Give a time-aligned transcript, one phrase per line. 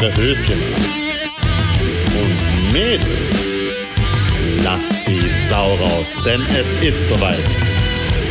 [0.00, 0.82] Eure Höschen an.
[2.20, 3.30] Und Mädels,
[4.62, 7.36] lasst die Sau raus, denn es ist soweit.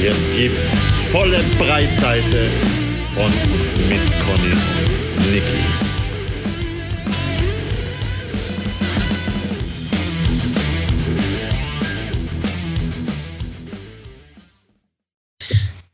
[0.02, 0.66] Jetzt gibt's
[1.12, 2.50] volle Breitseite
[3.14, 4.54] von und mit Conny
[5.18, 5.64] und Niki.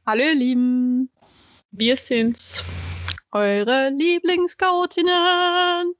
[0.06, 1.10] Hallo ihr Lieben,
[1.72, 2.64] Wir sind's.
[3.34, 5.96] Eure Lieblingsscoutinnen.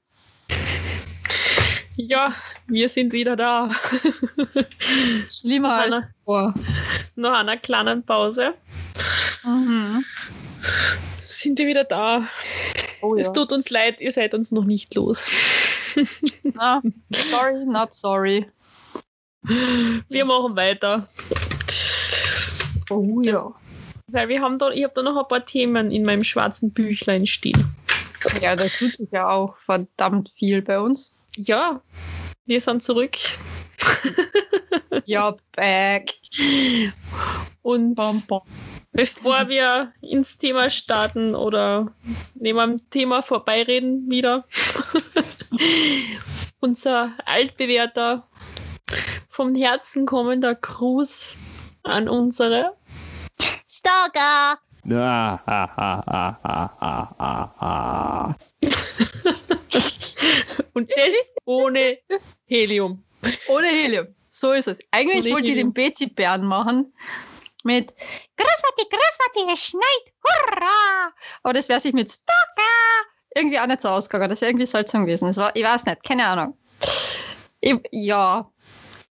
[1.96, 2.34] Ja,
[2.66, 3.70] wir sind wieder da.
[5.30, 6.54] Schlimmer als vor.
[7.16, 8.54] Nach einer kleinen Pause
[9.44, 10.04] Mhm.
[11.22, 12.26] sind wir wieder da.
[13.02, 13.32] Oh, Es ja.
[13.34, 15.28] tut uns leid, ihr seid uns noch nicht los.
[16.42, 16.80] Na,
[17.30, 18.46] sorry, not sorry.
[20.08, 21.06] Wir machen weiter.
[22.90, 23.52] Oh ja.
[24.14, 27.26] Weil wir haben da, ich habe da noch ein paar Themen in meinem schwarzen Büchlein
[27.26, 27.74] stehen.
[28.40, 31.16] Ja, das tut sich ja auch verdammt viel bei uns.
[31.36, 31.82] Ja,
[32.46, 33.16] wir sind zurück.
[35.06, 36.14] Ja, back.
[37.62, 38.40] Und Bam, bam.
[38.92, 41.92] bevor wir ins Thema starten oder
[42.34, 44.46] neben am Thema vorbeireden wieder,
[46.60, 48.26] unser altbewährter,
[49.28, 51.36] vom Herzen kommender Gruß
[51.82, 52.74] an unsere
[53.84, 54.58] Stalker.
[54.90, 58.34] Ah, ah, ah, ah, ah, ah, ah, ah.
[60.72, 61.98] und das ohne
[62.46, 63.04] Helium.
[63.48, 64.06] Ohne Helium.
[64.28, 64.78] So ist es.
[64.90, 65.72] Eigentlich Ohne wollte ich den Helium.
[65.74, 66.94] Betsy-Bären machen
[67.64, 67.94] mit
[68.36, 71.12] Großwatti, Großwatti, es schneit, hurra!
[71.42, 74.30] Aber das wäre sich mit Stalker irgendwie auch nicht so ausgegangen.
[74.30, 75.26] Das wäre irgendwie seltsam gewesen.
[75.26, 76.58] Das war, ich weiß nicht, keine Ahnung.
[77.60, 78.50] Ich, ja,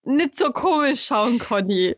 [0.07, 1.95] nicht so komisch schauen, Conny.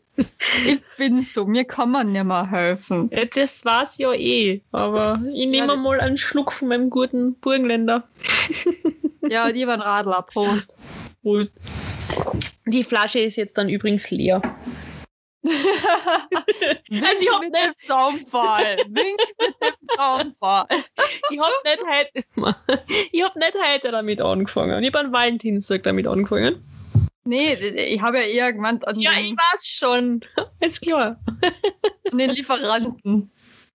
[0.66, 3.08] Ich bin so, mir kann man nicht mehr helfen.
[3.12, 7.34] Ja, das war's ja eh, aber ich nehme das- mal einen Schluck von meinem guten
[7.34, 8.08] Burgenländer.
[9.28, 10.76] Ja, die waren Radler, Prost.
[11.22, 11.52] Prost.
[12.66, 14.40] Die Flasche ist jetzt dann übrigens leer.
[16.90, 18.76] Also ich hab mit dem Zaunfall.
[18.88, 20.66] Wink mit dem Zaunfall.
[21.30, 22.24] Ich hab nicht heute,
[23.12, 24.82] ich hab nicht heute damit angefangen.
[24.82, 26.62] Ich hab am Valentinstag damit angefangen.
[27.28, 30.24] Nee, ich habe ja eher gemeint an, Ja, ich weiß schon.
[30.60, 31.20] Ist klar.
[32.10, 33.30] an den Lieferanten.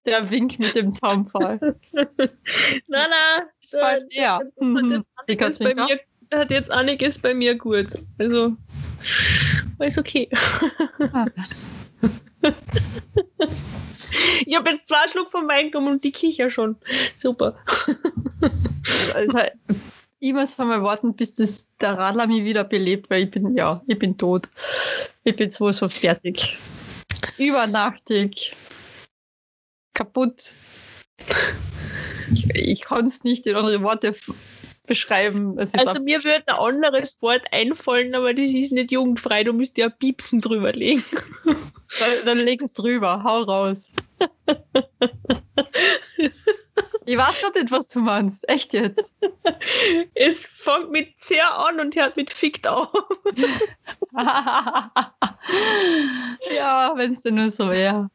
[0.08, 1.60] Der Wink mit dem Zaunfall.
[1.94, 2.30] Nein,
[2.88, 3.46] nein.
[3.62, 5.04] Ist bald äh, das hat Mhm.
[5.54, 5.86] zinker.
[5.86, 6.00] mir,
[6.40, 7.88] hat jetzt einiges bei mir gut.
[8.18, 8.58] Also,
[9.80, 10.28] ist okay.
[14.46, 16.76] Ich habe jetzt zwei Schluck vom Wein genommen und die Kicher schon.
[17.16, 17.58] Super.
[19.14, 19.38] Also,
[20.24, 23.82] ich muss einmal warten, bis das, der Radler mich wieder belebt, weil ich bin, ja,
[23.88, 24.48] ich bin tot.
[25.26, 26.58] Ich bin sowas von fertig.
[27.38, 28.56] Übernachtig.
[29.94, 30.54] Kaputt.
[32.32, 34.16] Ich, ich kann es nicht in andere Worte
[34.88, 35.60] beschreiben.
[35.60, 39.44] Also mir würde ein anderes Wort einfallen, aber das ist nicht jugendfrei.
[39.44, 41.04] Du müsst ja Piepsen drüber legen.
[42.00, 43.92] Dann, dann leg es drüber, hau raus.
[47.06, 48.48] ich weiß gerade nicht, was du meinst.
[48.50, 49.14] Echt jetzt.
[50.16, 52.90] Es fängt mit sehr an und hört mit fickt auf.
[56.56, 58.10] ja, wenn es denn nur so wäre.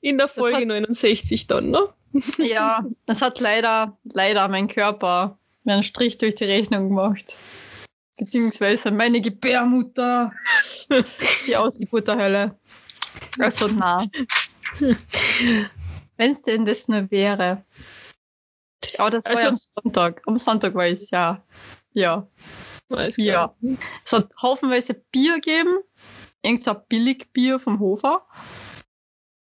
[0.00, 1.88] In der Folge hat- 69 dann, ne?
[2.38, 7.36] Ja, das hat leider, leider mein Körper mir einen Strich durch die Rechnung gemacht.
[8.16, 10.32] Beziehungsweise meine Gebärmutter.
[11.46, 12.58] Die Ausgeburt der Hölle.
[13.38, 14.04] Also na.
[16.16, 17.62] Wenn es denn das nur wäre.
[18.98, 20.22] Ja, das war Also- ja am Sonntag.
[20.26, 21.42] Am Sonntag war es ja.
[21.92, 22.26] Ja.
[23.16, 23.54] Ja.
[24.04, 25.78] Es hat haufenweise Bier gegeben.
[26.42, 28.26] Irgend so ein Billigbier vom Hofer.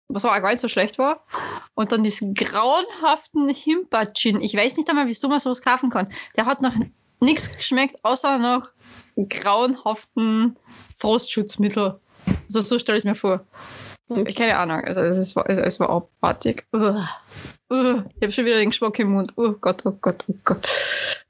[0.09, 1.25] Was auch gar nicht so schlecht war.
[1.73, 4.41] Und dann diesen grauenhaften Himba-Gin.
[4.41, 6.11] Ich weiß nicht einmal, wieso man sowas kaufen kann.
[6.35, 6.73] Der hat noch
[7.21, 8.69] nichts geschmeckt, außer noch
[9.29, 10.57] grauenhaften
[10.97, 11.99] Frostschutzmittel.
[12.45, 13.45] Also so stelle ich es mir vor.
[14.35, 14.81] Keine Ahnung.
[14.83, 16.65] Also es war, also es war abartig.
[16.73, 17.07] Uah.
[17.69, 18.05] Uah.
[18.15, 19.33] Ich habe schon wieder den Geschmack im Mund.
[19.37, 20.67] Oh Gott, oh Gott, oh Gott.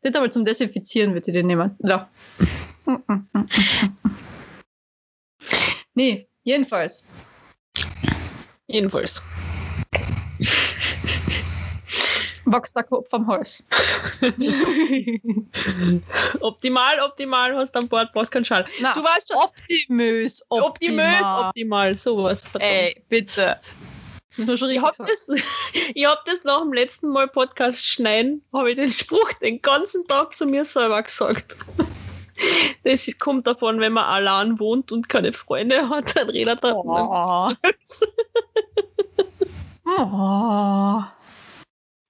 [0.03, 1.75] Nicht einmal zum Desinfizieren wird ich den nehmen.
[1.79, 2.09] Ja.
[5.93, 7.07] nee, jedenfalls.
[8.67, 9.21] Jedenfalls.
[12.51, 13.63] Wächst der Kopf am Hals.
[16.39, 18.65] Optimal, optimal, hast am Bord, brauchst keinen Schal.
[18.81, 21.47] Na, Du warst schon optimös, optimös, optimal.
[21.47, 22.45] optimal, sowas.
[22.45, 22.71] verdammt.
[22.71, 23.57] Ey, bitte.
[24.37, 25.27] Ich richtig hab, das,
[25.93, 30.07] ich hab das nach dem letzten Mal Podcast schneiden, habe ich den Spruch den ganzen
[30.07, 31.57] Tag zu mir selber gesagt.
[32.83, 37.51] Das kommt davon, wenn man allein wohnt und keine Freunde hat, dann redet er Oh.
[37.61, 38.07] selbst.
[39.85, 41.03] Oh.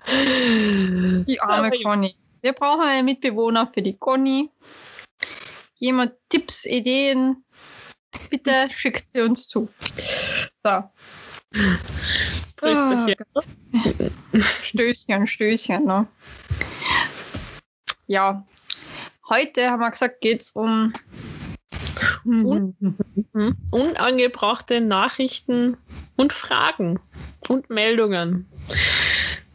[0.08, 1.72] Die arme.
[1.84, 2.16] Conny.
[2.42, 4.50] Wir brauchen einen Mitbewohner für die Conny.
[5.76, 7.44] Jemand Tipps, Ideen?
[8.30, 9.70] Bitte schickt sie uns zu.
[10.64, 10.84] So,
[12.56, 13.26] Prösterchen.
[14.64, 15.86] Stößchen, Stößchen.
[15.86, 16.08] Ne?
[18.08, 18.46] Ja,
[19.30, 20.94] heute haben wir gesagt, geht es um.
[22.26, 22.76] Und-
[23.34, 23.56] Mhm.
[23.72, 25.78] Unangebrachte Nachrichten
[26.18, 27.00] und Fragen
[27.48, 28.46] und Meldungen.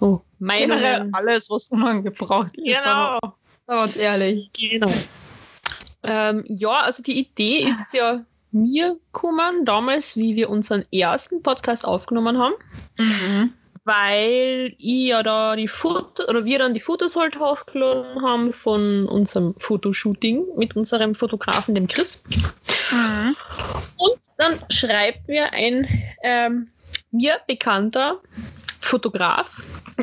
[0.00, 1.14] Oh, Generell Meinungen.
[1.14, 2.64] alles, was unangebracht ist.
[2.78, 3.18] Genau.
[3.20, 4.50] Aber, aber uns ehrlich.
[4.52, 4.90] Genau.
[6.02, 11.84] Ähm, ja, also die Idee ist ja mir gekommen, damals, wie wir unseren ersten Podcast
[11.84, 12.54] aufgenommen haben,
[12.98, 13.52] Mhm.
[13.84, 19.06] weil ich ja da die Fotos, oder wir dann die Fotos halt hochgeladen haben von
[19.06, 22.22] unserem Fotoshooting mit unserem Fotografen, dem Chris.
[22.92, 23.36] Mhm.
[23.96, 25.86] Und dann schreibt mir ein
[26.22, 26.68] ähm,
[27.10, 28.20] mir bekannter
[28.86, 29.60] Fotograf,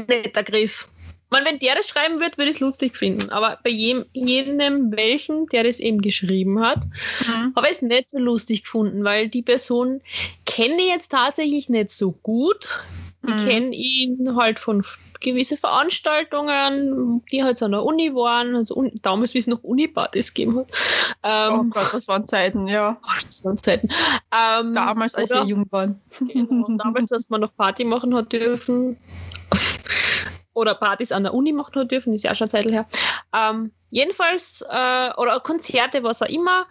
[0.07, 0.87] netter Chris.
[1.29, 3.31] Man, wenn der das schreiben wird, würde ich es lustig finden.
[3.31, 6.85] Aber bei jedem, jedem welchen, der das eben geschrieben hat,
[7.25, 7.53] Mhm.
[7.55, 10.01] habe ich es nicht so lustig gefunden, weil die Person
[10.45, 12.81] kenne ich jetzt tatsächlich nicht so gut.
[13.25, 13.45] Ich Mhm.
[13.47, 14.83] kenne ihn halt von
[15.21, 19.63] gewissen Veranstaltungen, die halt so an der Uni waren, also un damals, wie es noch
[19.63, 20.67] Uni-Partys gegeben hat.
[21.23, 22.97] Oh Ähm, Gott, das waren Zeiten, ja.
[23.03, 23.87] oh, das waren Zeiten.
[24.31, 26.01] Ähm, Damals, als oder- wir jung waren.
[26.19, 28.97] Genau, und damals, dass man noch Party machen hat dürfen.
[30.55, 32.85] Oder Partys an der Uni machen hat dürfen, ist ja auch schon eine Zeit her.
[33.33, 36.67] Ähm, jedenfalls, äh, oder Konzerte, was auch immer,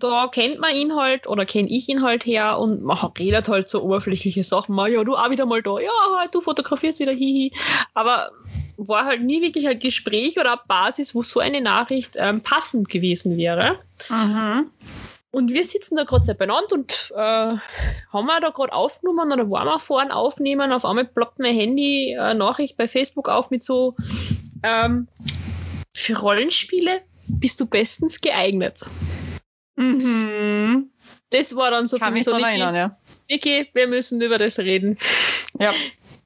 [0.00, 3.68] da kennt man ihn halt oder kenne ich ihn halt her und man redet halt
[3.68, 4.74] so oberflächliche Sachen.
[4.74, 5.90] Mal, ja, du auch wieder mal da, ja,
[6.30, 7.52] du fotografierst wieder, hihi.
[7.94, 8.30] Aber
[8.76, 12.88] war halt nie wirklich ein Gespräch oder eine Basis, wo so eine Nachricht ähm, passend
[12.88, 13.78] gewesen wäre.
[14.08, 14.70] Mhm.
[15.30, 19.66] Und wir sitzen da gerade beieinander und äh, haben wir da gerade aufgenommen oder waren
[19.66, 20.72] wir vorhin aufnehmen.
[20.72, 23.94] Auf einmal ploppt mein Handy äh, Nachricht bei Facebook auf mit so
[24.62, 25.06] ähm,
[25.94, 28.86] für Rollenspiele bist du bestens geeignet.
[29.78, 30.90] Mhm.
[31.30, 32.96] Das war dann so Kann mich so, daran erinnern, ja.
[33.30, 34.96] Niki, wir müssen über das reden.
[35.60, 35.72] Ja.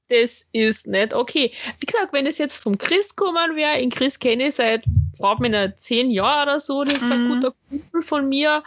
[0.08, 1.52] Das ist nicht okay.
[1.81, 4.84] Wie gesagt, wenn es jetzt vom Chris kommen wäre, in Chris kenne ich seit,
[5.19, 7.34] frag mich zehn Jahren oder so, das ist ein Mhm.
[7.34, 8.62] guter Kumpel von mir.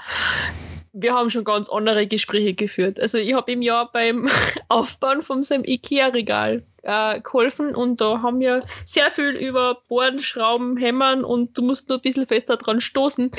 [0.97, 3.01] Wir haben schon ganz andere Gespräche geführt.
[3.01, 4.29] Also ich habe ihm ja beim
[4.69, 10.77] Aufbauen von seinem Ikea-Regal äh, geholfen und da haben wir sehr viel über Bohren, Schrauben,
[10.77, 13.29] Hämmern und du musst nur ein bisschen fester dran stoßen.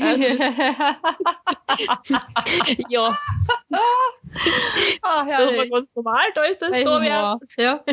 [0.00, 0.24] Also
[2.88, 3.16] ja,
[5.02, 7.38] ah, das war ganz normal, da ist das Humor.
[7.56, 7.84] Ja.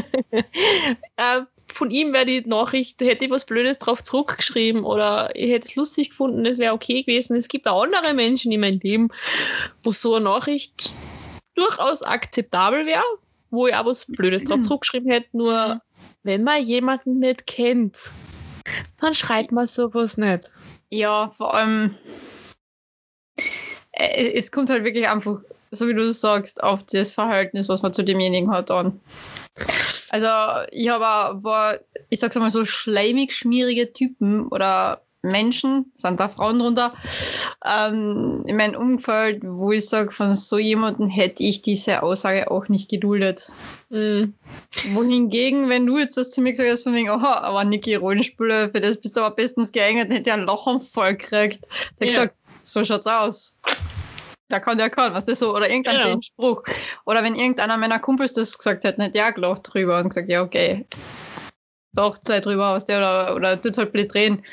[1.18, 1.42] äh,
[1.74, 5.76] von ihm wäre die Nachricht, hätte ich was Blödes drauf zurückgeschrieben oder ich hätte es
[5.76, 7.36] lustig gefunden, das wäre okay gewesen.
[7.38, 9.10] Es gibt auch andere Menschen in meinem Leben,
[9.84, 10.92] wo so eine Nachricht
[11.56, 13.04] durchaus akzeptabel wäre,
[13.50, 15.28] wo ich auch was Blödes drauf zurückgeschrieben hätte.
[15.34, 15.82] Nur
[16.24, 18.00] wenn man jemanden nicht kennt,
[19.02, 20.50] dann schreibt man sowas nicht.
[20.90, 21.96] ja, vor allem,
[23.92, 25.40] äh, es kommt halt wirklich einfach,
[25.72, 29.00] so wie du sagst, auf das Verhältnis, was man zu demjenigen hat, an.
[30.14, 30.28] Also,
[30.70, 31.80] ich habe war,
[32.12, 36.94] ich sag's mal so, schleimig schmierige Typen oder Menschen, sind da Frauen drunter,
[37.66, 42.68] ähm, in meinem Umfeld, wo ich sage, von so jemandem hätte ich diese Aussage auch
[42.68, 43.50] nicht geduldet.
[43.90, 44.36] Mhm.
[44.86, 48.70] Wohingegen, wenn du jetzt das zu mir gesagt hast, von wegen, aha, aber Niki Rollenspieler,
[48.70, 51.66] für das bist du aber bestens geeignet, hätte er einen Lachanfall gekriegt.
[52.00, 52.14] Der Ja.
[52.14, 53.58] gesagt, so schaut's aus.
[54.54, 56.62] Der kann, der kann, was das so, oder irgendein blöden Spruch.
[57.08, 60.44] Oder wenn irgendeiner meiner Kumpels das gesagt hätte, der auch gelacht drüber und gesagt, ja,
[60.44, 60.86] okay.
[61.96, 64.46] Lacht halt drüber, was der, oder, oder tut's halt blöd drehen.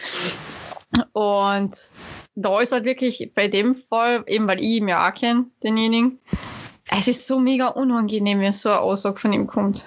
[1.12, 1.76] Und
[2.35, 6.19] da ist halt wirklich bei dem Fall, eben weil ich ihn ja auch kenne, denjenigen,
[6.90, 9.87] es ist so mega unangenehm, wenn so eine Aussage von ihm kommt.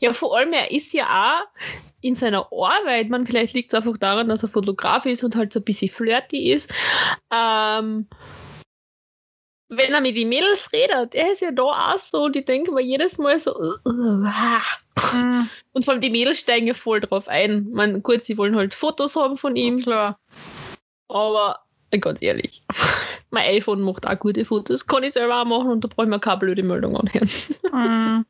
[0.00, 1.60] Ja, vor allem, er ist ja auch
[2.00, 5.52] in seiner Arbeit, man, vielleicht liegt es einfach daran, dass er Fotograf ist und halt
[5.52, 6.72] so ein bisschen flirty ist.
[7.30, 8.06] Ähm,
[9.68, 12.82] wenn er mit den Mädels redet, er ist ja da auch so, die denken mir
[12.82, 14.62] jedes Mal so, "Uh, uh, ah."
[15.14, 15.48] Mhm.
[15.72, 17.68] und vor allem die Mädels steigen ja voll drauf ein.
[17.70, 20.18] Man, gut, sie wollen halt Fotos haben von ihm, Klar.
[21.08, 21.60] aber
[22.00, 22.62] ganz ehrlich,
[23.30, 26.10] mein iPhone macht auch gute Fotos, kann ich selber auch machen und da brauche ich
[26.10, 27.28] mir keine blöde Meldung anhören.
[27.72, 28.26] Mhm.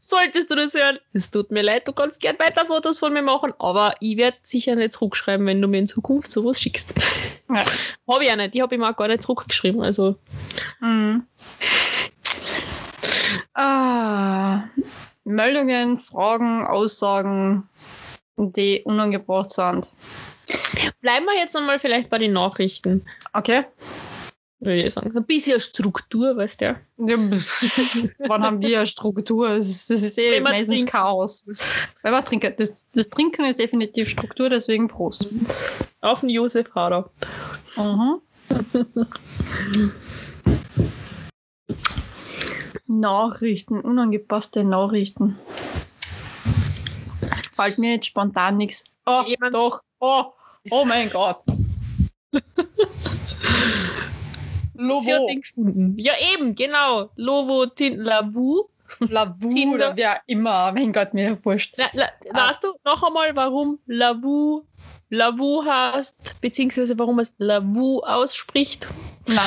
[0.00, 3.22] Solltest du das hören, es tut mir leid, du kannst gern weiter Fotos von mir
[3.22, 6.92] machen, aber ich werde sicher nicht zurückschreiben, wenn du mir in Zukunft sowas schickst.
[7.48, 7.64] Ja.
[8.08, 9.80] habe ich ja nicht, ich habe ihm auch gar nicht zurückgeschrieben.
[9.82, 10.16] Also,
[10.80, 11.26] Mhm.
[13.54, 14.64] Ah,
[15.24, 17.68] Meldungen, Fragen, Aussagen,
[18.36, 19.90] die unangebracht sind.
[21.00, 23.04] bleiben wir jetzt einmal vielleicht bei den Nachrichten.
[23.32, 23.64] Okay.
[24.60, 25.16] Würde ich sagen.
[25.16, 26.64] Ein bisschen Struktur, weißt du.
[26.64, 26.78] Ja,
[28.28, 29.48] Wann haben wir eine Struktur?
[29.48, 30.92] Das ist, das ist eh meistens trinkt.
[30.92, 31.46] Chaos.
[32.02, 32.54] Wenn man trinken.
[32.56, 35.26] Das, das Trinken ist definitiv Struktur, deswegen Prost.
[36.00, 37.10] Auf den Josef Hader.
[37.76, 38.20] Mhm.
[42.86, 45.36] Nachrichten, unangepasste Nachrichten.
[47.54, 48.84] Fällt mir jetzt spontan nichts.
[49.06, 49.82] Oh, Jemand- doch.
[50.00, 50.24] Oh,
[50.70, 51.38] oh mein Gott.
[54.78, 55.94] Lovo, gefunden.
[55.98, 57.10] Ja, eben, genau.
[57.16, 58.68] Lovo Tin Lavu.
[59.00, 59.74] Lavu Tinder.
[59.74, 60.72] oder wer immer.
[60.72, 61.74] Mein Gott, mir wurscht.
[61.76, 62.48] Na, la, Ah.
[62.48, 64.62] Weißt du noch einmal, warum Lavu
[65.10, 68.88] Lavu heißt, beziehungsweise warum es Lavu ausspricht?
[69.26, 69.46] Na,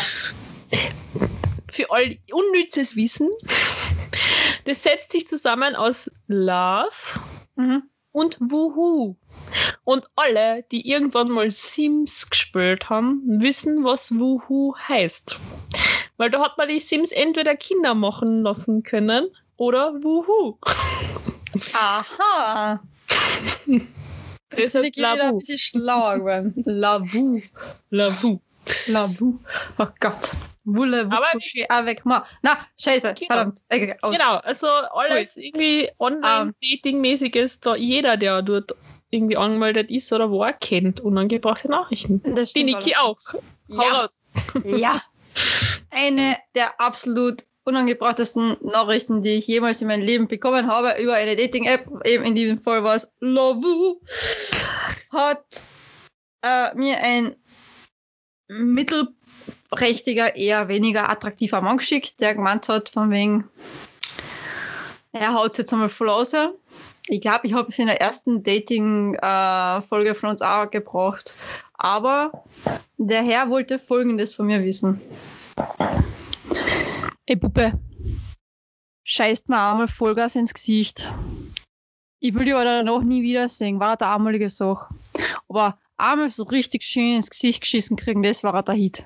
[1.71, 3.29] Für all unnützes Wissen.
[4.65, 6.91] Das setzt sich zusammen aus Love
[7.55, 7.83] mhm.
[8.11, 9.15] und Wuhu.
[9.89, 15.39] Und alle, die irgendwann mal Sims gespielt haben, wissen, was Wuhu heißt.
[16.17, 20.59] Weil da hat man die Sims entweder Kinder machen lassen können oder Wuhu.
[21.73, 22.79] Aha.
[24.51, 26.53] Das ist wirklich wieder ein bisschen schlauer geworden.
[26.65, 27.41] Lavu.
[27.91, 28.39] Lavu.
[28.87, 29.39] Lavu.
[29.77, 30.35] Oh Gott.
[30.65, 32.23] Voulez-vous coucher avec moi?
[32.41, 33.13] Na, scheiße.
[33.13, 33.27] Genau.
[33.33, 33.61] Verdammt.
[33.71, 33.95] Okay.
[34.03, 35.89] Genau, also alles irgendwie Ähm.
[35.99, 38.75] Online-Dating-mäßiges, da jeder, der dort
[39.11, 42.21] irgendwie angemeldet ist oder war, kennt unangebrachte Nachrichten.
[42.35, 43.17] Das Die Niki auch.
[43.67, 44.07] Ja.
[44.63, 45.01] Ja.
[45.91, 51.35] Eine der absolut unangebrachtesten Nachrichten, die ich jemals in meinem Leben bekommen habe über eine
[51.35, 54.01] Dating-App, eben in diesem Fall war es Lavu,
[55.11, 55.63] hat
[56.41, 57.35] äh, mir ein
[58.47, 63.47] mittelprächtiger, eher weniger attraktiver Mann geschickt, der gemeint hat, von wegen,
[65.11, 66.33] er haut jetzt einmal voll raus.
[67.11, 71.33] Ich glaube, ich habe es in der ersten Dating-Folge von uns auch gebracht.
[71.73, 72.43] Aber
[72.97, 75.01] der Herr wollte Folgendes von mir wissen.
[77.25, 77.79] Ey, Puppe,
[79.05, 81.11] scheißt mir einmal Vollgas ins Gesicht.
[82.19, 84.93] Ich will dich aber danach nie wiedersehen, war der einmalige Sache.
[85.47, 89.03] Aber einmal so richtig schön ins Gesicht geschissen kriegen, das war der Hit.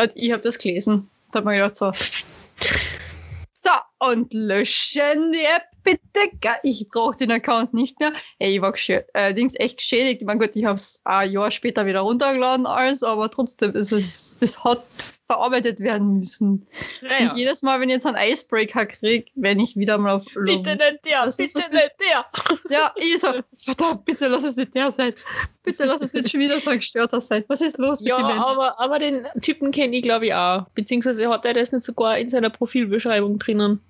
[0.00, 1.08] Und ich habe das gelesen.
[1.30, 1.92] Da hab mir gedacht so.
[1.92, 3.70] So,
[4.00, 6.00] und löschen die App bitte.
[6.40, 6.52] Gell?
[6.62, 8.12] Ich brauche den Account nicht mehr.
[8.38, 8.74] Ey, ich war
[9.12, 10.22] äh, Dings echt geschädigt.
[10.22, 13.92] Ich mein Gott, ich habe es ein Jahr später wieder runtergeladen, alles, aber trotzdem ist
[13.92, 14.82] es, das hat
[15.26, 16.66] verarbeitet werden müssen.
[17.00, 17.30] Naja.
[17.30, 20.62] Und jedes Mal, wenn ich jetzt einen Icebreaker kriege, wenn ich wieder mal auf Love-
[20.62, 22.26] Bitte nicht der, bitte nicht der.
[22.70, 25.14] Ja, ich so, verdammt, bitte lass es nicht der sein.
[25.62, 27.44] Bitte lass es nicht schon wieder so ein Gestörter sein.
[27.48, 28.42] Was ist los mit Ja, dem Menschen?
[28.42, 30.66] aber, aber den Typen kenne ich glaube ich auch.
[30.74, 33.80] Beziehungsweise hat er das nicht sogar in seiner Profilbeschreibung drinnen.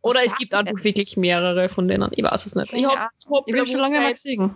[0.00, 2.10] Oder Was es gibt ich einfach wirklich mehrere von denen.
[2.12, 2.72] Ich weiß es nicht.
[2.72, 3.10] Ich habe Ahnung.
[3.32, 4.54] hab Ich bin schon lange mal gesehen.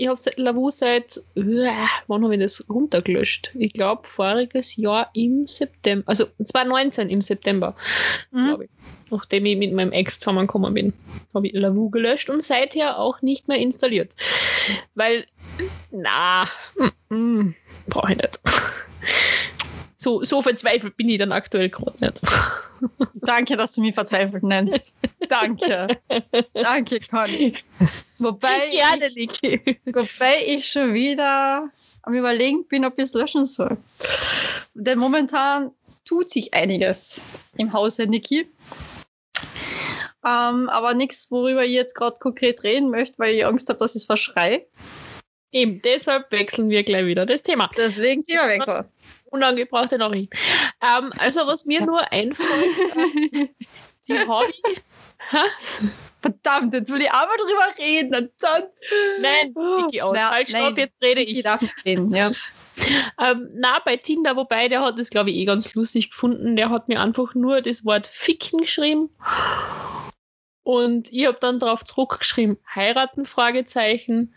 [0.00, 3.50] Ich habe Lavu seit, wann habe ich das runtergelöscht?
[3.54, 7.74] Ich glaube, voriges Jahr im September, also 2019 im September,
[8.30, 8.46] Mhm.
[8.46, 8.70] glaube ich.
[9.10, 10.92] Nachdem ich mit meinem Ex zusammengekommen bin,
[11.34, 14.14] habe ich Lavu gelöscht und seither auch nicht mehr installiert.
[14.94, 15.26] Weil,
[15.90, 17.54] na, mm, mm,
[17.88, 18.40] brauche ich nicht.
[19.96, 22.20] So, so verzweifelt bin ich dann aktuell gerade nicht.
[23.14, 24.94] Danke, dass du mich verzweifelt nennst.
[25.28, 25.98] Danke.
[26.54, 27.54] Danke, Conny.
[28.18, 29.60] Wobei, Gerne, ich, Niki.
[29.86, 31.70] wobei ich schon wieder
[32.02, 33.76] am Überlegen bin, ob ich es löschen soll.
[34.74, 35.70] Denn momentan
[36.04, 37.22] tut sich einiges
[37.56, 38.48] im Hause Niki.
[40.26, 43.94] Ähm, aber nichts, worüber ich jetzt gerade konkret reden möchte, weil ich Angst habe, dass
[43.94, 44.66] ich es verschrei.
[45.52, 47.70] Eben, deshalb wechseln wir gleich wieder das Thema.
[47.76, 48.84] Deswegen Themawechsel.
[49.30, 50.36] Unangebrachte Nachrichten.
[50.82, 52.48] Ähm, also, was mir nur einfällt,
[52.96, 53.48] äh,
[54.08, 54.80] die Hobby.
[56.20, 58.30] Verdammt, jetzt will ich auch mal drüber reden.
[59.20, 60.16] Nein, Niki aus.
[60.16, 61.42] Na, halt, stopp, nein, jetzt rede Ich ich.
[61.44, 62.32] darf nicht reden, ja.
[63.20, 66.56] Ähm, na, bei Tinder, wobei, der hat das, glaube ich, eh ganz lustig gefunden.
[66.56, 69.10] Der hat mir einfach nur das Wort Ficken geschrieben.
[70.62, 74.34] Und ich habe dann darauf zurückgeschrieben, heiraten, Fragezeichen.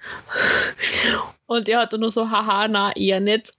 [1.45, 3.53] Und er hat dann nur so, haha, na, eher nicht.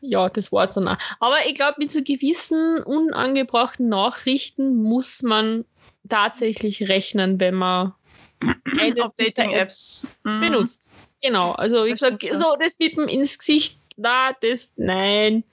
[0.00, 0.98] Ja, das war's dann auch.
[1.20, 5.64] Aber ich glaube, mit so gewissen unangebrachten Nachrichten muss man
[6.08, 7.94] tatsächlich rechnen, wenn man
[9.00, 10.06] Auf Dating-Apps.
[10.24, 10.40] Mhm.
[10.40, 10.90] benutzt.
[11.22, 12.36] Genau, also stimmt, ja.
[12.36, 15.44] so das dem ins Gesicht, na, das, nein.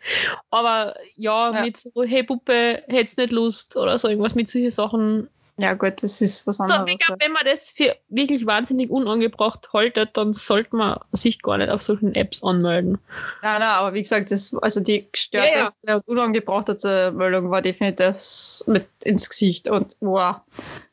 [0.50, 1.62] Aber ja, Ja.
[1.62, 5.30] mit so, hey Puppe, hättest nicht Lust oder so irgendwas mit solchen Sachen.
[5.60, 6.92] Ja, gut, das ist was So, anderes.
[6.94, 11.58] ich glaube, wenn man das für wirklich wahnsinnig unangebracht haltet, dann sollte man sich gar
[11.58, 12.98] nicht auf solchen Apps anmelden.
[13.42, 18.64] Nein, nein, aber wie gesagt, das, also die gestörteste und unangebrachteste Meldung war definitiv das
[18.68, 20.38] mit ins Gesicht und wow.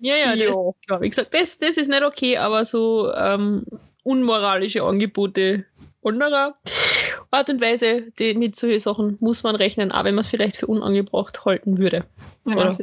[0.01, 0.75] Ja, ja, das, Jo.
[0.85, 1.01] klar.
[1.01, 3.65] Wie gesagt, das, das ist nicht okay, aber so ähm,
[4.03, 5.65] unmoralische Angebote
[6.03, 6.57] anderer.
[7.31, 10.57] Art und Weise, die, mit solchen Sachen muss man rechnen, auch wenn man es vielleicht
[10.57, 12.05] für unangebracht halten würde.
[12.45, 12.77] Oder?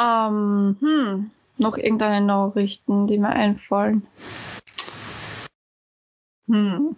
[0.00, 4.06] Ähm, hm, noch irgendeine Nachrichten, die mir einfallen.
[6.48, 6.96] Hm.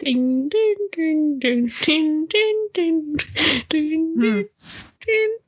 [0.00, 3.16] Ding, ding, ding, ding, ding, ding, ding,
[3.72, 4.20] ding, Hm.
[4.20, 4.48] ding,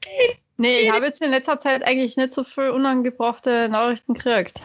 [0.05, 0.39] ding.
[0.57, 4.61] Nee, ich habe jetzt in letzter Zeit eigentlich nicht so viel unangebrachte Nachrichten gekriegt.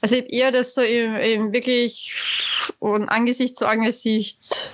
[0.00, 2.12] Also ich habe eher das so im, im wirklich
[2.80, 4.72] von Angesicht zu Angesicht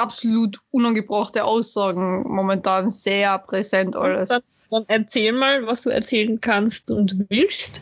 [0.00, 4.30] absolut unangebrachte Aussagen momentan sehr präsent alles.
[4.30, 7.80] Dann, dann erzähl mal, was du erzählen kannst und willst.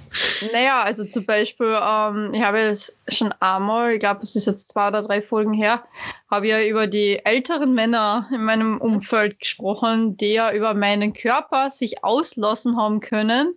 [0.53, 4.71] Naja, also zum Beispiel, ähm, ich habe es schon einmal, ich glaube, es ist jetzt
[4.71, 5.83] zwei oder drei Folgen her,
[6.31, 11.13] habe ich ja über die älteren Männer in meinem Umfeld gesprochen, die ja über meinen
[11.13, 13.55] Körper sich auslassen haben können.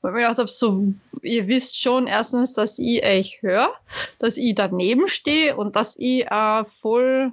[0.00, 0.84] Weil ich mir gedacht habe, so,
[1.22, 3.74] ihr wisst schon erstens, dass ich euch höre,
[4.18, 7.32] dass ich daneben stehe und dass ich äh, voll.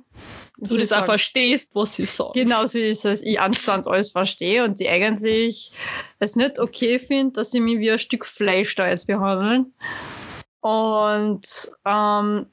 [0.57, 2.33] Du das auch verstehst, was sie sagen.
[2.35, 3.23] Genau so ist es.
[3.23, 5.71] Ich anstand alles verstehe und sie eigentlich
[6.19, 9.73] es nicht okay finde, dass sie mich wie ein Stück Fleisch da jetzt behandeln.
[10.61, 11.47] Und
[11.85, 12.45] ähm,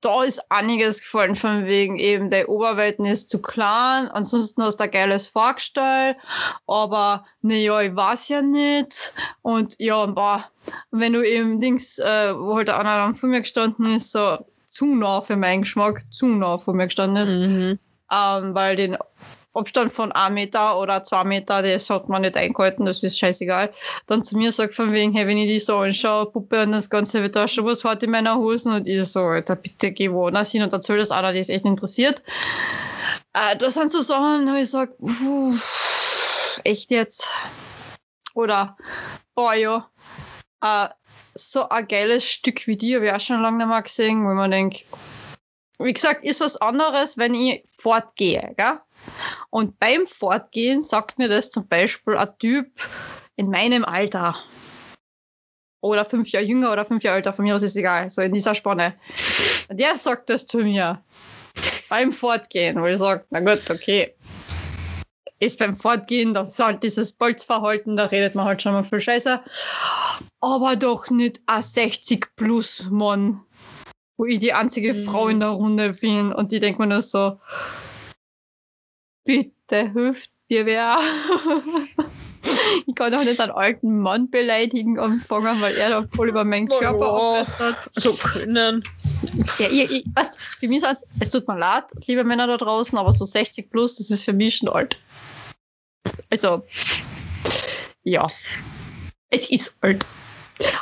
[0.00, 4.84] da ist einiges gefallen von wegen eben, der Oberweiten ist zu klein, ansonsten hast du
[4.84, 6.16] ein geiles Fahrgestell,
[6.66, 9.12] aber naja, ich weiß ja nicht.
[9.42, 10.44] Und ja, boah,
[10.92, 14.38] wenn du eben Dings, äh, wo halt einer dann vor mir gestanden ist, so
[14.72, 17.78] zu nah für meinen Geschmack, zu nah vor mir gestanden ist, Mhm.
[18.10, 18.96] ähm, weil den
[19.54, 23.70] Abstand von 1 Meter oder 2 Meter, das hat man nicht eingehalten, das ist scheißegal.
[24.06, 26.88] Dann zu mir sagt von wegen, hey, wenn ich die so anschaue, Puppe und das
[26.88, 30.10] Ganze wird da schon was hat in meiner Hosen und ich so, Alter, bitte geh
[30.10, 32.22] woanders hin und erzähl das einer, die es echt interessiert.
[33.34, 34.94] Äh, das sind so Sachen, wo ich sage,
[36.64, 37.28] echt jetzt?
[38.34, 38.78] Oder,
[39.34, 39.90] boah, ja,
[40.64, 40.88] äh,
[41.34, 44.34] so ein geiles Stück wie die habe ich auch schon lange nicht mehr gesehen, wo
[44.34, 44.84] man denkt,
[45.78, 48.54] wie gesagt, ist was anderes, wenn ich fortgehe.
[48.56, 48.78] Gell?
[49.50, 52.68] Und beim Fortgehen sagt mir das zum Beispiel ein Typ
[53.36, 54.36] in meinem Alter.
[55.80, 58.32] Oder fünf Jahre jünger oder fünf Jahre älter, von mir aus ist egal, so in
[58.32, 58.94] dieser Spanne.
[59.68, 61.02] Der sagt das zu mir.
[61.88, 64.14] Beim Fortgehen, wo ich sage, na gut, okay.
[65.40, 69.00] Ist beim Fortgehen, das ist halt dieses Bolzverhalten, da redet man halt schon mal viel
[69.00, 69.42] Scheiße.
[70.42, 73.44] Aber doch nicht ein 60 plus Mann,
[74.16, 75.04] wo ich die einzige Mhm.
[75.04, 77.38] Frau in der Runde bin und die denkt mir nur so,
[79.24, 80.98] bitte hilft mir wer.
[82.86, 86.68] ich kann doch nicht einen alten Mann beleidigen anfangen, weil er da voll über meinen
[86.68, 87.40] Körper ja.
[87.40, 87.76] ablästert.
[87.94, 88.82] So können.
[89.60, 92.98] Ja, ich, ich, was, für mich ist, es tut mir leid, liebe Männer da draußen,
[92.98, 94.98] aber so 60 plus, das ist für mich schon alt.
[96.30, 96.64] Also,
[98.02, 98.26] ja.
[99.30, 100.04] Es ist alt.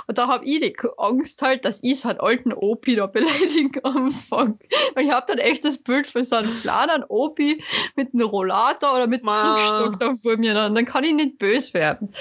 [0.07, 3.73] Und da habe ich die Angst halt, dass ich so einen alten Opi da beleidigen
[3.85, 4.59] anfange.
[4.95, 7.62] Weil ich habe dann echt das Bild von so einem kleinen Opi
[7.97, 9.57] mit einem Rollator oder mit einem.
[9.57, 10.51] Krückstock da vor mir.
[10.66, 12.12] Und dann kann ich nicht böse werden.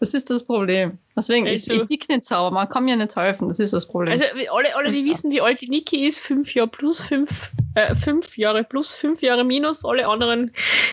[0.00, 0.96] Das ist das Problem.
[1.16, 3.84] Deswegen, ich, Also- ich dick nicht sauber, man kann mir nicht helfen, das ist das
[3.88, 4.12] Problem.
[4.12, 7.96] Also alle, alle, die wissen, wie alt die Niki ist, fünf Jahre plus fünf, äh,
[7.96, 10.52] fünf Jahre plus fünf Jahre minus, alle anderen,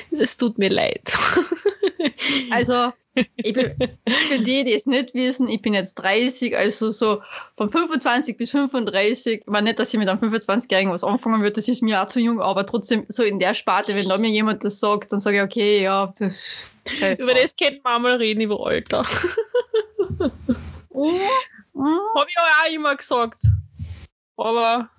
[0.09, 1.01] es tut mir leid.
[2.51, 2.91] Also,
[3.37, 3.75] ich bin,
[4.29, 7.21] für die, die es nicht wissen, ich bin jetzt 30, also so
[7.57, 9.41] von 25 bis 35.
[9.41, 12.07] Ich meine nicht, dass ich mit einem 25-Jährigen was anfangen würde, das ist mir auch
[12.07, 15.19] zu jung, aber trotzdem so in der Sparte, wenn da mir jemand das sagt, dann
[15.19, 16.69] sage ich, okay, ja, das.
[17.19, 19.05] Über das könnten wir mal reden, über Alter.
[20.93, 21.99] Mhm.
[22.15, 23.43] Habe ich auch immer gesagt.
[24.37, 24.89] Aber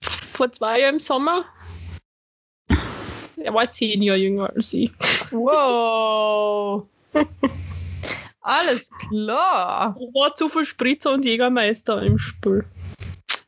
[0.00, 1.44] vor zwei Jahren im Sommer,
[3.36, 4.90] er war zehn Jahre jünger als ich.
[5.30, 6.86] Wow.
[8.40, 9.96] Alles klar.
[10.14, 12.64] War zu viel Spritzer und Jägermeister im Spiel.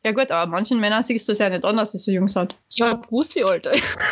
[0.05, 2.29] Ja gut, aber manchen Männern siehst du es ja nicht an, dass sie so jung
[2.29, 2.57] sind.
[2.71, 3.99] Ich hab gewusst, wie alt er ist.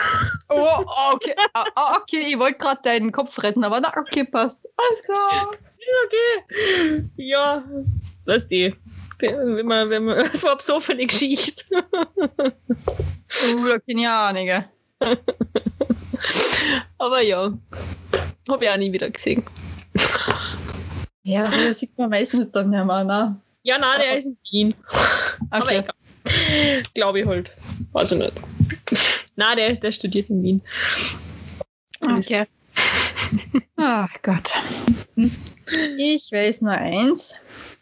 [0.48, 1.34] Oh, okay.
[1.54, 4.64] Ah, ah, okay, ich wollte gerade deinen Kopf retten, aber na, okay, passt.
[4.76, 5.50] Alles klar.
[6.06, 7.10] Okay.
[7.16, 7.64] Ja,
[8.26, 8.72] weißt du,
[9.18, 11.64] wenn man, wenn man, das war so eine Geschichte.
[11.72, 14.68] Uh, da kenne ich auch einige.
[16.98, 17.52] Aber ja,
[18.48, 19.42] habe ich auch nie wieder gesehen.
[21.22, 23.37] Ja, das sieht man meistens dann nicht mehr, ne?
[23.64, 24.74] Ja, nein, der ist in Wien.
[25.50, 25.82] Okay.
[26.94, 27.52] Glaube ich halt.
[27.92, 28.32] Weiß ich nicht.
[29.35, 30.62] Nein, der, der studiert in Wien.
[32.00, 32.46] Okay.
[33.76, 34.52] Ach Gott.
[35.98, 37.35] Ich weiß nur eins.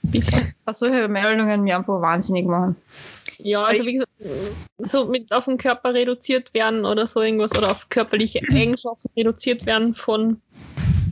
[0.03, 0.55] Bitte.
[0.73, 2.77] Solche Meldungen mir einfach wahnsinnig machen.
[3.39, 4.11] Ja, also wie gesagt,
[4.79, 9.67] so mit auf den Körper reduziert werden oder so irgendwas oder auf körperliche Eigenschaften reduziert
[9.67, 10.41] werden von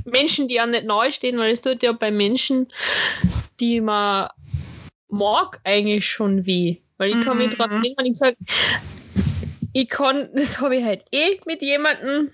[0.04, 2.68] Menschen, die ja nicht neu stehen, weil es tut ja bei Menschen,
[3.60, 4.28] die man
[5.08, 6.78] mag, eigentlich schon weh.
[6.98, 7.56] Weil ich kann mich Mhm.
[7.58, 8.36] daran erinnern, ich gesagt,
[9.72, 12.30] ich kann, das habe ich halt eh mit jemandem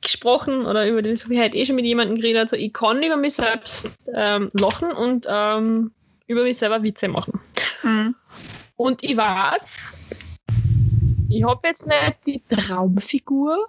[0.00, 2.42] gesprochen oder über das habe ich halt eh schon mit jemandem geredet.
[2.42, 5.92] Also ich kann über mich selbst ähm, lachen und ähm,
[6.26, 7.40] über mich selber Witze machen.
[7.82, 8.14] Mhm.
[8.76, 9.94] Und ich weiß,
[11.28, 13.68] ich habe jetzt nicht die Traumfigur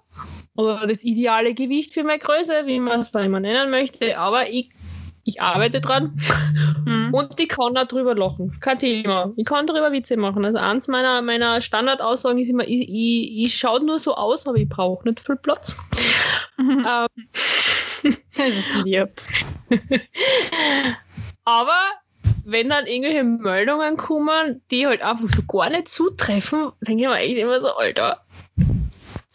[0.56, 4.50] oder das ideale Gewicht für meine Größe, wie man es da immer nennen möchte, aber
[4.50, 4.70] ich,
[5.24, 6.18] ich arbeite dran
[6.86, 7.13] Mhm.
[7.13, 8.58] und ich kann auch drüber lachen.
[8.60, 9.34] Kein Thema.
[9.38, 10.46] Ich kann drüber Witze machen.
[10.46, 14.58] Also eins meiner, meiner Standardaussagen ist immer, ich, ich, ich schaue nur so aus, aber
[14.58, 15.78] ich brauche nicht viel Platz.
[16.58, 16.86] Mhm.
[16.88, 17.08] Ähm,
[18.38, 19.10] Das ist lieb.
[21.46, 21.80] Aber
[22.44, 27.18] wenn dann irgendwelche Meldungen kommen, die halt einfach so gar nicht zutreffen, denke ich mir
[27.18, 28.22] echt immer so, Alter,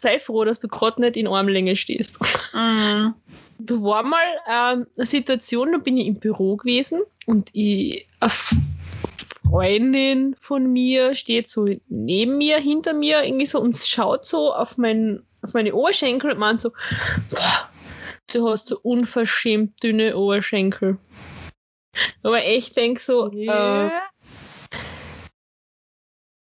[0.01, 2.19] sei froh, dass du gerade nicht in Armlänge stehst.
[2.53, 3.13] Mhm.
[3.59, 8.31] Da war mal ähm, eine Situation, da bin ich im Büro gewesen und ich, eine
[9.47, 14.77] Freundin von mir steht so neben mir, hinter mir, irgendwie so und schaut so auf,
[14.77, 16.71] mein, auf meine Oberschenkel und meint so,
[17.29, 17.69] boah,
[18.33, 20.97] du hast so unverschämt dünne Oberschenkel.
[22.23, 23.89] Aber echt denk so, äh,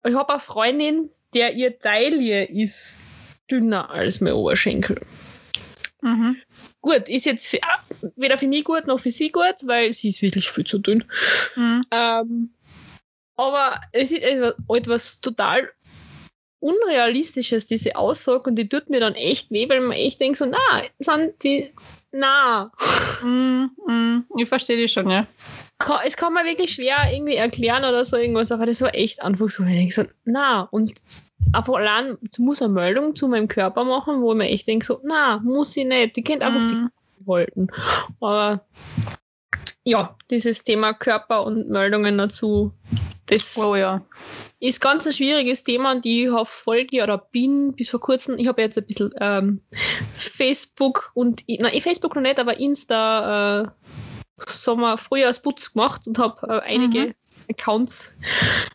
[0.05, 2.99] ich habe eine Freundin, der ihr Taille ist
[3.51, 5.01] dünner als mein Oberschenkel.
[6.01, 6.37] Mhm.
[6.81, 7.79] Gut, ist jetzt für, ah,
[8.15, 11.03] weder für mich gut noch für sie gut, weil sie ist wirklich viel zu dünn.
[11.55, 11.83] Mhm.
[11.91, 12.49] Ähm,
[13.35, 15.71] aber es ist etwas, total
[16.59, 20.45] Unrealistisches, diese Aussage, und die tut mir dann echt weh, weil man echt denkt so,
[20.45, 20.57] na,
[20.97, 21.71] sind die,
[22.11, 22.71] na.
[23.21, 24.25] Mhm.
[24.37, 25.27] Ich verstehe dich schon, ja.
[26.05, 29.49] Es kann man wirklich schwer irgendwie erklären oder so irgendwas, aber das war echt einfach
[29.49, 30.93] so, wenn ich so, na, und
[31.53, 35.39] allein, muss eine Meldung zu meinem Körper machen, wo ich mir echt denke so, na,
[35.39, 36.91] muss ich nicht, die kennt einfach die Mhm.
[37.19, 37.67] wollten.
[38.19, 38.65] Aber
[39.83, 42.73] ja, dieses Thema Körper und Meldungen dazu,
[43.27, 44.01] das Oh ja.
[44.59, 48.61] ist ganz ein schwieriges Thema und ich verfolge oder bin bis vor kurzem, ich habe
[48.61, 49.61] jetzt ein bisschen ähm,
[50.15, 53.67] Facebook und, nein, Facebook noch nicht, aber Insta äh,
[54.47, 57.13] Sommer, Frühjahrsputz gemacht und habe äh, einige Mhm.
[57.49, 58.15] Accounts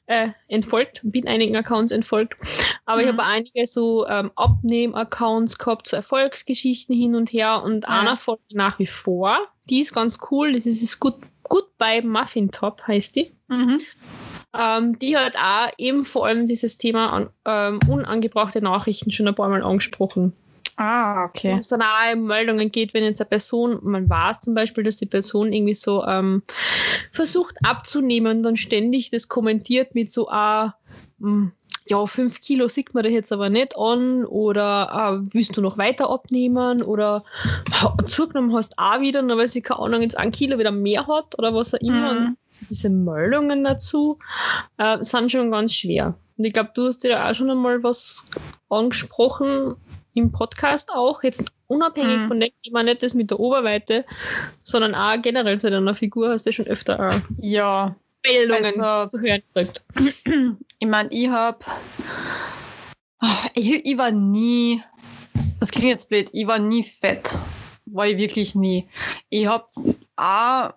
[0.06, 2.34] äh, entfolgt, bin einigen Accounts entfolgt.
[2.86, 3.18] Aber ich Mhm.
[3.18, 8.00] habe einige so ähm, Abnehm-Accounts gehabt, so Erfolgsgeschichten hin und her und Ah.
[8.00, 9.38] einer folgt nach wie vor.
[9.68, 13.32] Die ist ganz cool, das ist das Good, Goodbye Muffin Top, heißt die.
[13.48, 13.80] Mhm.
[14.54, 19.34] Ähm, die hat auch eben vor allem dieses Thema an, ähm, unangebrachte Nachrichten schon ein
[19.34, 20.32] paar Mal angesprochen.
[20.76, 21.58] Ah, okay.
[21.60, 24.96] es dann auch um Meldungen geht, wenn jetzt eine Person, man weiß zum Beispiel, dass
[24.96, 26.42] die Person irgendwie so ähm,
[27.10, 30.74] versucht abzunehmen, dann ständig das kommentiert mit so, ah,
[31.18, 31.52] mh,
[31.88, 35.78] ja, fünf Kilo sieht man das jetzt aber nicht an oder ah, willst du noch
[35.78, 37.24] weiter abnehmen oder
[38.06, 41.38] zugenommen hast auch wieder, nur weil sie keine Ahnung jetzt ein Kilo wieder mehr hat
[41.38, 42.14] oder was auch immer.
[42.14, 42.26] Mhm.
[42.26, 44.18] Und diese Meldungen dazu
[44.78, 46.14] äh, sind schon ganz schwer.
[46.38, 48.26] Und ich glaube, du hast dir da auch schon einmal was
[48.68, 49.76] angesprochen
[50.14, 52.28] im Podcast auch, jetzt unabhängig Mhm.
[52.28, 54.04] von dem Thema, nicht das mit der Oberweite,
[54.62, 57.94] sondern auch generell zu deiner Figur hast du schon öfter auch Ja,
[58.26, 59.82] Meldungen Also- zu hören gekriegt.
[60.78, 61.64] ich meine, ich hab.
[63.54, 64.82] Ich, ich war nie.
[65.60, 67.36] Das klingt jetzt blöd, ich war nie fett.
[67.86, 68.88] War ich wirklich nie.
[69.28, 69.70] Ich hab
[70.16, 70.72] auch.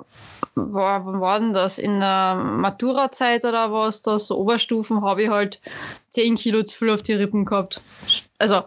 [0.56, 1.78] War, wann war denn das?
[1.78, 5.60] In der Matura-Zeit oder was, da so Oberstufen, habe ich halt
[6.12, 7.82] 10 Kilo zu viel auf die Rippen gehabt.
[8.40, 8.64] Also,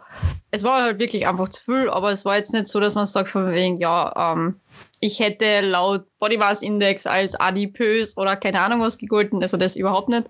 [0.51, 3.07] es war halt wirklich einfach zu viel, aber es war jetzt nicht so, dass man
[3.07, 4.61] sagt, von wegen, ja, ähm,
[5.01, 9.77] ich hätte laut Body Mass Index als adipös oder keine Ahnung was gegolten, also das
[9.77, 10.25] überhaupt nicht.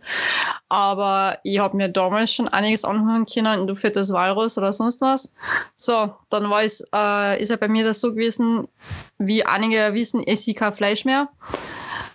[0.68, 5.35] Aber ich habe mir damals schon einiges anhören können, du fettes Walrus oder sonst was.
[5.74, 8.68] So, dann war es, äh, ist ja bei mir das so gewesen,
[9.18, 11.28] wie einige wissen, esse ich kein Fleisch mehr.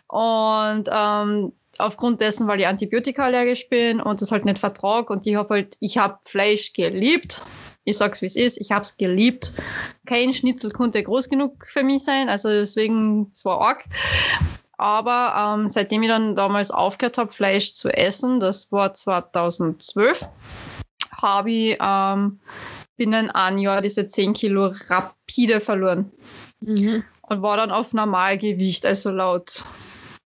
[0.08, 5.26] Und ähm, aufgrund dessen, weil ich Antibiotika allergisch bin und das halt nicht vertrag und
[5.26, 7.42] ich habe halt, ich habe Fleisch geliebt.
[7.86, 9.52] Ich sag's wie es ist, ich hab's geliebt.
[10.06, 13.84] Kein Schnitzel konnte groß genug für mich sein, also deswegen, es war arg.
[14.78, 20.28] Aber ähm, seitdem ich dann damals aufgehört habe, Fleisch zu essen, das war 2012,
[21.22, 22.40] habe ich ähm,
[22.98, 26.12] binnen ein Jahr diese 10 Kilo rapide verloren
[26.62, 27.04] Mhm.
[27.24, 29.64] und war dann auf Normalgewicht, also laut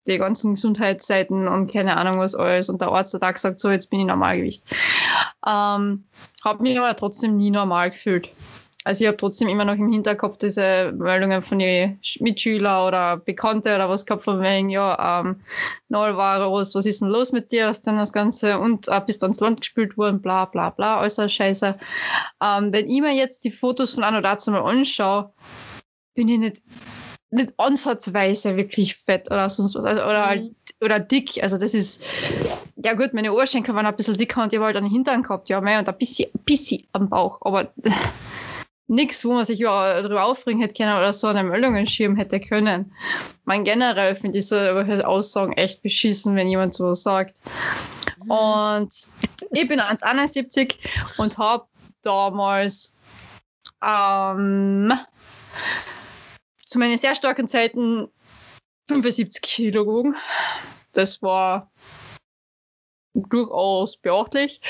[0.07, 2.69] die ganzen Gesundheitsseiten und keine Ahnung was alles.
[2.69, 4.63] Und der Arzt hat auch gesagt, so, jetzt bin ich Normalgewicht.
[5.47, 6.05] Ähm,
[6.45, 8.31] habe mich aber trotzdem nie normal gefühlt.
[8.87, 13.75] Also ich habe trotzdem immer noch im Hinterkopf diese Meldungen von den Mitschülern oder Bekannte
[13.75, 15.41] oder was gehabt von wegen, ja, ähm,
[15.89, 17.67] Nullvarus, was ist denn los mit dir?
[17.67, 18.61] Was denn das Ganze?
[18.61, 21.77] Und äh, bist ans Land gespült worden, bla bla bla, äußerst scheiße.
[22.41, 25.33] Ähm, wenn ich mir jetzt die Fotos von Anno dazu mal anschaue,
[26.15, 26.63] bin ich nicht
[27.31, 29.85] nicht ansatzweise wirklich fett oder sonst was.
[29.85, 31.43] Also, oder, halt, oder dick.
[31.43, 32.03] Also das ist,
[32.77, 35.49] ja gut, meine Oberschenkel waren ein bisschen dicker und ich habe halt einen Hintern gehabt,
[35.49, 37.39] ja, mehr und ein bisschen, bisschen am Bauch.
[37.43, 37.73] Aber
[38.89, 42.41] nichts, wo man sich ja darüber aufregen hätte können oder so eine Meldungen schirmen hätte
[42.41, 42.93] können.
[43.45, 47.41] Man generell finde ich so Aussagen echt beschissen, wenn jemand so sagt.
[48.29, 48.93] Und
[49.51, 50.77] ich bin 1,71
[51.19, 51.67] und habe
[52.03, 52.97] damals
[53.85, 54.93] ähm,
[56.77, 58.09] zu meinen sehr starken Zeiten
[58.89, 60.15] 75 Kilo gewogen.
[60.93, 61.73] Das war
[63.15, 64.61] durchaus beachtlich,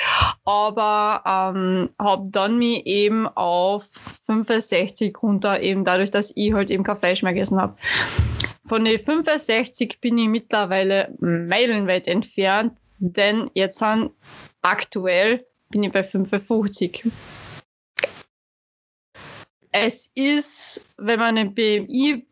[0.44, 3.88] aber ähm, habe dann mich eben auf
[4.26, 7.76] 65 runter, eben dadurch, dass ich halt eben kein Fleisch mehr gegessen habe.
[8.66, 14.12] Von den 65 bin ich mittlerweile meilenweit entfernt, denn jetzt sind
[14.62, 17.10] aktuell bin ich bei 55.
[19.78, 22.26] Es ist, wenn man den BMI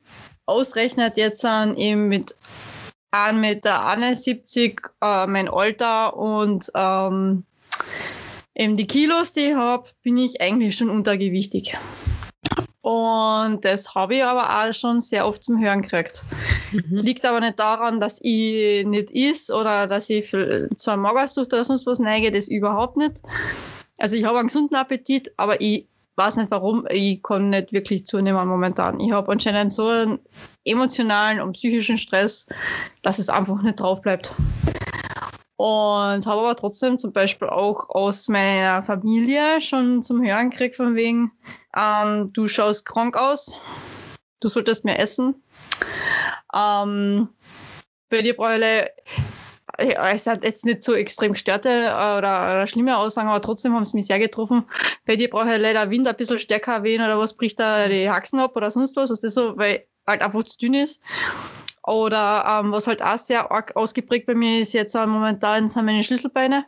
[0.46, 2.35] ausrechnet, jetzt sind eben mit
[3.12, 7.44] 1,71 Meter äh, mein Alter und ähm,
[8.54, 11.76] eben die Kilos, die ich habe, bin ich eigentlich schon untergewichtig.
[12.80, 16.24] Und das habe ich aber auch schon sehr oft zum Hören gekriegt.
[16.72, 16.96] Mhm.
[16.96, 21.64] Liegt aber nicht daran, dass ich nicht is oder dass ich zu einer Magersucht oder
[21.64, 23.20] sonst was neige, das überhaupt nicht.
[23.98, 28.07] Also ich habe einen gesunden Appetit, aber ich weiß nicht warum, ich kann nicht wirklich
[28.07, 29.00] zunehmen momentan.
[29.00, 30.18] Ich habe anscheinend so einen
[30.64, 32.46] emotionalen und psychischen Stress,
[33.03, 34.35] dass es einfach nicht drauf bleibt.
[35.57, 40.96] Und habe aber trotzdem zum Beispiel auch aus meiner Familie schon zum Hören gekriegt, von
[40.96, 41.33] wegen,
[41.77, 43.53] ähm, du schaust krank aus,
[44.40, 45.37] du solltest mehr essen.
[46.55, 47.29] Ähm,
[48.09, 49.34] bei dir brauche ich
[49.78, 52.18] es hat jetzt nicht so extrem gestörte äh, oder,
[52.52, 54.64] oder schlimme Aussagen, aber trotzdem haben sie mich sehr getroffen.
[55.06, 58.08] Bei dir brauche ich leider Wind ein bisschen stärker wehen oder was bricht da die
[58.08, 61.02] Haxen ab oder sonst was, was das so, weil halt einfach zu dünn ist.
[61.87, 65.84] Oder ähm, was halt auch sehr arg ausgeprägt bei mir ist jetzt äh, momentan sind
[65.84, 66.64] meine Schlüsselbeine.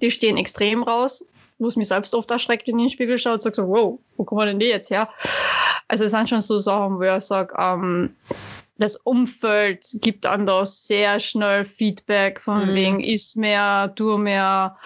[0.00, 1.24] Die stehen extrem raus,
[1.58, 3.68] wo es mich selbst oft erschreckt, wenn ich in den Spiegel schaue und sage so,
[3.68, 5.08] wow, wo kommen denn die jetzt her?
[5.88, 8.14] Also es sind schon so Sachen, wo ich sage, ähm,
[8.78, 12.74] das Umfeld gibt dann da sehr schnell Feedback von mhm.
[12.74, 14.76] wegen, ist mehr, tu mehr,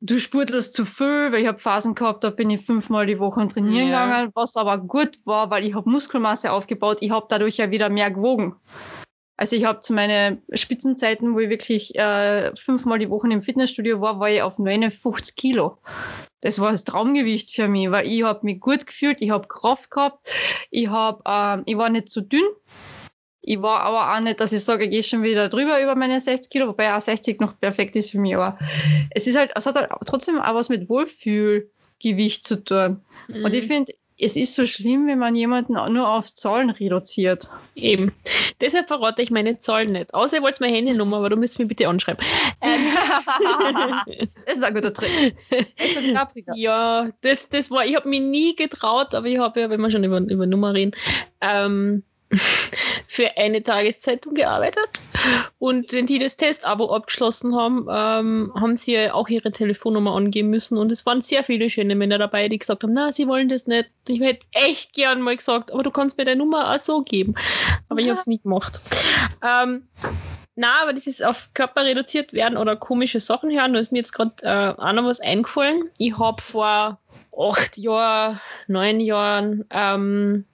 [0.00, 3.46] du spurtelst zu viel, weil ich habe Phasen gehabt, da bin ich fünfmal die Woche
[3.46, 4.04] trainieren ja.
[4.04, 7.90] gegangen, was aber gut war, weil ich habe Muskelmasse aufgebaut, ich habe dadurch ja wieder
[7.90, 8.56] mehr gewogen.
[9.36, 14.00] Also ich habe zu meinen Spitzenzeiten, wo ich wirklich äh, fünfmal die Woche im Fitnessstudio
[14.00, 15.78] war, war ich auf 59 Kilo.
[16.40, 19.90] Das war das Traumgewicht für mich, weil ich habe mich gut gefühlt, ich habe Kraft
[19.90, 20.28] gehabt,
[20.70, 22.46] ich, hab, äh, ich war nicht zu dünn,
[23.48, 26.20] ich war aber auch nicht, dass ich sage, ich gehe schon wieder drüber über meine
[26.20, 28.36] 60 Kilo, wobei auch 60 noch perfekt ist für mich.
[28.36, 28.58] Aber
[29.10, 33.00] es ist halt, es hat halt trotzdem auch was mit Wohlfühlgewicht zu tun.
[33.28, 33.44] Mhm.
[33.44, 33.68] Und ich mhm.
[33.68, 37.48] finde, es ist so schlimm, wenn man jemanden nur auf Zahlen reduziert.
[37.74, 38.12] Eben.
[38.60, 40.12] Deshalb verrate ich meine Zahlen nicht.
[40.12, 42.24] Außer ihr wollt meine Handynummer, aber du müsst mich bitte anschreiben.
[42.60, 42.80] Ähm.
[44.46, 45.36] das ist ein guter Trick.
[46.54, 49.90] ja, das, das war, ich habe mich nie getraut, aber ich habe ja, wenn wir
[49.90, 50.92] schon über, über Nummer reden,
[51.40, 52.02] ähm,
[53.08, 55.00] für eine Tageszeitung gearbeitet.
[55.58, 60.78] Und wenn die das Testabo abgeschlossen haben, ähm, haben sie auch ihre Telefonnummer angeben müssen.
[60.78, 63.66] Und es waren sehr viele schöne Männer dabei, die gesagt haben, na, sie wollen das
[63.66, 63.90] nicht.
[64.08, 67.34] Ich hätte echt gern mal gesagt, aber du kannst mir deine Nummer auch so geben.
[67.88, 68.06] Aber ja.
[68.06, 68.80] ich habe es nicht gemacht.
[69.42, 69.88] Ähm,
[70.60, 73.74] na, aber das ist auf Körper reduziert werden oder komische Sachen hören.
[73.74, 75.84] Da ist mir jetzt gerade äh, auch noch was eingefallen.
[75.98, 76.98] Ich habe vor
[77.38, 80.44] acht Jahren, neun Jahren ähm,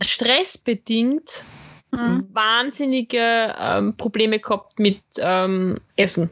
[0.00, 1.44] stressbedingt
[1.90, 2.28] mhm.
[2.32, 6.30] wahnsinnige ähm, Probleme gehabt mit ähm, Essen.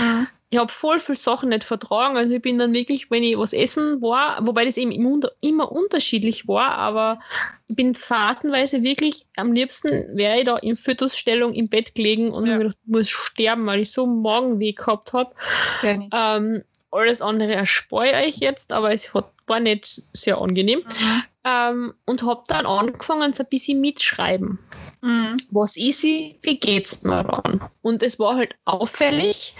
[0.00, 0.26] Mhm.
[0.50, 2.16] Ich habe voll viele Sachen nicht vertragen.
[2.16, 6.46] Also ich bin dann wirklich, wenn ich was essen war, wobei das eben immer unterschiedlich
[6.46, 7.18] war, aber
[7.66, 12.46] ich bin phasenweise wirklich, am liebsten wäre ich da in Fötusstellung im Bett gelegen und
[12.46, 12.58] ja.
[12.58, 15.34] gedacht, ich muss sterben, weil ich so Magenweh gehabt habe.
[15.82, 16.62] Ähm,
[16.92, 20.84] alles andere erspare ich jetzt, aber es hat, war nicht sehr angenehm.
[20.86, 21.22] Mhm.
[21.44, 24.58] Ähm, und habe dann angefangen, so ein bisschen mitschreiben.
[25.02, 25.36] Mhm.
[25.50, 26.38] Was ist sie?
[26.42, 27.60] Wie geht's mir dann?
[27.82, 29.54] Und es war halt auffällig.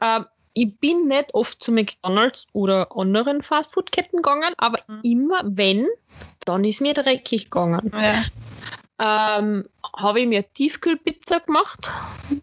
[0.00, 5.00] Ähm, ich bin nicht oft zu McDonalds oder anderen Fastfood-Ketten gegangen, aber mhm.
[5.02, 5.86] immer wenn,
[6.44, 7.90] dann ist mir dreckig gegangen.
[7.92, 8.24] Ja
[8.98, 11.90] ähm, habe ich mir Tiefkühlpizza gemacht.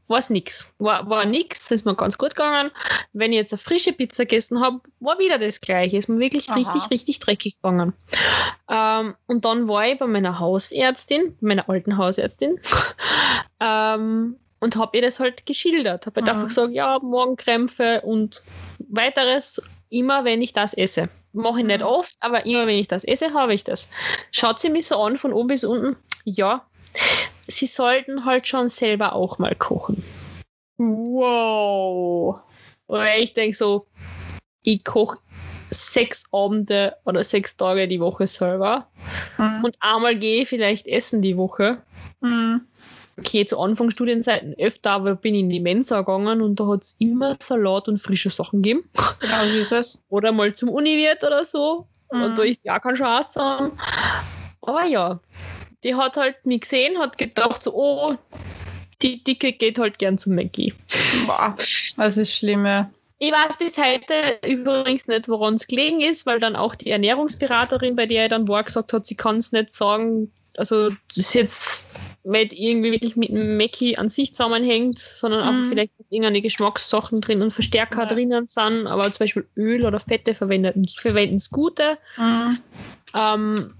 [0.08, 0.74] War nix.
[0.80, 2.72] War, war nix, ist mir ganz gut gegangen.
[3.14, 5.98] Wenn ich jetzt eine frische Pizza gegessen habe, war wieder das gleiche.
[5.98, 6.56] Ist mir wirklich Aha.
[6.56, 7.94] richtig, richtig dreckig gegangen.
[8.70, 12.60] Ähm, und dann war ich bei meiner Hausärztin, meiner alten Hausärztin,
[13.60, 16.06] ähm, und habe ihr das halt geschildert.
[16.06, 18.44] Habe halt einfach gesagt, ja, Morgenkrämpfe und
[18.90, 21.10] weiteres, immer wenn ich das esse.
[21.34, 23.89] Mache ich nicht oft, aber immer wenn ich das esse, habe ich das.
[24.32, 25.96] Schaut sie mich so an von oben bis unten.
[26.26, 26.65] Ja,
[27.48, 30.04] sie sollten halt schon selber auch mal kochen.
[30.78, 32.39] Wow.
[32.88, 33.86] Weil ich denke so,
[34.63, 35.20] ich koche
[35.70, 38.88] sechs Abende oder sechs Tage die Woche selber
[39.38, 39.63] Mhm.
[39.63, 41.82] und einmal gehe ich vielleicht essen die Woche.
[42.20, 42.67] Mhm.
[43.17, 46.84] Okay, zu Anfang Studienzeiten öfter, aber bin ich in die Mensa gegangen und da hat
[46.84, 48.84] es immer Salat und frische Sachen gegeben.
[49.19, 50.02] Genau so ist es.
[50.10, 51.88] Oder mal zum Uniwirt oder so.
[52.08, 52.50] Und da Mhm.
[52.50, 53.71] ist ja kein Spaß dran.
[54.62, 55.19] Aber ja,
[55.84, 58.15] die hat halt mich gesehen, hat gedacht so, oh,
[59.02, 60.74] die Dicke geht halt gern zum Mackie.
[61.26, 61.56] Boah,
[61.97, 62.65] das ist schlimm.
[62.65, 62.89] ja.
[63.17, 67.95] Ich weiß bis heute übrigens nicht, woran es gelegen ist, weil dann auch die Ernährungsberaterin,
[67.95, 71.34] bei der ich dann war, gesagt hat, sie kann es nicht sagen, also das ist
[71.34, 75.70] jetzt nicht irgendwie wirklich mit dem Mackie an sich zusammenhängt, sondern einfach Mhm.
[75.70, 78.06] vielleicht dass irgendeine Geschmackssachen drin und Verstärker Ja.
[78.14, 80.86] drinnen sind, aber zum Beispiel Öl oder Fette verwenden
[81.36, 81.98] es Gute.
[82.18, 82.58] Mhm.
[83.16, 83.74] Ähm,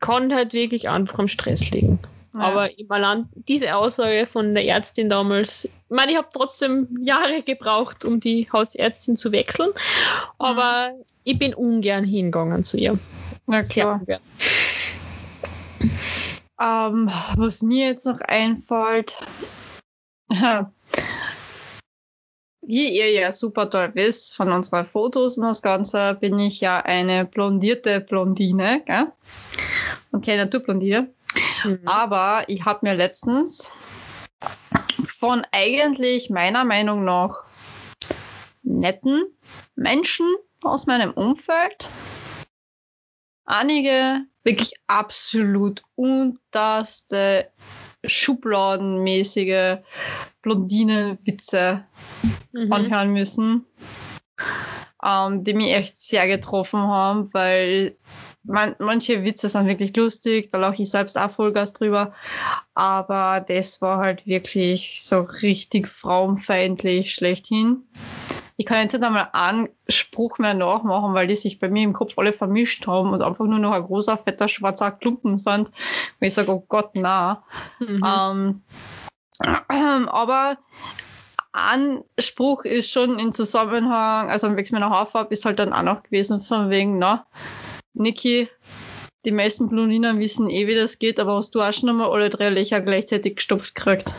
[0.00, 1.98] kann halt wirklich einfach am Stress liegen.
[2.34, 2.40] Ja.
[2.40, 7.42] Aber im allein diese Aussage von der Ärztin damals, ich meine, ich habe trotzdem Jahre
[7.42, 9.70] gebraucht, um die Hausärztin zu wechseln,
[10.38, 10.92] aber
[11.24, 12.98] ich bin ungern hingegangen zu ihr.
[13.46, 14.00] Na Sehr klar.
[14.00, 14.20] ungern.
[16.60, 19.18] Ähm, was mir jetzt noch einfällt,
[22.62, 26.80] wie ihr ja super toll wisst von unseren Fotos und das Ganze, bin ich ja
[26.80, 29.12] eine blondierte Blondine, gell?
[30.10, 31.12] Und keine Naturblondine.
[31.64, 31.80] Mhm.
[31.84, 33.72] Aber ich habe mir letztens
[35.04, 37.44] von eigentlich meiner Meinung nach
[38.62, 39.24] netten
[39.74, 40.26] Menschen
[40.62, 41.88] aus meinem Umfeld
[43.44, 47.50] einige wirklich absolut unterste
[48.04, 49.78] Schubladenmäßige
[50.40, 51.84] Blondinenwitze
[52.56, 52.72] Mhm.
[52.72, 53.66] anhören müssen,
[55.04, 57.96] ähm, die mich echt sehr getroffen haben, weil
[58.44, 62.14] man, manche Witze sind wirklich lustig, da lache ich selbst auch Vollgas drüber,
[62.74, 67.82] aber das war halt wirklich so richtig frauenfeindlich schlechthin.
[68.58, 71.92] Ich kann jetzt nicht einmal einen Spruch mehr nachmachen, weil die sich bei mir im
[71.92, 75.68] Kopf alle vermischt haben und einfach nur noch ein großer, fetter, schwarzer Klumpen sind.
[75.68, 77.44] Und ich sage, oh Gott, na.
[77.78, 78.02] Mhm.
[78.04, 78.62] Ähm,
[80.08, 80.56] aber
[81.52, 85.82] ein Spruch ist schon in Zusammenhang, also am Weg meiner Haarfarbe ist halt dann auch
[85.82, 87.26] noch gewesen, von wegen, na,
[87.94, 88.48] Niki,
[89.24, 92.30] die meisten Blondinen wissen eh, wie das geht, aber hast du auch schon einmal alle
[92.30, 94.14] drei Löcher gleichzeitig gestopft gekriegt?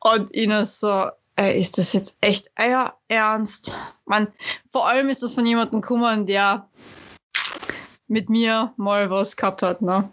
[0.00, 3.76] Und ihnen so, ey, ist das jetzt echt euer Ernst?
[4.04, 4.28] Man,
[4.70, 6.68] vor allem ist das von jemandem gekommen, der
[8.06, 10.08] mit mir mal was gehabt hat, ne?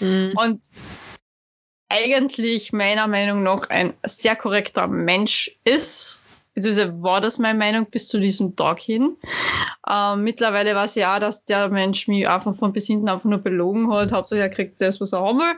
[0.00, 0.34] Mhm.
[0.36, 0.60] Und
[1.88, 6.20] eigentlich meiner Meinung nach ein sehr korrekter Mensch ist.
[6.54, 9.16] Beziehungsweise war das meine Meinung bis zu diesem Tag hin.
[9.90, 13.38] Ähm, mittlerweile weiß ich auch, dass der Mensch mich einfach von bis hinten einfach nur
[13.38, 14.10] belogen hat.
[14.10, 15.54] Hauptsache er kriegt das, was er haben will.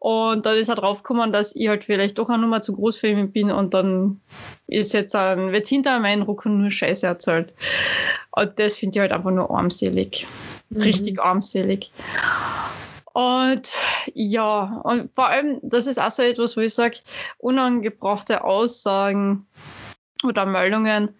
[0.00, 3.08] Und dann ist er draufgekommen, dass ich halt vielleicht doch eine Nummer zu groß für
[3.08, 4.20] ihn bin und dann
[4.68, 7.52] ist jetzt ein, wird hinter meinen Rücken nur Scheiße erzählt.
[8.30, 10.26] Und das finde ich halt einfach nur armselig
[10.70, 10.82] Mhm.
[10.82, 11.90] richtig armselig.
[13.12, 13.68] Und
[14.14, 16.98] ja, und vor allem, das ist auch so etwas, wo ich sage,
[17.38, 19.46] unangebrachte Aussagen
[20.24, 21.14] oder Meldungen,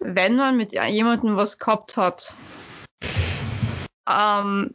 [0.00, 2.34] wenn man mit jemandem was gehabt hat,
[4.08, 4.74] ähm,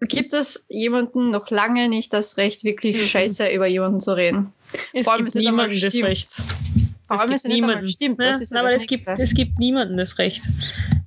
[0.00, 3.00] gibt es jemanden noch lange nicht das Recht, wirklich Mhm.
[3.06, 4.52] scheiße über jemanden zu reden.
[4.92, 5.94] Es gibt ist niemandem das.
[6.02, 6.32] Recht.
[6.32, 7.86] Vor Es allem ist es einmal niemanden.
[7.86, 8.20] stimmt.
[8.20, 10.42] Ja, Das ist ja aber es gibt, es gibt niemandem das Recht.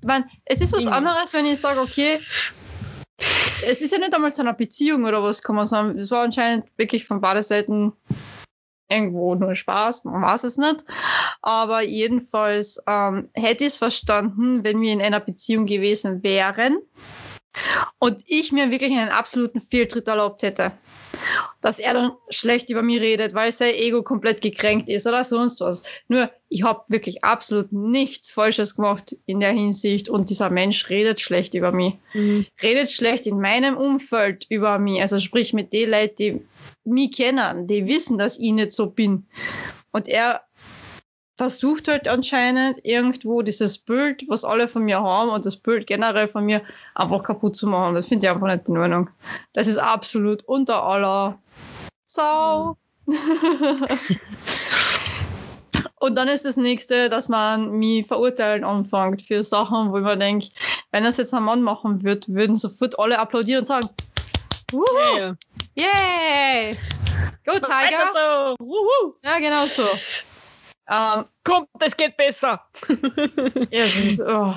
[0.02, 0.96] Ich mein, es ist was Irgendwie.
[0.98, 2.20] anderes, wenn ich sage, okay,
[3.68, 6.00] es ist ja nicht einmal zu einer Beziehung oder was kann man sagen.
[6.00, 7.92] Es war anscheinend wirklich von beiden Seiten
[8.90, 10.86] irgendwo nur Spaß, man weiß es nicht.
[11.42, 16.78] Aber jedenfalls ähm, hätte ich es verstanden, wenn wir in einer Beziehung gewesen wären
[18.00, 20.72] und ich mir wirklich einen absoluten Fehltritt erlaubt hätte.
[21.62, 25.60] Dass er dann schlecht über mich redet, weil sein Ego komplett gekränkt ist oder sonst
[25.60, 25.84] was.
[26.08, 31.20] Nur, ich habe wirklich absolut nichts Falsches gemacht in der Hinsicht und dieser Mensch redet
[31.20, 31.96] schlecht über mich.
[32.14, 32.46] Mhm.
[32.64, 35.02] Redet schlecht in meinem Umfeld über mich.
[35.02, 36.42] Also sprich mit den Leuten, die
[36.86, 39.28] mich kennen, die wissen, dass ich nicht so bin.
[39.92, 40.44] Und er
[41.40, 46.28] versucht halt anscheinend irgendwo dieses Bild, was alle von mir haben und das Bild generell
[46.28, 46.62] von mir
[46.96, 47.96] einfach kaputt zu machen.
[47.96, 49.10] Das finde ich einfach nicht in Ordnung.
[49.54, 51.40] Das ist absolut unter aller
[52.06, 52.76] Sau.
[56.02, 60.52] und dann ist das nächste, dass man mich verurteilen anfängt für Sachen, wo man denkt,
[60.92, 63.88] wenn das jetzt ein Mann machen würde, würden sofort alle applaudieren und sagen,
[64.74, 65.36] Wuhu,
[65.76, 66.78] yay!
[67.46, 68.12] Go Tiger!
[68.60, 69.16] so.
[69.24, 69.84] Ja, genau so.
[70.90, 72.62] Ähm, Kommt, es geht besser.
[73.72, 74.54] ja, das ist, oh.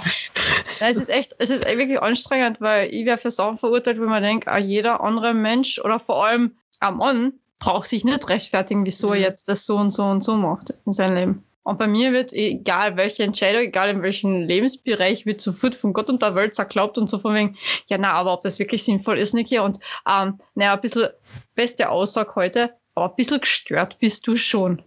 [0.81, 4.23] Es ist echt, es ist wirklich anstrengend, weil ich wäre für Sachen verurteilt, wo man
[4.23, 9.11] denkt, ah, jeder andere Mensch oder vor allem ein Mann braucht sich nicht rechtfertigen, wieso
[9.13, 9.23] er Mhm.
[9.23, 11.45] jetzt das so und so und so macht in seinem Leben.
[11.65, 16.09] Und bei mir wird, egal welche Entscheidung, egal in welchem Lebensbereich, wird sofort von Gott
[16.11, 17.57] und der Welt zerklaubt und so von wegen,
[17.87, 19.61] ja, na, aber ob das wirklich sinnvoll ist, Niki.
[19.61, 19.79] Und,
[20.11, 21.09] ähm, naja, ein bisschen,
[21.55, 24.83] beste Aussage heute, aber ein bisschen gestört bist du schon.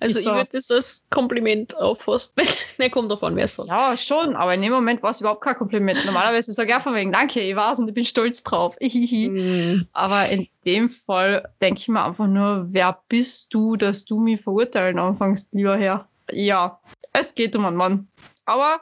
[0.00, 2.34] Also ich so- würde das als Kompliment auffassen.
[2.78, 3.68] ne, kommt davon, wer sagt.
[3.68, 6.04] Ja, schon, aber in dem Moment war es überhaupt kein Kompliment.
[6.04, 8.76] Normalerweise sage ich auch von wegen, danke, ich weiß und ich bin stolz drauf.
[8.92, 9.86] Mhm.
[9.92, 14.40] Aber in dem Fall denke ich mir einfach nur, wer bist du, dass du mich
[14.40, 16.08] verurteilen anfängst, lieber Herr?
[16.30, 16.80] Ja,
[17.12, 18.08] es geht um einen Mann.
[18.44, 18.80] Aber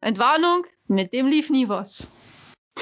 [0.00, 2.08] Entwarnung, mit dem lief nie was.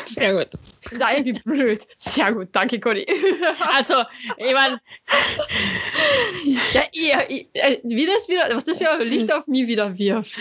[0.04, 0.48] Sehr gut.
[0.90, 1.86] Ist irgendwie blöd.
[1.96, 3.06] Sehr gut, danke, Conny.
[3.74, 4.02] Also,
[4.36, 4.80] ich meine,
[6.72, 10.38] ja, ihr, äh, wie das wieder, was das für ein Licht auf mich wieder wirft.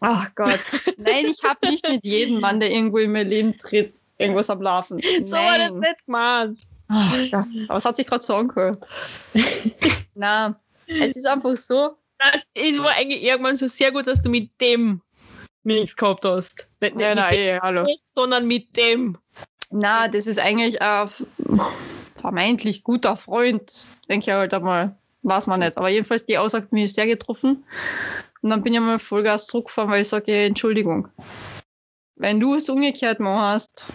[0.00, 0.60] Ach Gott.
[0.96, 4.62] Nein, ich habe nicht mit jedem Mann, der irgendwo in mein Leben tritt, irgendwas am
[4.62, 5.00] Laufen.
[5.22, 5.80] so war das Nein.
[5.80, 6.60] nicht gemeint.
[7.30, 7.46] Ja.
[7.68, 8.86] Aber es hat sich gerade so angehört.
[10.14, 11.96] Na, es ist einfach so.
[12.18, 15.00] Das es war eigentlich irgendwann so sehr gut, dass du mit dem
[15.64, 16.68] nichts gehabt hast.
[16.80, 17.86] Nicht, nicht Ja, mit nein, eh, hallo.
[18.14, 19.18] sondern mit dem.
[19.70, 21.08] Na, das ist eigentlich ein
[22.14, 24.96] vermeintlich guter Freund, denke ich halt einmal.
[25.22, 25.76] Weiß man nicht.
[25.76, 27.64] Aber jedenfalls, die Aussage hat mich sehr getroffen.
[28.40, 31.08] Und dann bin ich mal Vollgas zurückgefahren, weil ich sage, Entschuldigung.
[32.16, 33.88] Wenn du es umgekehrt machst,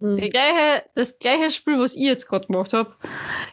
[0.00, 2.94] die gleiche, das gleiche Spiel, was ich jetzt gerade gemacht habe,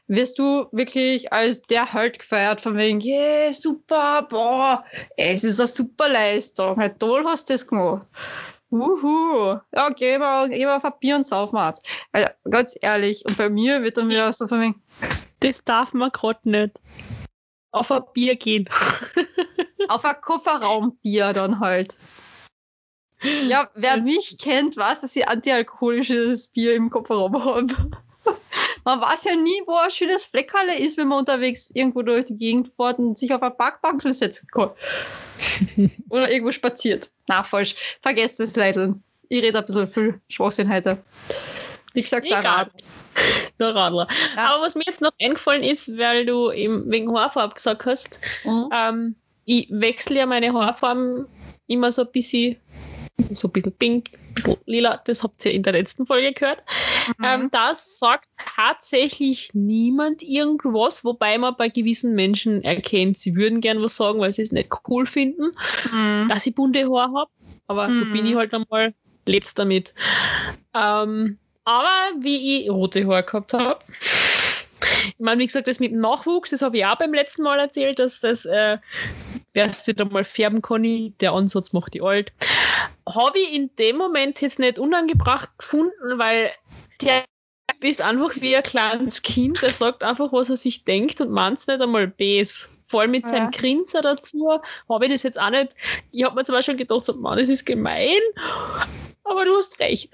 [0.07, 4.83] wirst du wirklich als der Halt gefeiert, von wegen, yeah, super, boah,
[5.17, 8.07] es ist eine super Leistung, hey, toll hast du das gemacht.
[8.69, 9.59] Uhu.
[9.73, 11.87] Ja, geh mal, geh mal auf ein Bier und wir jetzt.
[12.11, 14.81] Also, ganz ehrlich, und bei mir wird dann wieder so von wegen,
[15.39, 16.79] Das darf man gerade nicht.
[17.71, 18.67] Auf ein Bier gehen.
[19.89, 21.97] auf ein Kofferraumbier dann halt.
[23.47, 27.68] Ja, wer mich kennt, weiß, dass ich antialkoholisches Bier im Kofferraum habe.
[28.84, 32.38] Man weiß ja nie, wo ein schönes Fleckerle ist, wenn man unterwegs irgendwo durch die
[32.38, 34.70] Gegend fährt und sich auf eine Parkbank setzen kann.
[36.09, 37.09] Oder irgendwo spaziert.
[37.28, 37.76] Na, falsch.
[38.01, 38.95] Vergesst das, Leute.
[39.30, 40.97] Ich rede ein bisschen viel Schwachsinn heute.
[41.93, 42.43] Wie gesagt, der.
[42.43, 42.72] Rat.
[43.59, 44.07] Der Radler.
[44.36, 44.53] Ja.
[44.53, 48.70] Aber was mir jetzt noch eingefallen ist, weil du eben wegen Haarfarbe gesagt hast, Mhm.
[48.72, 49.15] ähm,
[49.45, 51.26] ich wechsle ja meine Haarfarben
[51.65, 52.57] immer so ein bisschen,
[53.34, 56.63] so ein bisschen pink, ein bisschen lila, das habt ihr in der letzten Folge gehört.
[57.18, 57.26] Mhm.
[57.26, 63.82] Ähm, das sagt tatsächlich niemand irgendwas, wobei man bei gewissen Menschen erkennt, sie würden gern
[63.82, 65.51] was sagen, weil sie es nicht cool finden,
[65.91, 66.28] Mhm.
[66.30, 67.32] dass ich bunte Haare habe.
[67.68, 68.11] Aber so Mhm.
[68.13, 68.93] bin ich halt einmal,
[69.26, 69.93] lebt's damit.
[70.74, 71.89] Ähm, aber
[72.20, 73.80] wie ich rote Haare gehabt habe,
[75.07, 77.59] ich meine, wie gesagt, das mit dem Nachwuchs, das habe ich auch beim letzten Mal
[77.59, 78.78] erzählt, dass das äh,
[79.53, 82.32] erst wieder mal färben kann, der Ansatz macht die alt.
[83.07, 86.51] Habe ich in dem Moment jetzt nicht unangebracht gefunden, weil
[87.01, 87.23] der
[87.79, 91.59] ist einfach wie ein kleines Kind, der sagt einfach, was er sich denkt und meint
[91.59, 92.69] es nicht einmal bes.
[92.87, 93.29] Vor allem mit Ja.
[93.29, 95.75] seinem Grinser dazu habe ich das jetzt auch nicht.
[96.11, 98.17] Ich habe mir zwar schon gedacht, so, Mann, das ist gemein,
[99.25, 100.09] aber du hast recht.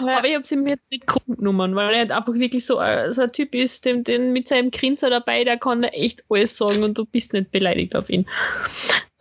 [0.00, 0.18] Ja.
[0.18, 3.12] Aber ich habe es ihm jetzt nicht genommen, weil er halt einfach wirklich so, äh,
[3.12, 6.82] so ein Typ ist, den, den mit seinem Grinser dabei, der kann echt alles sagen
[6.82, 8.28] und du bist nicht beleidigt auf ihn.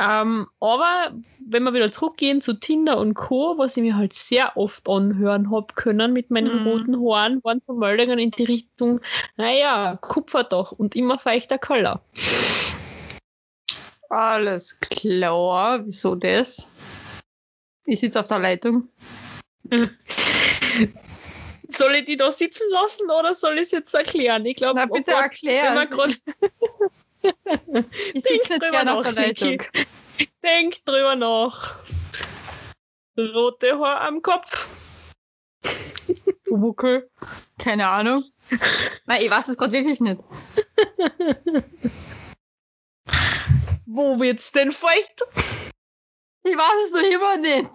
[0.03, 1.13] Ähm, aber
[1.45, 5.51] wenn wir wieder zurückgehen zu Tinder und Co., was ich mir halt sehr oft anhören
[5.51, 6.67] habe können mit meinen Mhm.
[6.67, 8.99] roten Haaren, waren so Meldungen in die Richtung,
[9.37, 12.01] naja, Kupferdach und immer feuchter Color.
[14.09, 15.85] Alles klar.
[15.85, 16.67] Wieso das?
[17.85, 18.87] Ich sitze auf der Leitung.
[21.69, 24.45] Soll ich die da sitzen lassen oder soll ich es jetzt erklären?
[24.47, 25.85] Ich glaube, Na, bitte wenn wir erklär.
[25.87, 26.15] grad-
[28.13, 29.57] Ich sitze nicht drüber gerne auf der Niki.
[29.57, 29.67] Leitung.
[30.43, 31.75] Denk drüber nach.
[33.17, 34.67] Rote Haar am Kopf.
[36.45, 37.09] Pumuckel.
[37.57, 38.23] Keine Ahnung.
[39.05, 40.19] Nein, ich weiß es gerade wirklich nicht.
[43.85, 45.23] Wo wird's denn feucht?
[46.43, 47.69] Ich weiß es noch immer nicht.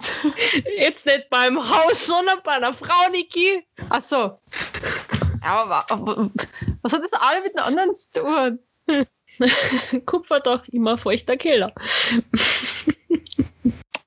[0.76, 3.64] Jetzt nicht beim Haus, sondern bei einer Frau, Niki.
[3.90, 4.40] Ach so.
[5.40, 5.86] Aber
[6.82, 8.59] was hat das alle mit den anderen zu tun?
[10.07, 11.72] Kupferdach, immer feuchter Keller.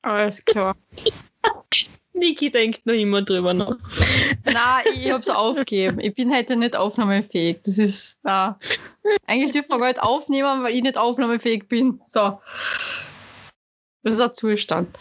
[0.01, 0.75] Alles klar.
[2.13, 3.77] Niki denkt noch immer drüber nach.
[4.43, 5.99] Na, ich hab's aufgegeben.
[5.99, 7.59] Ich bin heute nicht aufnahmefähig.
[7.63, 8.59] Das ist, na.
[9.25, 12.01] Eigentlich dürfen wir gar nicht aufnehmen, weil ich nicht aufnahmefähig bin.
[12.05, 12.39] So.
[14.03, 14.97] Das ist ein Zustand.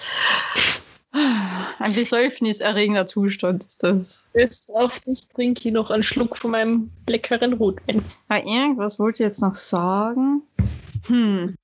[1.13, 4.31] Ein besäufniserregender Zustand ist das.
[4.35, 8.03] Das, auf das trinke ich noch einen Schluck von meinem leckeren Rotwein.
[8.29, 10.43] Ah, irgendwas wollte ich jetzt noch sagen.
[11.07, 11.55] Hm.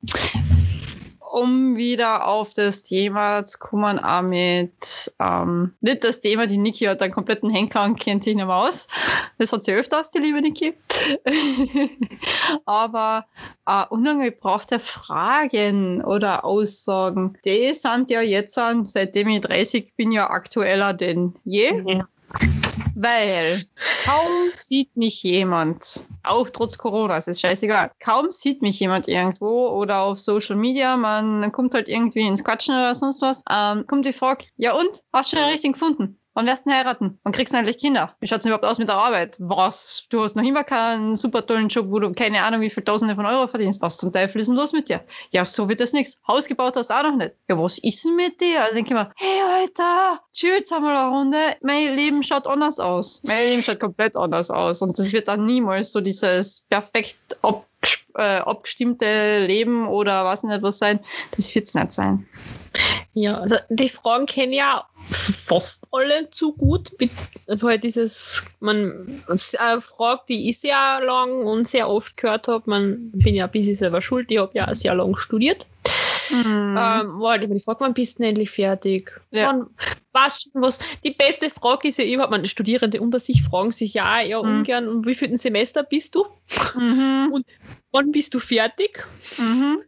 [1.34, 6.84] Um wieder auf das Thema zu kommen, auch mit, ähm, nicht das Thema, die Niki
[6.84, 8.86] hat einen kompletten Henker und kennt sich nicht mehr aus.
[9.38, 10.74] Das hat sie öfters, die liebe Niki.
[12.66, 13.26] Aber
[13.66, 18.56] äh, unangebrachte Fragen oder Aussagen, die sind ja jetzt,
[18.86, 21.72] seitdem ich 30 bin, ja aktueller denn je.
[21.72, 22.04] Mhm.
[22.94, 23.60] Weil
[24.04, 29.68] kaum sieht mich jemand, auch trotz Corona, es ist scheißegal, kaum sieht mich jemand irgendwo
[29.68, 34.06] oder auf Social Media, man kommt halt irgendwie ins Quatschen oder sonst was, ähm, kommt
[34.06, 36.20] die Frage, ja und, hast du schon den richtigen gefunden?
[36.36, 37.20] Wann wirst du denn heiraten?
[37.22, 38.16] Wann kriegst du endlich Kinder?
[38.18, 39.36] Wie schaut's denn überhaupt aus mit der Arbeit?
[39.38, 40.04] Was?
[40.10, 43.14] Du hast noch immer keinen super tollen Job, wo du keine Ahnung, wie viel Tausende
[43.14, 43.80] von Euro verdienst.
[43.80, 45.04] Was zum Teufel ist denn los mit dir?
[45.30, 46.18] Ja, so wird das nichts.
[46.26, 47.34] Haus gebaut hast du auch noch nicht.
[47.48, 48.62] Ja, was ist denn mit dir?
[48.62, 51.38] Also denke ich mir, hey Alter, chill jetzt einmal eine Runde.
[51.62, 53.22] Mein Leben schaut anders aus.
[53.22, 54.82] Mein Leben schaut komplett anders aus.
[54.82, 57.64] Und das wird dann niemals so dieses perfekt ab,
[58.16, 60.98] äh, abgestimmte Leben oder was nicht was sein.
[61.36, 62.26] Das wird's nicht sein.
[63.14, 64.86] Ja, also die Fragen kennen ja
[65.46, 66.90] fast alle zu gut.
[67.46, 69.22] Also halt dieses, man
[69.58, 73.52] eine Frage, die ich sehr lang und sehr oft gehört habe, man bin ja ein
[73.52, 75.66] bisschen selber schuld, ich habe ja auch sehr lang studiert.
[76.30, 76.76] Mhm.
[76.76, 79.12] Ähm, war halt immer die Frage, wann bist du denn endlich fertig?
[79.30, 79.48] Ja.
[80.12, 80.80] Wann, schon was?
[81.04, 84.58] Die beste Frage ist ja überhaupt, man Studierende unter sich fragen sich ja eher Mhm.
[84.58, 86.24] ungern, um wie viel Semester bist du?
[86.76, 87.44] Mhm.
[87.92, 89.04] Wann bist du fertig?
[89.38, 89.82] Mhm.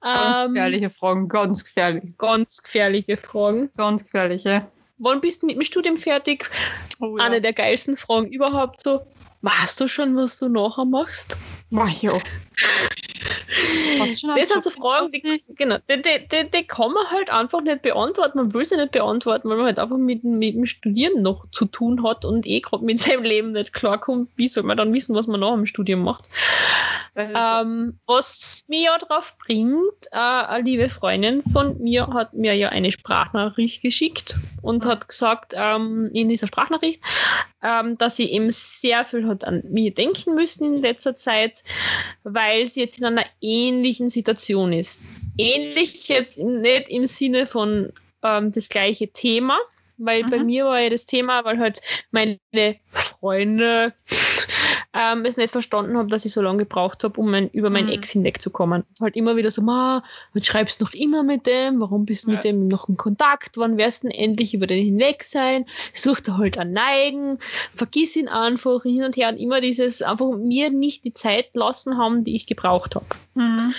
[0.00, 2.16] Ganz Ähm, gefährliche Fragen, ganz gefährlich.
[2.18, 3.70] ganz gefährliche Fragen.
[3.76, 4.66] Ganz gefährliche.
[4.98, 6.48] Wann bist du mit dem Studium fertig?
[7.00, 9.00] Oh, Eine der geilsten Fragen überhaupt so.
[9.42, 11.36] Weißt du schon, was du nachher machst?
[11.70, 12.18] Mario.
[13.98, 17.10] Du schon einen Das sind so Fragen, die, genau, die, die, die, die kann man
[17.10, 18.38] halt einfach nicht beantworten.
[18.38, 21.46] Man will sie nicht beantworten, weil man halt einfach mit, dem- mit dem Studieren noch
[21.52, 24.30] zu tun hat und eh gerade mit seinem Leben nicht klarkommt.
[24.36, 26.24] Wie soll man dann wissen, was man nach dem Studium macht?
[27.16, 32.68] Ähm, was mir ja drauf bringt, äh, eine liebe Freundin von mir hat mir ja
[32.68, 37.02] eine Sprachnachricht geschickt und hat gesagt, ähm, in dieser Sprachnachricht,
[37.62, 41.59] ähm, dass sie eben sehr viel hat an mir denken müssen in letzter Zeit,
[42.24, 45.02] weil sie jetzt in einer ähnlichen Situation ist.
[45.38, 47.92] Ähnlich jetzt nicht im Sinne von
[48.22, 49.58] ähm, das gleiche Thema,
[49.98, 50.46] weil bei Mhm.
[50.46, 51.80] mir war ja das Thema, weil halt
[52.10, 52.38] meine
[52.90, 53.92] Freunde
[54.92, 57.86] ähm, es nicht verstanden haben, dass ich so lange gebraucht habe, um mein, über meinen
[57.86, 57.92] Mhm.
[57.92, 58.84] Ex hinwegzukommen.
[59.00, 60.02] Halt immer wieder so, ma,
[60.34, 62.50] jetzt schreibst du noch immer mit dem, warum bist du mit Ja.
[62.50, 65.64] dem noch in Kontakt, wann wirst du denn endlich über den hinweg sein,
[65.94, 67.38] such da halt einen Neigen,
[67.74, 71.96] vergiss ihn einfach hin und her und immer dieses einfach mir nicht die Zeit lassen
[71.96, 73.06] haben, die ich gebraucht habe.
[73.34, 73.74] Mhm.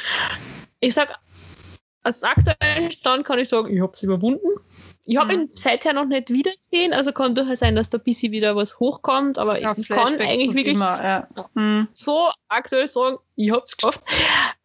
[0.79, 1.19] Ich sag,
[2.03, 4.47] als aktuellen Stand kann ich sagen, ich habe es überwunden.
[5.05, 5.41] Ich habe Mhm.
[5.43, 8.79] ihn seither noch nicht wiedergesehen, also kann durchaus sein, dass da ein bisschen wieder was
[8.79, 11.03] hochkommt, aber Ja, ich kann eigentlich wirklich Immer,
[11.35, 11.47] ja.
[11.53, 11.87] Mhm.
[11.93, 14.01] so aktuell sagen, ich habe es geschafft.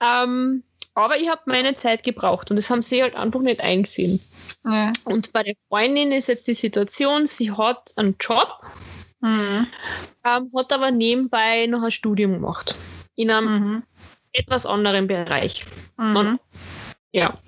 [0.00, 0.62] Ähm,
[0.94, 4.20] aber ich habe meine Zeit gebraucht und das haben sie halt einfach nicht eingesehen.
[4.64, 4.92] Ja.
[5.04, 8.48] Und bei der Freundin ist jetzt die Situation, sie hat einen Job,
[9.20, 9.66] Mhm.
[10.24, 12.74] ähm, hat aber nebenbei noch ein Studium gemacht.
[13.14, 13.82] In einem Mhm.
[14.32, 15.64] etwas anderen Bereich.
[15.96, 16.38] Mhm.
[17.12, 17.38] Ja.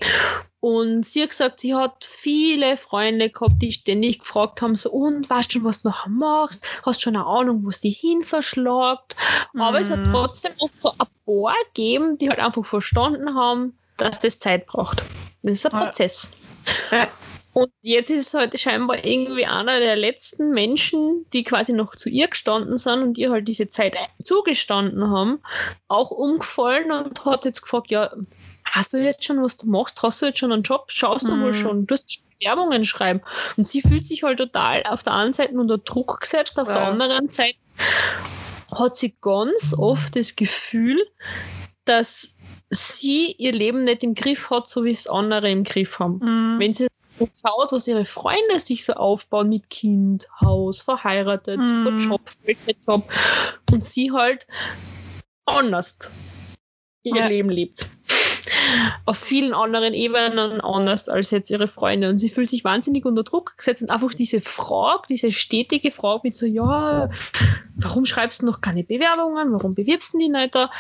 [0.61, 5.31] Und sie hat gesagt, sie hat viele Freunde gehabt, die ständig gefragt haben, so, und
[5.31, 6.65] weißt du schon, was du nachher machst?
[6.85, 9.15] Hast schon eine Ahnung, wo es dich hin verschlagt?
[9.57, 10.13] Aber es hat Mhm.
[10.13, 15.03] trotzdem auch so ein paar gegeben, die halt einfach verstanden haben, dass das Zeit braucht.
[15.43, 15.85] Das ist ein.
[15.85, 16.33] Prozess.
[16.91, 17.09] Ja.
[17.55, 22.09] Und jetzt ist es halt scheinbar irgendwie einer der letzten Menschen, die quasi noch zu
[22.09, 25.41] ihr gestanden sind und ihr halt diese Zeit zugestanden haben,
[25.89, 28.13] auch umgefallen und hat jetzt gefragt, ja,
[28.73, 30.03] hast du jetzt schon, was du machst?
[30.03, 30.87] Hast du jetzt schon einen Job?
[30.89, 31.55] Schaust du wohl Mhm.
[31.55, 31.87] schon?
[31.87, 33.21] Du hast schon Bewerbungen schreiben.
[33.57, 36.77] Und sie fühlt sich halt total auf der einen Seite unter Druck gesetzt, auf der
[36.77, 36.89] Ja.
[36.89, 37.57] anderen Seite
[38.71, 41.05] hat sie ganz oft das Gefühl,
[41.85, 42.37] dass
[42.71, 46.19] sie ihr Leben nicht im Griff hat, so wie es andere im Griff haben.
[46.23, 46.61] Mhm.
[46.61, 51.99] Wenn sie so schaut, was ihre Freunde sich so aufbauen mit Kind, Haus, verheiratet, Mhm.
[51.99, 53.11] Job, Vollzeitjob
[53.73, 54.47] und sie halt
[55.47, 55.99] anders
[57.05, 57.27] ihr Ja.
[57.29, 57.87] Leben lebt.
[59.05, 62.09] Auf vielen anderen Ebenen anders als jetzt ihre Freunde.
[62.11, 66.21] Und sie fühlt sich wahnsinnig unter Druck gesetzt und einfach diese Frage, diese stetige Frage
[66.25, 67.11] mit so, ja,
[67.77, 69.53] warum schreibst du noch keine Bewerbungen?
[69.53, 70.71] Warum bewirbst du die nicht da?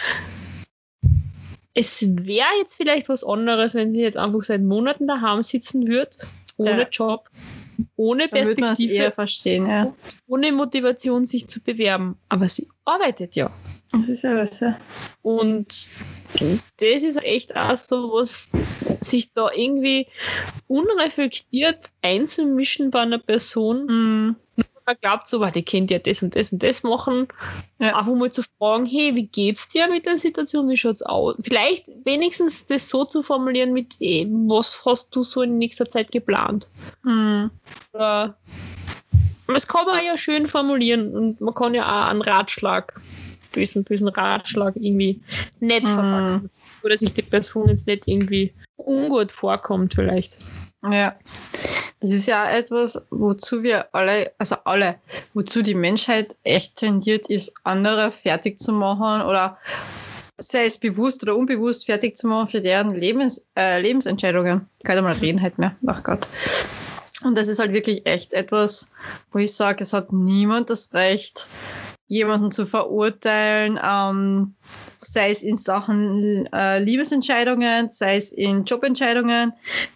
[1.75, 6.11] Es wäre jetzt vielleicht was anderes, wenn sie jetzt einfach seit Monaten daheim sitzen würde,
[6.57, 6.89] ohne Ja.
[6.91, 7.31] Job,
[7.97, 9.95] ohne Dann Perspektive, verstehen, ja.
[10.27, 12.17] ohne Motivation, sich zu bewerben.
[12.29, 13.51] Aber sie arbeitet ja.
[13.93, 14.79] Das ist ja was, ja.
[15.23, 15.89] Und
[16.79, 18.53] das ist echt auch so, was
[19.01, 20.07] sich da irgendwie
[20.67, 24.37] unreflektiert einzumischen bei einer Person, Mhm.
[24.87, 27.29] man glaubt so, "Boah, die kennt ja das und das und das machen.
[27.79, 27.97] Ja.
[27.99, 30.69] Einfach mal zu fragen, hey, wie geht's dir mit der Situation?
[30.69, 31.37] Wie schaut's aus?
[31.43, 36.69] Vielleicht wenigstens das so zu formulieren mit, was hast du so in nächster Zeit geplant?
[37.05, 37.51] Hm.
[37.93, 38.37] Oder,
[39.47, 42.99] das kann man ja schön formulieren und man kann ja auch einen Ratschlag,
[43.53, 45.21] bösen, bösen Ratschlag irgendwie
[45.61, 45.89] nett Mhm.
[45.89, 46.51] verpacken.
[46.83, 50.39] Oder sich die Person jetzt nicht irgendwie ungut vorkommt vielleicht.
[50.91, 51.17] Ja.
[52.01, 54.97] Das ist ja etwas, wozu wir alle, also alle,
[55.35, 59.59] wozu die Menschheit echt tendiert ist, andere fertig zu machen oder
[60.39, 64.69] sei es bewusst oder unbewusst fertig zu machen für deren Lebens, äh, Lebensentscheidungen.
[64.87, 65.75] Ja mal reden halt mehr.
[65.89, 66.29] Ach Gott.
[67.25, 68.93] Und das ist halt wirklich echt etwas,
[69.33, 71.49] wo ich sage, es hat niemand das Recht,
[72.09, 74.55] jemanden zu verurteilen, ähm,
[75.01, 79.53] sei es in Sachen äh, Liebesentscheidungen, sei es in Jobentscheidungen,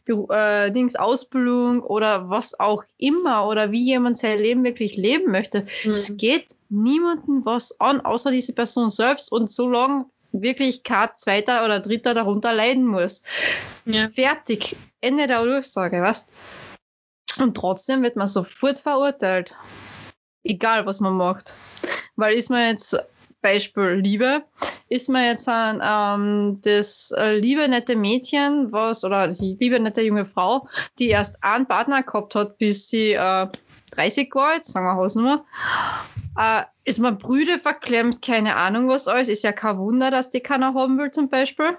[0.07, 5.67] äh, Dings Ausbildung oder was auch immer oder wie jemand sein Leben wirklich leben möchte.
[5.85, 11.81] Es geht niemandem was an, außer diese Person selbst und solange wirklich kein zweiter oder
[11.81, 13.23] dritter darunter leiden muss.
[13.87, 14.09] Ja.
[14.09, 14.77] Fertig.
[15.01, 16.31] Ende der Durchsage, weißt
[17.39, 19.55] Und trotzdem wird man sofort verurteilt.
[20.45, 21.55] Egal, was man macht.
[22.17, 22.97] Weil ist man jetzt,
[23.43, 24.45] Beispiel Liebe,
[24.89, 30.03] ist man jetzt ein, ähm, das äh, liebe nette Mädchen, was, oder die liebe nette
[30.03, 33.47] junge Frau, die erst einen Partner gehabt hat, bis sie äh,
[33.93, 35.45] 30 war, jetzt sagen wir Hausnummer,
[36.39, 40.41] äh, ist man Brüde verklemmt, keine Ahnung was alles, ist ja kein Wunder, dass die
[40.41, 41.77] keiner haben will zum Beispiel.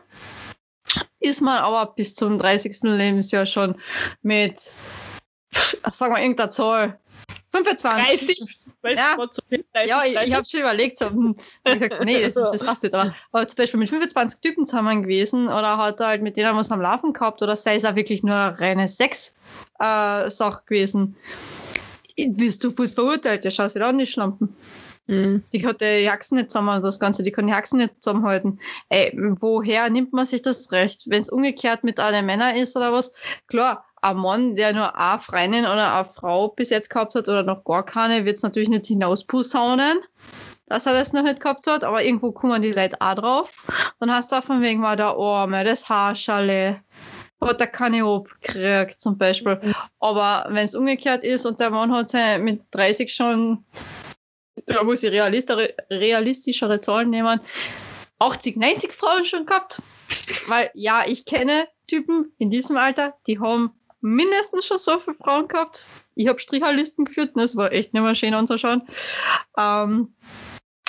[1.19, 2.83] Ist man aber bis zum 30.
[2.83, 3.75] Lebensjahr schon
[4.21, 4.59] mit,
[5.91, 6.99] sagen wir irgendeiner Zahl,
[7.53, 8.27] 25.
[8.27, 9.15] 30, weißt Ja.
[9.15, 10.33] du, so viel 30, Ja, ich, ich 30.
[10.35, 11.35] habe schon überlegt, so, hm,
[11.65, 12.95] hab gesagt, nee, das, das passt nicht.
[12.95, 16.55] Aber, aber zum Beispiel mit 25 Typen zusammen gewesen oder hat er halt mit denen
[16.55, 21.15] was am Laufen gehabt oder sei es auch wirklich nur eine reine Sex-Sache gewesen.
[22.17, 24.55] Wirst sofort verurteilt, ja, schau sie an, die Schlampen.
[25.07, 25.43] Mhm.
[25.51, 28.59] Die hat die Haxen nicht zusammen und das Ganze, die kann die Haxen nicht zusammenhalten.
[28.89, 31.01] Ey, woher nimmt man sich das Recht?
[31.07, 33.13] Wenn es umgekehrt mit einem Männer ist oder was,
[33.47, 37.43] klar, ein Mann, der nur eine Freundin oder eine Frau bis jetzt gehabt hat oder
[37.43, 39.99] noch gar keine, wird es natürlich nicht hinausposaunen,
[40.67, 43.65] dass er das noch nicht gehabt hat, aber irgendwo kommen die Leute auch drauf.
[43.99, 46.81] Dann hast du auch von wegen mal der Arme, das Haarschale,
[47.39, 49.59] hat er keine abgekriegt zum Beispiel.
[49.99, 53.65] Aber wenn es umgekehrt ist und der Mann hat sein, mit 30 schon,
[54.65, 57.39] da muss ich realistischere Zahlen nehmen,
[58.19, 59.81] 80, 90 Frauen schon gehabt.
[60.47, 63.71] Weil ja, ich kenne Typen in diesem Alter, die haben
[64.03, 65.87] mindestens schon so viele Frauen gehabt.
[66.15, 68.83] Ich habe Stricherlisten geführt, das war echt nicht mehr schön anzuschauen.
[69.57, 70.13] Ähm,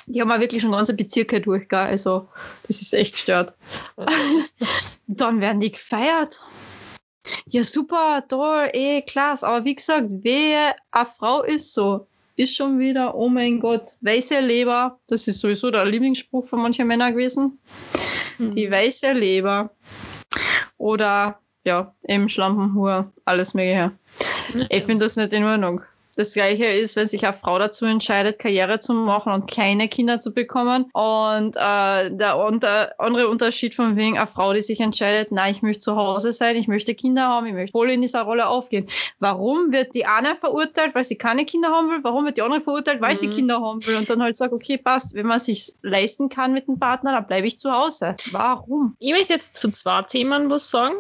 [0.07, 1.79] die haben auch wirklich schon ganze Bezirke durch, gell?
[1.79, 2.29] also
[2.67, 3.55] das ist echt gestört.
[5.07, 6.43] Dann werden die gefeiert.
[7.47, 9.47] Ja, super, toll, eh, klasse.
[9.47, 12.07] Aber wie gesagt, wer eine Frau ist so,
[12.37, 14.99] ist schon wieder, oh mein Gott, weiße Leber.
[15.07, 17.59] Das ist sowieso der Lieblingsspruch von manchen Männern gewesen.
[18.39, 19.71] Die weiße Leber.
[20.77, 23.93] Oder, ja, eben Schlampenhur, alles Mögliche.
[24.69, 25.83] Ich finde das nicht in Ordnung.
[26.17, 30.21] Das gleiche ist, wenn sich eine Frau dazu entscheidet, Karriere zu machen und keine Kinder
[30.21, 30.87] zu bekommen.
[30.93, 35.63] Und äh, der unter, andere Unterschied von wegen eine Frau, die sich entscheidet, nein, ich
[35.63, 38.89] möchte zu Hause sein, ich möchte Kinder haben, ich möchte voll in dieser Rolle aufgehen.
[39.19, 42.01] Warum wird die eine verurteilt, weil sie keine Kinder haben will?
[42.03, 43.33] Warum wird die andere verurteilt, weil sie Mhm.
[43.33, 43.97] Kinder haben will?
[43.97, 47.27] Und dann halt sagt, okay, passt, wenn man sich leisten kann mit dem Partner, dann
[47.27, 48.17] bleibe ich zu Hause.
[48.31, 48.97] Warum?
[48.99, 50.95] Ich möchte jetzt zu zwei Themen was sagen.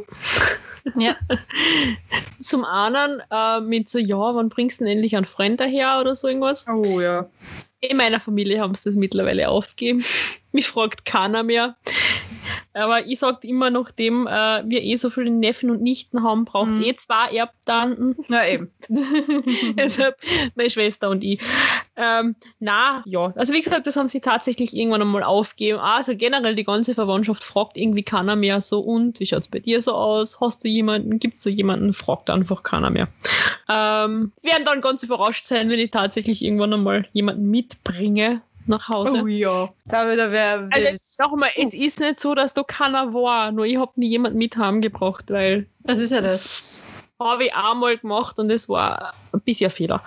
[0.98, 1.16] Ja.
[2.42, 6.14] Zum einen äh, mit so, ja, wann bringst du denn endlich einen Freund daher oder
[6.14, 6.66] so irgendwas.
[6.68, 7.28] Oh ja.
[7.80, 10.04] In meiner Familie haben sie das mittlerweile aufgegeben.
[10.52, 11.76] Mich fragt keiner mehr.
[12.74, 16.72] Aber ich sage immer, nachdem äh, wir eh so viele Neffen und Nichten haben, braucht
[16.72, 16.84] es Mhm.
[16.84, 18.16] eh zwei Erbtanten.
[18.28, 18.70] Na eben.
[19.76, 20.16] Deshalb
[20.54, 21.40] meine Schwester und ich.
[21.96, 23.32] Ähm, na, ja.
[23.36, 25.78] Also wie gesagt, das haben sie tatsächlich irgendwann einmal aufgegeben.
[25.78, 29.80] Also generell die ganze Verwandtschaft fragt irgendwie keiner mehr so, und wie schaut's bei dir
[29.80, 30.40] so aus?
[30.40, 31.18] Hast du jemanden?
[31.18, 31.94] Gibt's da jemanden?
[31.94, 33.08] Fragt einfach keiner mehr.
[33.68, 39.22] Ähm, werden dann ganz überrascht sein, wenn ich tatsächlich irgendwann einmal jemanden mitbringe nach Hause.
[39.22, 39.68] Oh ja.
[39.86, 43.76] Da wieder wer Also nochmal, es ist nicht so, dass da keiner war, nur ich
[43.76, 46.82] habe nie jemanden mit heimgebracht, weil Das ist ja das.
[47.20, 50.02] Habe ich einmal gemacht und es war ein bisschen ein Fehler.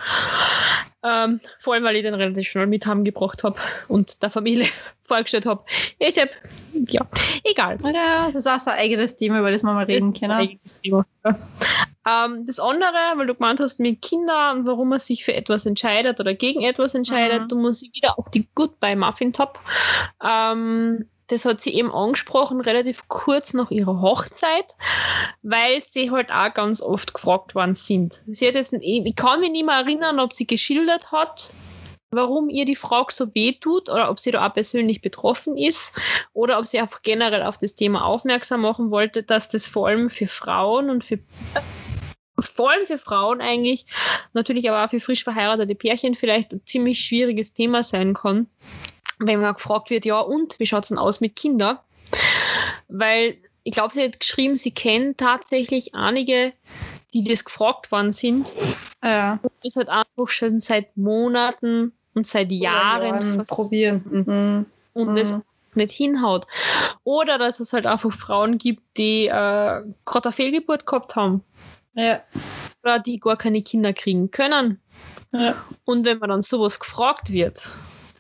[1.04, 4.68] Ähm, vor allem, weil ich den relativ schnell mit heimgebracht habe und der Familie
[5.04, 5.64] vorgestellt habe.
[6.00, 6.30] Ich hab,
[6.74, 7.02] ja,
[7.44, 7.78] egal.
[7.84, 10.60] Ja, das ist auch so ein eigenes Thema, über das wir mal reden Das können.
[10.84, 11.06] Thema.
[11.24, 12.26] Ja.
[12.26, 15.66] Ähm, das andere, weil du gemeint hast mit Kindern und warum man sich für etwas
[15.66, 17.50] entscheidet oder gegen etwas entscheidet, Mhm.
[17.50, 19.60] du musst wieder auf die Goodbye Muffin Top.
[20.24, 24.76] Ähm, das hat sie eben angesprochen, relativ kurz nach ihrer Hochzeit,
[25.42, 28.24] weil sie halt auch ganz oft gefragt worden sind.
[28.28, 31.52] Sie hat jetzt, ich kann mich nicht mehr erinnern, ob sie geschildert hat,
[32.12, 36.00] warum ihr die Frage so weh tut oder ob sie da auch persönlich betroffen ist
[36.34, 40.10] oder ob sie einfach generell auf das Thema aufmerksam machen wollte, dass das vor allem
[40.10, 41.20] für Frauen und für
[42.40, 43.86] vor allem für Frauen eigentlich,
[44.34, 48.48] natürlich aber auch für frisch verheiratete Pärchen vielleicht ein ziemlich schwieriges Thema sein kann,
[49.20, 51.78] wenn man gefragt wird, ja und, wie schaut es denn aus mit Kindern?
[52.88, 56.54] Weil ich glaube, sie hat geschrieben, sie kennt tatsächlich einige,
[57.14, 58.54] die das gefragt worden sind.
[59.04, 59.40] Ja.
[59.42, 64.04] Und das hat einfach schon seit Monaten und seit Jahren vers- probieren.
[64.10, 64.66] Mhm.
[64.94, 65.44] und das Mhm.
[65.76, 66.48] nicht hinhaut.
[67.04, 71.44] Oder dass es halt einfach Frauen gibt, die äh, gerade eine Fehlgeburt gehabt haben
[71.94, 72.22] Ja.
[72.84, 74.80] oder die gar keine Kinder kriegen können.
[75.34, 75.56] ja.
[75.86, 77.70] Und wenn man dann sowas gefragt wird,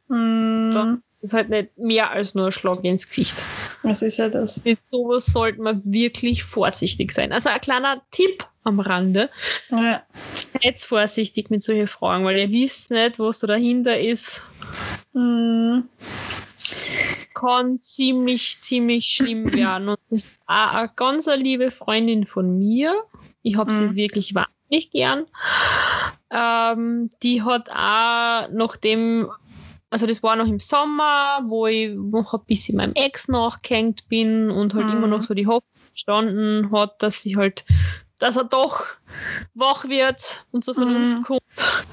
[0.09, 1.01] Mhm.
[1.21, 3.35] ist halt nicht mehr als nur ein Schlag ins Gesicht.
[3.83, 4.63] Was ist ja das?
[4.63, 7.31] Mit sowas sollte man wirklich vorsichtig sein.
[7.31, 9.29] Also ein kleiner Tipp am Rande.
[9.69, 10.03] Ja.
[10.33, 14.41] Seid vorsichtig mit solchen Fragen, weil ihr wisst nicht, was da dahinter ist.
[15.13, 15.87] Mhm.
[17.33, 19.89] Kann ziemlich, ziemlich schlimm werden.
[19.89, 23.03] Und das ist auch eine ganz liebe Freundin von mir.
[23.43, 23.95] Ich habe sie Mhm.
[23.95, 25.25] wirklich wahnsinnig gern.
[26.29, 29.29] Ähm, die hat auch nachdem,
[29.89, 34.51] also das war noch im Sommer, wo ich noch ein bisschen meinem Ex nachgehängt bin
[34.51, 34.93] und halt Mhm.
[34.93, 37.63] immer noch so die Hoffnung verstanden hat, dass sie halt,
[38.19, 38.83] dass er doch
[39.53, 41.23] wach wird und zur Vernunft Mhm.
[41.23, 41.85] kommt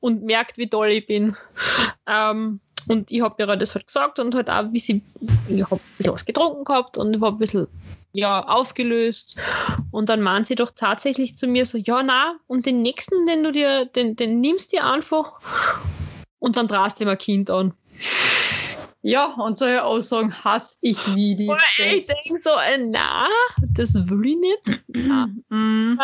[0.00, 1.36] und merkt, wie toll ich bin.
[2.06, 5.02] Ähm, und ich habe ihr das halt gesagt und halt auch ein bisschen,
[5.46, 7.66] ich habe ein bisschen was getrunken gehabt und war ein bisschen
[8.12, 9.38] ja, aufgelöst.
[9.90, 13.42] Und dann meint sie doch tatsächlich zu mir so, ja, na, und den nächsten, den
[13.42, 15.40] du dir, den, den nimmst dir einfach
[16.42, 17.72] und dann drast ihm ein Kind an.
[19.02, 21.50] ja, und solche Aussagen hasse ich wie die.
[21.78, 23.28] Ich denke so, äh, na,
[23.74, 24.82] das will ich nicht.
[25.48, 25.98] Mhm.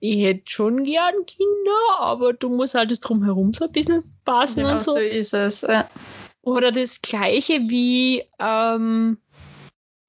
[0.00, 4.60] ich hätte schon gern Kinder, aber du musst halt das drumherum so ein bisschen passen
[4.60, 4.92] Genau und so.
[4.92, 5.62] so ist es.
[5.62, 5.88] Ja.
[6.42, 9.16] Oder das gleiche wie, ähm,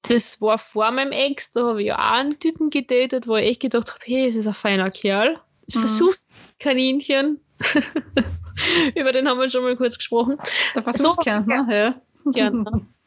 [0.08, 3.60] das war vor meinem Ex, da habe ich auch einen Typen gedatet, wo ich echt
[3.60, 5.38] gedacht habe, hey, das ist ein feiner Kerl.
[5.66, 5.80] Das Mhm.
[5.80, 6.18] versucht
[6.58, 7.40] Kaninchen.
[8.94, 10.38] Über den haben wir schon mal kurz gesprochen.
[10.74, 11.94] Der Versuchskern, ne?
[12.32, 12.52] Ja.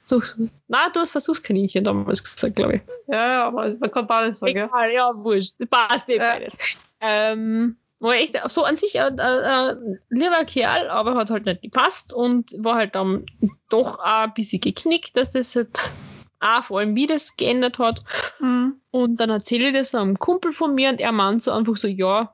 [0.04, 0.48] So, so.
[0.68, 2.82] Nein, du hast versucht Kaninchen damals gesagt, glaube ich.
[3.08, 4.56] ja, ja, aber man kann beides sagen.
[4.58, 4.66] Ja.
[4.66, 5.56] Egal, ja, wurscht.
[5.70, 6.34] Passt eh Ja.
[6.34, 6.78] beides.
[7.02, 11.62] Ähm, war echt so an sich ein, ein, ein lieber Kerl, aber hat halt nicht
[11.64, 13.26] gepasst und war halt dann
[13.70, 15.92] doch auch ein bisschen geknickt, dass das halt
[16.40, 18.02] auch vor allem wie das geändert hat.
[18.40, 18.80] Mhm.
[18.92, 21.88] Und dann erzähle ich das einem Kumpel von mir und er meint so einfach so,
[21.88, 22.34] ja,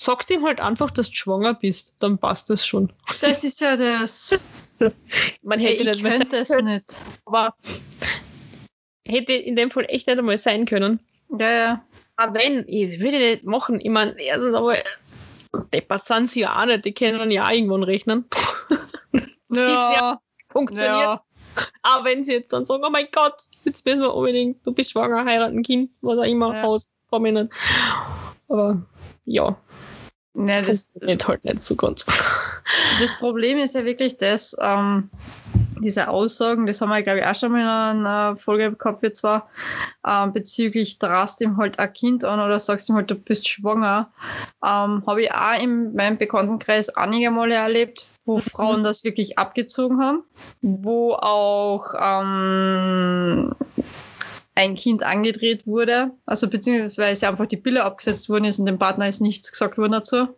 [0.00, 2.92] sagst ihm halt einfach, dass du schwanger bist, dann passt das schon.
[3.20, 4.38] Das ist ja das.
[5.42, 6.98] Man hätte ich nicht mehr könnte es können, nicht.
[7.26, 7.54] aber
[9.06, 11.00] hätte in dem Fall echt nicht einmal sein können.
[11.38, 11.84] Ja, ja.
[12.16, 13.78] Aber wenn, ich würde nicht machen.
[13.80, 14.76] Ich meine, erstens aber
[15.72, 18.24] deppert sind sie ja auch nicht, die können ja auch irgendwann rechnen.
[19.52, 20.94] Ja, Funktioniert.
[21.00, 21.24] ja.
[21.82, 24.92] Aber wenn sie jetzt dann sagen, oh mein Gott, jetzt müssen wir unbedingt, du bist
[24.92, 26.62] schwanger, heiraten, Kind, was auch immer, Ja.
[26.62, 27.52] Haus, prominent.
[28.48, 28.80] Aber
[29.24, 29.56] ja,
[30.32, 32.06] Nee, das, funktioniert halt nicht so ganz.
[33.00, 35.10] das Problem ist ja wirklich das, ähm,
[35.80, 39.12] diese Aussagen, das haben wir, glaube ich, auch schon mal in einer Folge gehabt, wir
[39.12, 39.48] zwar,
[40.06, 44.12] ähm, bezüglich drast ihm halt ein Kind an oder sagst ihm halt, du bist schwanger,
[44.64, 50.00] ähm, habe ich auch in meinem Bekanntenkreis einige Male erlebt, wo Frauen das wirklich abgezogen
[50.00, 50.22] haben,
[50.60, 53.52] wo auch ähm,
[54.60, 59.08] ein Kind angedreht wurde, also beziehungsweise einfach die Pille abgesetzt worden ist und dem Partner
[59.08, 60.28] ist nichts gesagt worden dazu.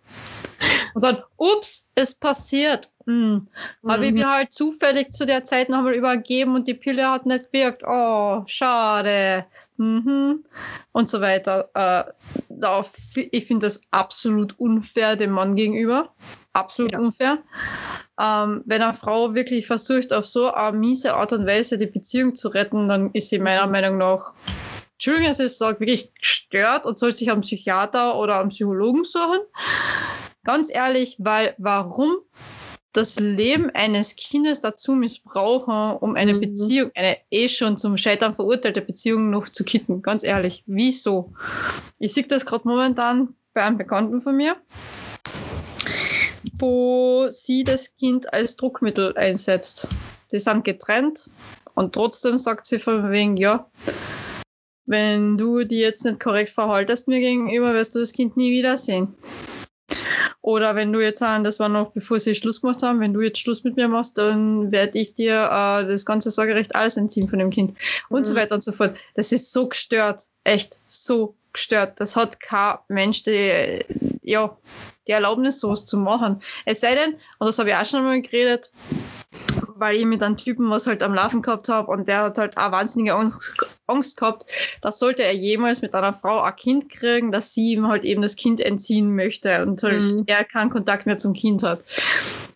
[0.94, 2.90] Und dann, ups, es passiert.
[3.06, 3.48] Hm.
[3.86, 4.18] Habe ich Mhm.
[4.18, 7.82] mir halt zufällig zu der Zeit nochmal übergeben und die Pille hat nicht gewirkt.
[7.86, 9.46] Oh, schade.
[9.78, 10.44] Mhm.
[10.92, 11.70] Und so weiter.
[11.74, 12.04] Äh,
[13.32, 16.12] ich finde das absolut unfair dem Mann gegenüber.
[16.54, 16.98] Absolut Ja.
[16.98, 17.38] unfair.
[18.20, 22.34] Ähm, wenn eine Frau wirklich versucht, auf so eine miese Art und Weise die Beziehung
[22.34, 24.34] zu retten, dann ist sie meiner Meinung nach,
[24.92, 29.02] Entschuldigung, dass ich es sage, wirklich gestört und soll sich einen Psychiater oder einen Psychologen
[29.04, 29.40] suchen.
[30.44, 32.16] Ganz ehrlich, weil warum
[32.92, 36.40] das Leben eines Kindes dazu missbrauchen, um eine Mhm.
[36.40, 40.02] Beziehung, eine eh schon zum Scheitern verurteilte Beziehung noch zu kitten?
[40.02, 41.32] Ganz ehrlich, wieso?
[41.98, 44.56] Ich sehe das gerade momentan bei einem Bekannten von mir,
[46.58, 49.88] wo sie das Kind als Druckmittel einsetzt.
[50.32, 51.28] Die sind getrennt
[51.74, 53.70] und trotzdem sagt sie von wegen, ja,
[54.86, 59.14] wenn du die jetzt nicht korrekt verhaltest mir gegenüber, wirst du das Kind nie wiedersehen.
[60.40, 63.20] Oder wenn du jetzt an, das war noch bevor sie Schluss gemacht haben, wenn du
[63.20, 67.28] jetzt Schluss mit mir machst, dann werde ich dir äh, das ganze Sorgerecht alles entziehen
[67.28, 67.78] von dem Kind.
[68.08, 68.38] Und so Mhm.
[68.38, 68.96] weiter und so fort.
[69.14, 70.24] Das ist so gestört.
[70.42, 72.00] Echt so gestört.
[72.00, 73.84] Das hat kein Mensch, die,
[74.22, 74.56] ja,
[75.06, 76.40] die Erlaubnis, sowas zu machen.
[76.64, 78.70] Es sei denn, und das habe ich auch schon mal geredet,
[79.76, 82.56] weil ich mit einem Typen was halt am Laufen gehabt habe und der hat halt
[82.56, 83.52] auch wahnsinnige Angst,
[83.86, 84.46] Angst gehabt,
[84.80, 88.22] dass sollte er jemals mit einer Frau ein Kind kriegen, dass sie ihm halt eben
[88.22, 90.24] das Kind entziehen möchte und halt Mhm.
[90.26, 91.80] er keinen Kontakt mehr zum Kind hat.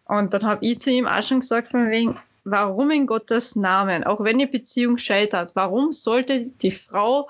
[0.05, 4.05] Und dann habe ich zu ihm auch schon gesagt, von wegen, warum in Gottes Namen,
[4.05, 7.29] auch wenn die Beziehung scheitert, warum sollte die Frau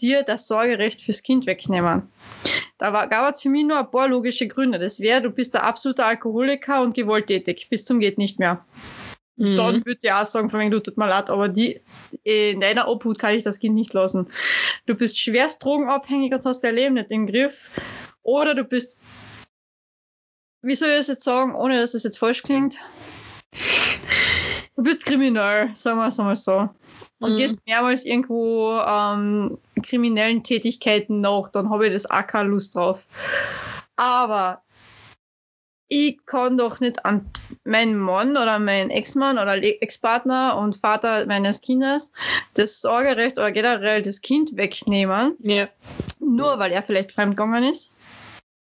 [0.00, 2.10] dir das Sorgerecht fürs Kind wegnehmen?
[2.78, 4.78] Da war, gab es für mich nur ein paar logische Gründe.
[4.78, 8.64] Das wäre, du bist ein absoluter Alkoholiker und gewalttätig, bis zum geht nicht mehr.
[9.36, 9.56] Mhm.
[9.56, 11.80] Dann würde ich auch sagen, von wegen, du tut mir leid, aber die,
[12.22, 14.26] in deiner Obhut kann ich das Kind nicht lassen.
[14.86, 17.70] Du bist schwerst drogenabhängig und hast dein Leben nicht im Griff.
[18.22, 19.00] Oder du bist,
[20.62, 22.78] wie soll ich es jetzt sagen, ohne dass es jetzt falsch klingt?
[24.74, 26.68] Du bist kriminell, sagen wir es einmal so.
[27.20, 27.36] Und Mhm.
[27.36, 33.06] gehst mehrmals irgendwo ähm, kriminellen Tätigkeiten nach, dann habe ich das auch keine Lust drauf.
[33.96, 34.62] Aber
[35.88, 37.30] ich kann doch nicht an
[37.64, 42.12] meinen Mann oder meinen Ex-Mann oder Ex-Partner und Vater meines Kindes
[42.54, 45.68] das Sorgerecht oder generell das Kind wegnehmen, Ja.
[46.18, 47.92] nur weil er vielleicht fremdgegangen ist.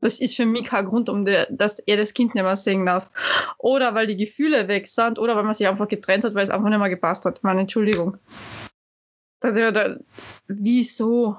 [0.02, 2.86] Das ist für mich kein Grund, um de, dass er das Kind nicht mehr sehen
[2.86, 3.10] darf.
[3.58, 6.52] Oder weil die Gefühle weg sind oder weil man sich einfach getrennt hat, weil es
[6.52, 7.44] einfach nicht mehr gepasst hat.
[7.44, 8.18] Meine Entschuldigung.
[9.40, 9.98] Da, da,
[10.48, 11.38] wieso?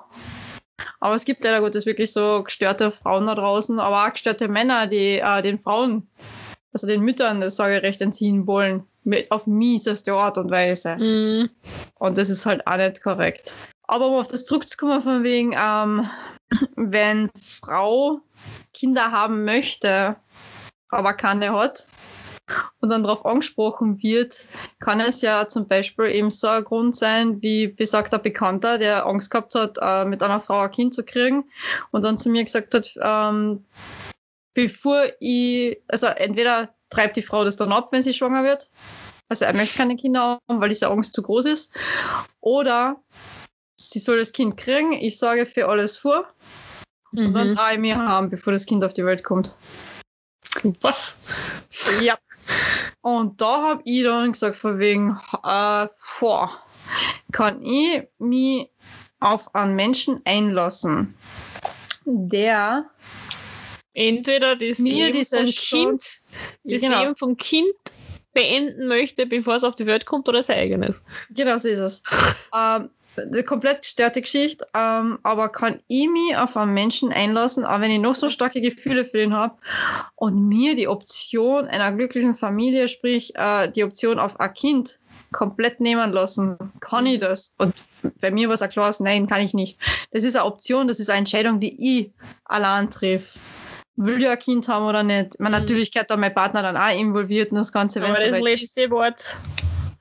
[1.00, 4.86] Aber es gibt leider Gottes wirklich so gestörte Frauen da draußen, aber auch gestörte Männer,
[4.86, 6.08] die äh, den Frauen,
[6.72, 8.84] also den Müttern das Sorgerecht entziehen wollen.
[9.04, 10.96] Mit, auf mieseste Art und Weise.
[10.98, 11.50] Mhm.
[11.94, 13.54] Und das ist halt auch nicht korrekt.
[13.84, 16.08] Aber um auf das zurückzukommen, von wegen, ähm,
[16.76, 18.20] wenn Frau
[18.74, 20.16] Kinder haben möchte,
[20.90, 21.88] aber keine hat,
[22.80, 24.44] und dann darauf angesprochen wird,
[24.80, 29.30] kann es ja zum Beispiel eben so ein Grund sein, wie besagter Bekannter, der Angst
[29.30, 31.44] gehabt hat, äh, mit einer Frau ein Kind zu kriegen
[31.90, 33.64] und dann zu mir gesagt hat, ähm,
[34.54, 38.70] bevor ich, also entweder treibt die Frau das dann ab, wenn sie schwanger wird,
[39.28, 41.72] also er möchte keine Kinder haben, weil diese Angst zu groß ist,
[42.40, 42.96] oder
[43.76, 46.26] sie soll das Kind kriegen, ich sorge für alles vor
[47.12, 47.54] und dann Mhm.
[47.56, 49.54] traue ich mir haben, bevor das Kind auf die Welt kommt.
[50.80, 51.16] Was?
[52.00, 52.16] Ja.
[53.00, 55.86] Und da habe ich dann gesagt, von wegen, äh,
[56.20, 56.50] boah,
[57.32, 58.70] kann ich mich
[59.20, 61.14] auf einen Menschen einlassen,
[62.04, 62.88] der
[63.98, 66.22] Entweder das Mir Leben diese vom Chance-
[66.62, 67.74] Kind, das genau, Leben vom Kind
[68.32, 71.02] beenden möchte, bevor es auf die Welt kommt oder sein eigenes.
[71.30, 72.02] genau so ist es.
[72.56, 72.90] ähm,
[73.22, 77.90] eine komplett gestörte Geschichte, ähm, aber kann ich mich auf einen Menschen einlassen, auch wenn
[77.90, 79.54] ich noch so starke Gefühle für ihn habe
[80.16, 84.98] und mir die Option einer glücklichen Familie, sprich äh, die Option auf ein Kind
[85.32, 87.54] komplett nehmen lassen, kann ich das?
[87.58, 87.84] Und
[88.20, 89.78] bei mir war es ein klares Nein, kann ich nicht.
[90.10, 92.10] Das ist eine Option, das ist eine Entscheidung, die ich
[92.44, 93.38] allein treffe.
[93.96, 95.40] Will ich ein Kind haben oder nicht?
[95.40, 95.58] Man, Mhm.
[95.58, 98.40] natürlich gehört da mein Partner dann auch involviert in das Ganze, Aber das ist.
[98.40, 99.36] letzte Wort.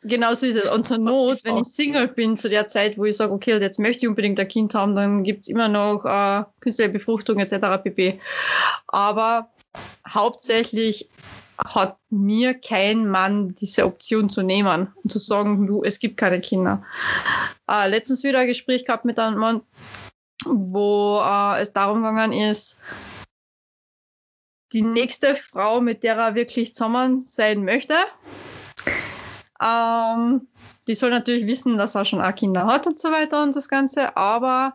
[0.03, 0.69] Genau so ist es.
[0.69, 3.79] Und zur Not, wenn ich Single bin, zu der Zeit, wo ich sage, okay, jetzt
[3.79, 7.81] möchte ich unbedingt ein Kind haben, dann gibt's immer noch äh, künstliche Befruchtung etc.
[7.83, 8.19] pp.
[8.87, 9.49] Aber
[10.07, 11.09] hauptsächlich
[11.57, 16.39] hat mir kein Mann diese Option zu nehmen und zu sagen, du, es gibt keine
[16.39, 16.83] Kinder.
[17.69, 19.61] Äh, letztens wieder ein Gespräch gehabt mit einem Mann,
[20.45, 22.77] wo äh, es darum gegangen ist,
[24.73, 27.95] die nächste Frau, mit der er wirklich zusammen sein möchte,
[29.63, 30.47] ähm,
[30.87, 33.69] die soll natürlich wissen, dass er schon auch Kinder hat und so weiter und das
[33.69, 34.15] Ganze.
[34.15, 34.73] Aber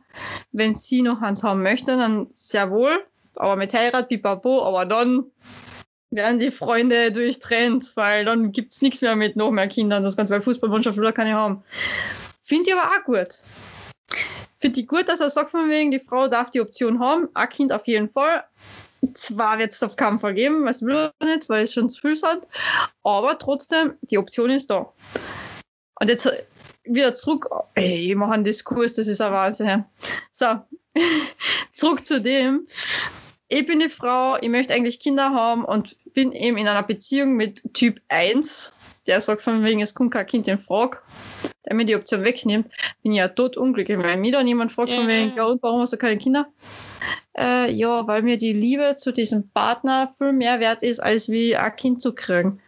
[0.52, 3.04] wenn sie noch eins haben möchte, dann sehr wohl.
[3.36, 5.24] Aber mit Heirat, pipapo, aber dann
[6.10, 10.02] werden die Freunde durchtrennt, weil dann gibt's nichts mehr mit noch mehr Kindern.
[10.02, 11.64] Das Ganze, weil Fußballmannschaft will er keine haben.
[12.42, 13.38] Finde ich aber auch gut.
[14.58, 17.48] Finde ich gut, dass er sagt von wegen, die Frau darf die Option haben, ein
[17.48, 18.44] Kind auf jeden Fall.
[19.14, 22.00] Zwar wird es auf keinen Fall geben, was will er nicht, weil es schon zu
[22.00, 22.46] viel sind,
[23.02, 24.92] aber trotzdem, die Option ist da.
[26.00, 26.28] Und jetzt
[26.84, 29.84] wieder zurück, ey, ich mache einen Diskurs, das ist ein Wahnsinn.
[30.30, 30.46] So,
[31.72, 32.66] zurück zu dem.
[33.48, 37.34] Ich bin eine Frau, ich möchte eigentlich Kinder haben und bin eben in einer Beziehung
[37.34, 38.72] mit Typ 1,
[39.06, 40.98] der sagt von wegen, es kommt kein Kind in Frage,
[41.66, 42.68] der mir die Option wegnimmt,
[43.02, 43.98] bin ich ja tot unglücklich.
[43.98, 46.48] Wenn mich dann jemand fragt von wegen, ja und warum hast du keine Kinder?
[47.38, 51.56] Äh, ja, weil mir die Liebe zu diesem Partner viel mehr wert ist, als wie
[51.56, 52.60] ein Kind zu kriegen.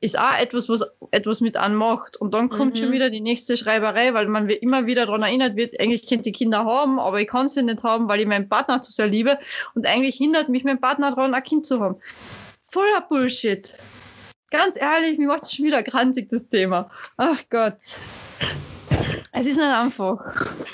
[0.00, 2.16] ist auch etwas, was etwas mit anmacht.
[2.16, 2.78] Und dann kommt Mhm.
[2.78, 6.34] schon wieder die nächste Schreiberei, weil man immer wieder daran erinnert wird, eigentlich könnte ich
[6.36, 9.38] Kinder haben, aber ich kann sie nicht haben, weil ich meinen Partner zu sehr liebe.
[9.76, 12.00] Und eigentlich hindert mich mein Partner daran, ein Kind zu haben.
[12.64, 13.74] Voller Bullshit.
[14.50, 16.90] Ganz ehrlich, mir macht es schon wieder grantig, das Thema.
[17.16, 17.76] Ach Gott.
[19.32, 20.18] Es ist nicht einfach.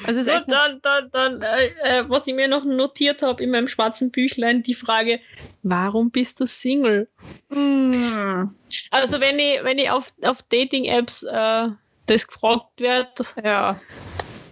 [0.06, 3.50] Es ist So, dann, dann, dann äh, äh, was ich mir noch notiert habe in
[3.50, 5.20] meinem schwarzen Büchlein, die Frage,
[5.62, 7.08] warum bist du Single?
[7.50, 8.48] Mm,
[8.90, 11.68] Also wenn ich, wenn ich auf, auf Dating-Apps äh,
[12.06, 13.80] das gefragt wird, ja.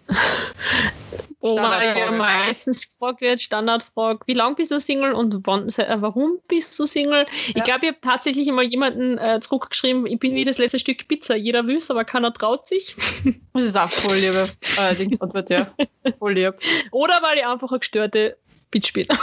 [1.41, 5.97] wo man ja meistens gefragt wird, Standardfrage, wie lange bist du Single und wann, äh,
[6.01, 7.27] warum bist du Single?
[7.49, 7.63] Ich Ja.
[7.65, 11.37] glaube, ich habe tatsächlich mal jemanden äh, zurückgeschrieben, ich bin wie das letzte Stück Pizza,
[11.37, 12.97] jeder will aber keiner traut sich.
[13.53, 14.49] Das ist auch voll liebe.
[14.79, 15.75] Allerdings Antwort, ja.
[16.19, 16.55] Voll lieb.
[16.91, 18.37] Oder weil ich einfach eine gestörte
[18.71, 19.07] Bitch bin.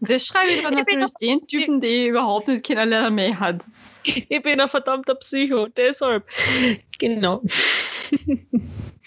[0.00, 3.60] Das schreibe ich dann Ich natürlich den Typen, den ich überhaupt nicht kennenlernen mehr hat.
[4.02, 6.24] Ich bin ein verdammter Psycho, deshalb.
[6.98, 7.40] Genau.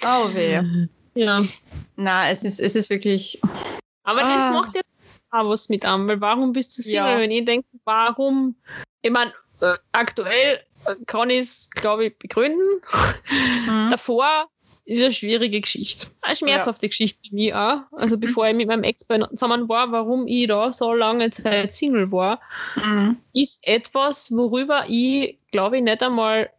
[0.06, 0.62] Oh weh.
[1.16, 1.40] Ja.
[1.96, 3.40] Na, es ist, es ist wirklich.
[4.04, 4.50] Aber Ah.
[4.50, 4.82] es macht ja
[5.32, 6.96] auch was mit an, weil warum bist du Single?
[7.12, 7.20] Ja.
[7.20, 8.56] Wenn ich denke, warum,
[9.02, 9.32] ich meine,
[9.62, 12.82] äh, aktuell äh, kann ich es, glaube ich, begründen.
[13.66, 13.90] Mhm.
[13.92, 14.48] Davor
[14.86, 16.08] ist eine schwierige Geschichte.
[16.22, 17.82] Eine schmerzhafte Geschichte für mich auch.
[17.94, 22.12] Also bevor ich mit meinem Ex zusammen war, warum ich da so lange Zeit Single
[22.12, 22.42] war,
[22.76, 23.18] Mhm.
[23.34, 26.50] ist etwas, worüber ich, glaube ich, nicht einmal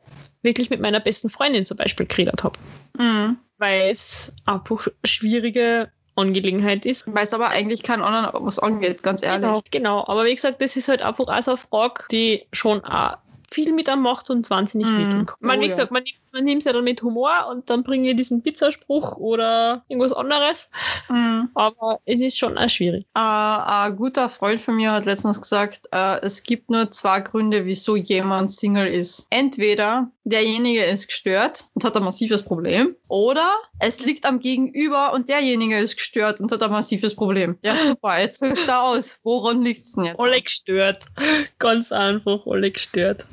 [0.43, 2.59] wirklich mit meiner besten Freundin zum Beispiel geredet habe.
[2.99, 3.37] Mhm.
[3.65, 7.03] Weil es einfach schwierige Angelegenheit ist.
[7.07, 9.41] Weiß aber eigentlich keinen anderen, was angeht, ganz ehrlich.
[9.41, 10.05] Genau, genau.
[10.07, 13.17] Aber wie gesagt, das ist halt einfach auch so eine Frage, die schon auch
[13.51, 15.27] viel mit einem macht und wahnsinnig Mhm.
[15.27, 15.37] kann.
[15.41, 17.85] Man, Oh wie gesagt, man, nimmt- man nimmt es ja dann mit Humor und dann
[17.85, 20.69] bringe ich diesen Pizzaspruch oder irgendwas anderes.
[21.09, 21.49] Mhm.
[21.55, 23.07] Aber es ist schon auch schwierig.
[23.15, 27.65] Äh, ein guter Freund von mir hat letztens gesagt, äh, es gibt nur zwei Gründe,
[27.65, 29.27] wieso jemand Single ist.
[29.31, 35.29] Entweder derjenige ist gestört und hat ein massives Problem, oder es liegt am Gegenüber und
[35.29, 37.59] derjenige ist gestört und hat ein massives Problem.
[37.63, 39.21] Ja, super, jetzt sagst du aus.
[39.23, 40.19] Woran liegt's denn jetzt?
[40.19, 41.05] Alle gestört.
[41.59, 43.27] Ganz einfach, alle gestört.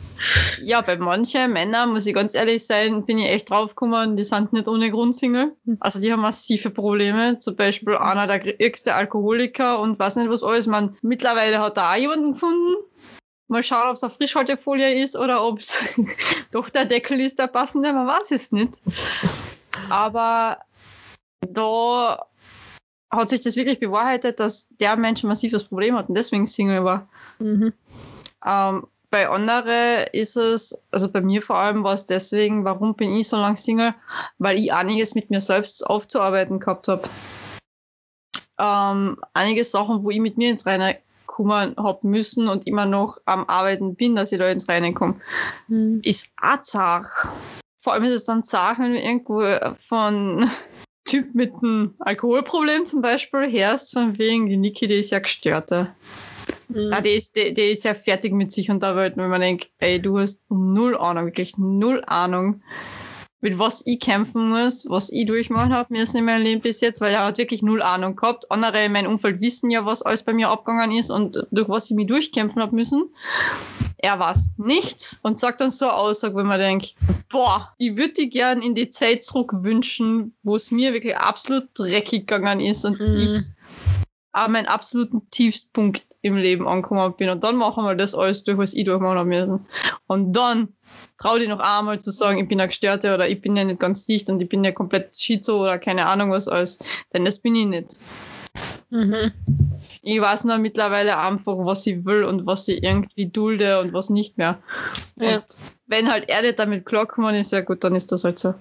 [0.61, 4.53] Ja, bei manchen Männern, muss ich ganz ehrlich sein, bin ich echt draufgekommen, die sind
[4.53, 5.55] nicht ohne Grund Single.
[5.79, 7.39] Also die haben massive Probleme.
[7.39, 10.67] Zum Beispiel einer der ärgste Alkoholiker und weiß nicht was alles.
[10.67, 12.75] Man, mittlerweile hat auch jemanden gefunden.
[13.47, 15.77] Mal schauen, ob es eine Frischhaltefolie ist oder ob es
[16.51, 18.81] doch der Deckel ist, der passende, man weiß es nicht.
[19.89, 20.57] Aber
[21.41, 22.25] da
[23.11, 26.83] hat sich das wirklich bewahrheitet, dass der Mensch ein massives Problem hat und deswegen Single
[26.85, 27.09] war.
[27.39, 27.73] Mhm.
[28.45, 33.13] Ähm, bei anderen ist es, also bei mir vor allem war es deswegen, warum bin
[33.15, 33.93] ich so lange Single?
[34.39, 37.07] Weil ich einiges mit mir selbst aufzuarbeiten gehabt habe.
[38.57, 43.17] Ähm, einige Sachen, wo ich mit mir ins Reine kommen hab müssen und immer noch
[43.25, 45.19] am Arbeiten bin, dass ich da ins Reine komme,
[45.67, 46.01] Mhm.
[46.03, 47.07] ist auch zart.
[47.81, 49.43] Vor allem ist es dann zart, wenn du irgendwo
[49.79, 50.49] von
[51.05, 55.93] Typ mit einem Alkoholproblem zum Beispiel hörst, von wegen, die Niki, die ist ja gestörte.
[56.73, 56.91] Mhm.
[56.91, 59.41] Ja, die ist, die, die ist ja fertig mit sich und der Welt, wenn man
[59.41, 62.61] denkt, ey, du hast null Ahnung, wirklich null Ahnung,
[63.43, 67.01] mit was ich kämpfen muss, was ich durchmachen habe müssen in meinem Leben bis jetzt,
[67.01, 68.51] weil er hat wirklich null Ahnung gehabt.
[68.51, 71.89] Andere in meinem Umfeld wissen ja, was alles bei mir abgegangen ist und durch was
[71.89, 73.09] ich mich durchkämpfen habe müssen.
[73.97, 76.95] Er weiß nichts und sagt dann so eine Aussage, wenn man denkt,
[77.29, 81.67] boah, ich würde dir gern in die Zeit zurück wünschen, wo es mir wirklich absolut
[81.73, 83.17] dreckig gegangen ist und Mhm.
[83.17, 83.41] ich
[84.33, 87.29] an meinen absoluten Tiefstpunkt im Leben angekommen bin.
[87.29, 89.65] Und dann machen wir das alles durch, was ich durchmachen habe müssen.
[90.07, 90.69] Und dann
[91.17, 93.79] trau dich noch einmal zu sagen, ich bin eine Gestörte oder ich bin ja nicht
[93.79, 96.79] ganz dicht und ich bin ja komplett schizo oder keine Ahnung was alles.
[97.13, 97.99] Denn das bin ich nicht.
[98.89, 99.31] Mhm.
[100.03, 104.09] Ich weiß nur mittlerweile einfach, was ich will und was ich irgendwie dulde und was
[104.09, 104.61] nicht mehr.
[105.15, 105.37] Ja.
[105.37, 105.45] Und
[105.87, 108.53] wenn halt er nicht damit klarkommen ist, ja gut, dann ist das halt so.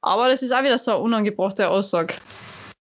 [0.00, 2.14] Aber das ist auch wieder so eine unangebrachte Aussage.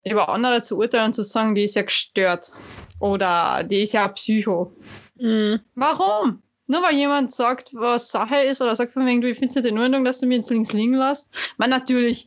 [0.04, 2.52] Über andere zu urteilen und zu sagen, die ist ja gestört.
[2.98, 4.72] Oder die ist ja Psycho.
[5.16, 5.60] Mhm.
[5.74, 6.42] Warum?
[6.68, 9.54] Nur weil jemand sagt, was Sache ist oder sagt von wegen, du, ich finde es
[9.54, 11.30] nicht in Ordnung, dass du mir ins Links liegen lässt.
[11.58, 12.26] Man, natürlich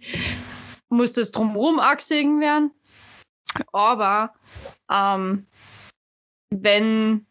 [0.89, 2.71] muss das drumherum abgesehen werden.
[3.73, 4.33] Aber
[4.91, 5.45] ähm,
[6.51, 7.25] wenn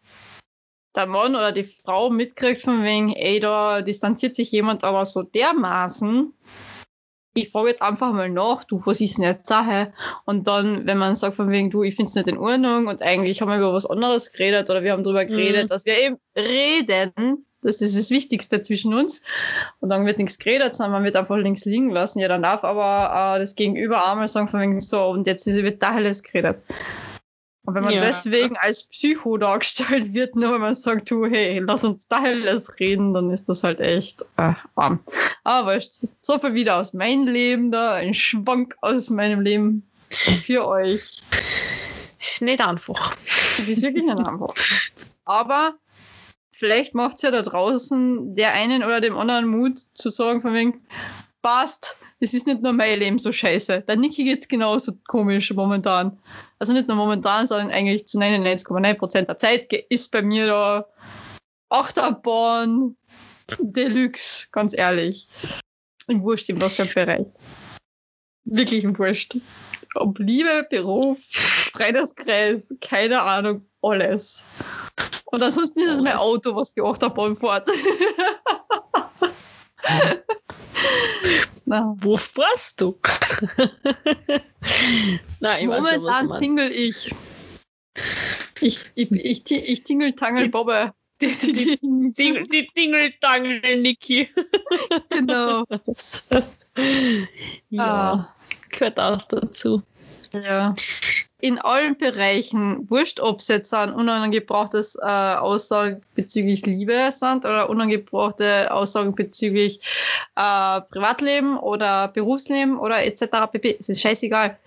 [0.94, 5.22] der Mann oder die Frau mitkriegt von wegen, ey, da distanziert sich jemand aber so
[5.22, 6.32] dermaßen,
[7.42, 9.92] ich frage jetzt einfach mal nach, du, was ist denn jetzt Sache?
[10.24, 13.02] Und dann, wenn man sagt von wegen, du, ich finde es nicht in Ordnung und
[13.02, 15.68] eigentlich haben wir über was anderes geredet oder wir haben darüber geredet, Mhm.
[15.68, 19.22] dass wir eben reden, das ist das Wichtigste zwischen uns.
[19.80, 22.20] Und dann wird nichts geredet, sondern man wird einfach links liegen lassen.
[22.20, 25.56] Ja, dann darf aber äh, das Gegenüber einmal sagen von wegen so, und jetzt ist,
[25.62, 26.62] wird da alles geredet.
[27.68, 28.00] Und wenn man Ja.
[28.00, 32.80] deswegen als Psycho dargestellt wird, nur wenn man sagt, du, hey, lass uns da alles
[32.80, 35.00] reden, dann ist das halt echt äh, arm.
[35.44, 35.78] Aber
[36.22, 39.86] so viel wieder aus meinem Leben da, ein Schwank aus meinem Leben
[40.40, 41.20] für euch.
[42.18, 43.14] Ist nicht einfach.
[43.58, 44.54] Das ist wirklich ein einfach.
[45.26, 45.74] Aber
[46.50, 50.54] vielleicht macht es ja da draußen der einen oder dem anderen Mut zu sagen, von
[50.54, 50.86] wegen,
[51.48, 53.84] passt, es ist nicht nur mein Leben so scheiße.
[53.88, 56.18] Der Niki geht's genauso komisch momentan.
[56.58, 60.86] Also nicht nur momentan, sondern eigentlich zu 99,9% der Zeit ist bei mir da
[61.70, 62.96] Achterbahn
[63.60, 65.26] Deluxe, ganz ehrlich.
[66.06, 67.26] Im Wurscht, in was für einem Bereich.
[68.44, 69.38] Wirklich im Wurscht.
[69.94, 71.18] Ob Liebe, Beruf,
[71.72, 74.44] Freundeskreis, keine Ahnung, alles.
[75.26, 76.16] Und ansonsten ist es mein.
[76.16, 77.68] Auto, was die Achterbahn fährt.
[81.68, 82.98] Na, Wo fährst du?
[85.40, 87.10] Nein, ich weiß schon, was momentan tingle ich.
[88.60, 90.92] Ich, ich, ich, ich tingle Tangel Bobbe.
[91.20, 91.78] Die, die,
[92.12, 94.28] die, die Dingeltangel, Niki.
[95.10, 95.64] genau.
[97.70, 98.34] Ja, Ah.
[98.70, 99.82] gehört auch dazu.
[100.32, 100.76] Ja.
[101.40, 107.70] In allen Bereichen, wurscht, ob es jetzt ein unangebrauchtes äh, Aussagen bezüglich Liebe sind oder
[107.70, 109.78] unangebrachte Aussagen bezüglich
[110.34, 113.52] äh, Privatleben oder Berufsleben oder etc.
[113.52, 113.76] pp.
[113.78, 114.58] Es ist scheißegal.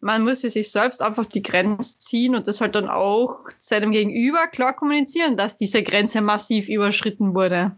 [0.00, 3.90] Man muss für sich selbst einfach die Grenze ziehen und das halt dann auch seinem
[3.90, 7.76] Gegenüber klar kommunizieren, dass diese Grenze massiv überschritten wurde.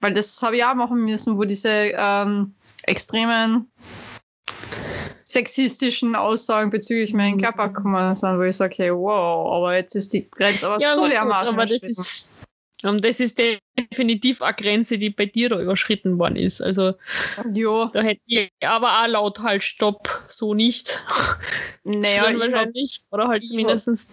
[0.00, 3.70] Weil das habe ich auch machen müssen, wo diese ähm, extremen
[5.30, 7.42] sexistischen Aussagen bezüglich meinen Mhm.
[7.42, 11.02] Körper gekommen sind, wo ich sage, hey, wow, aber jetzt ist die Grenze aber so
[11.02, 12.28] gut, dermaßen aber das ist,
[12.82, 13.40] das ist
[13.78, 16.60] definitiv eine Grenze, die bei dir da überschritten worden ist.
[16.60, 16.94] Also
[17.52, 21.02] Ja, da hätte ich aber auch laut halt Stopp, so nicht.
[21.84, 23.02] naja, ich hab, wahrscheinlich.
[23.10, 24.08] Oder halt hab- zumindest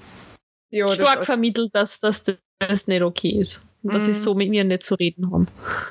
[0.69, 2.23] ja, das, stark vermittelt, dass, dass
[2.59, 3.63] das nicht okay ist.
[3.83, 4.11] Und dass Mhm.
[4.13, 5.47] ich so mit mir nicht zu reden haben.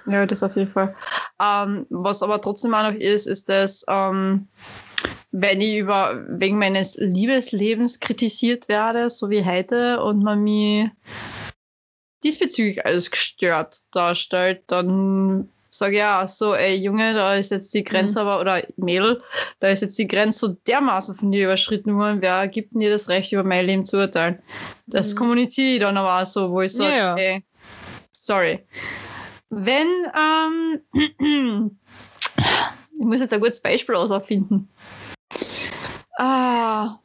[0.07, 0.95] ja, das auf jeden Fall.
[1.43, 4.49] Ähm, was aber trotzdem auch noch ist, ist, dass ähm,
[5.33, 10.89] wenn ich über wegen meines Liebeslebens kritisiert werde, so wie heute, und man mich
[12.25, 17.85] diesbezüglich als gestört darstellt, dann sage ich ja so, ey Junge, da ist jetzt die
[17.85, 19.23] Grenze aber, oder Mädel,
[19.61, 23.09] da ist jetzt die Grenze so dermaßen von dir überschritten worden, wer gibt dir das
[23.11, 24.39] Recht, über mein Leben zu urteilen?
[24.87, 25.19] Das Mhm.
[25.19, 27.17] kommuniziere ich dann aber auch so, wo ich sage, Ja, ja.
[27.17, 27.45] ey,
[28.11, 28.65] sorry.
[29.51, 30.81] Wenn, ähm,
[32.99, 34.69] ich muss jetzt ein gutes Beispiel auserfinden.
[36.17, 36.99] Ah,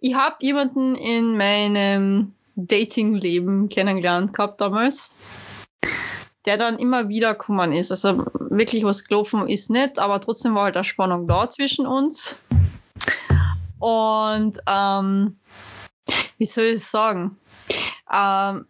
[0.00, 5.10] ich habe jemanden in meinem Dating-Leben kennengelernt gehabt damals,
[6.46, 7.90] der dann immer wieder gekommen ist.
[7.90, 12.40] Also wirklich was gelaufen ist nicht, aber trotzdem war halt eine Spannung da zwischen uns.
[13.78, 15.38] Und ähm,
[16.38, 17.36] wie soll ich sagen?
[18.10, 18.66] Ähm,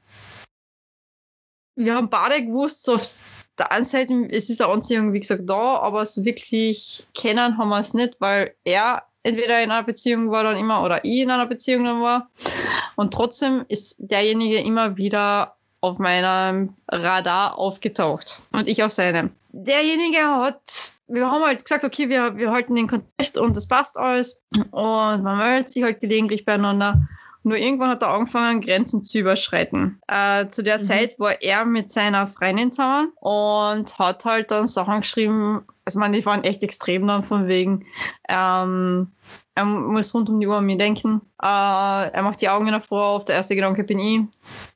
[1.76, 3.16] wir haben beide gewusst, so auf
[3.58, 7.68] der einen Seite, es ist eine Anziehung, wie gesagt, da, aber so wirklich kennen haben
[7.68, 11.30] wir es nicht, weil er entweder in einer Beziehung war dann immer oder ich in
[11.30, 12.30] einer Beziehung dann war.
[12.94, 19.30] Und trotzdem ist derjenige immer wieder auf meinem Radar aufgetaucht und ich auf seinem.
[19.50, 23.98] Derjenige hat, wir haben halt gesagt, okay, wir, wir halten den Kontakt und das passt
[23.98, 24.38] alles
[24.70, 27.08] und man meldet sich halt gelegentlich beieinander.
[27.46, 30.00] Nur irgendwann hat er angefangen, Grenzen zu überschreiten.
[30.08, 30.82] Äh, zu der Mhm.
[30.82, 36.10] Zeit war er mit seiner Freundin zusammen und hat halt dann Sachen geschrieben, also man,
[36.10, 37.86] die waren echt extrem dann von wegen,
[38.28, 39.12] ähm,
[39.54, 41.20] er muss rund um die Uhr an mich denken.
[41.40, 44.22] Äh, er macht die Augen in der Früh auf, der erste Gedanke bin ich.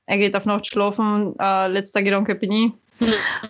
[0.06, 2.72] Er geht auf Nacht schlafen, äh, letzter Gedanke bin ich.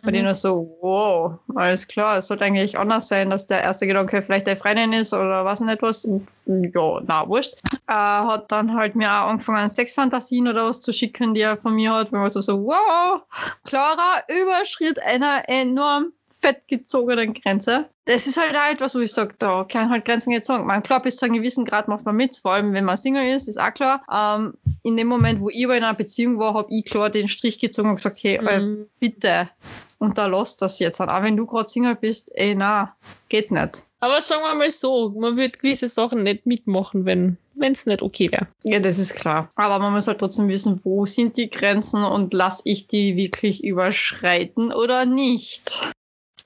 [0.02, 3.86] Bei denen ist so, wow, alles klar, es sollte eigentlich anders sein, dass der erste
[3.86, 6.08] Gedanke vielleicht der Freundin ist oder was nicht was.
[6.46, 7.54] Ja, na, wurscht.
[7.88, 11.74] Äh, hat dann halt mir auch angefangen, Sexfantasien oder was zu schicken, die er von
[11.74, 12.12] mir hat.
[12.12, 13.22] Wenn man so, so, wow,
[13.64, 17.88] klarer Überschritt einer enorm fett gezogenen Grenze.
[18.06, 20.66] Das ist halt auch etwas, wo ich sage, da kann halt Grenzen gezogen.
[20.66, 23.26] Man, klar, bis zu einem gewissen Grad macht man mit, vor allem wenn man Single
[23.26, 24.02] ist, ist auch klar.
[24.10, 27.58] Ähm, in dem Moment, wo ich in einer Beziehung war, habe ich klar den Strich
[27.58, 28.86] gezogen und gesagt, hey, äh, Mhm.
[28.98, 29.50] bitte
[29.98, 31.00] unterlass das jetzt.
[31.00, 32.96] Auch wenn du gerade Single bist, ey, na,
[33.28, 33.84] geht nicht.
[34.02, 38.32] Aber sagen wir mal so, man wird gewisse Sachen nicht mitmachen, wenn es nicht okay
[38.32, 38.46] wäre.
[38.64, 39.50] Ja, das ist klar.
[39.56, 43.62] Aber man muss halt trotzdem wissen, wo sind die Grenzen und lass ich die wirklich
[43.62, 45.90] überschreiten oder nicht.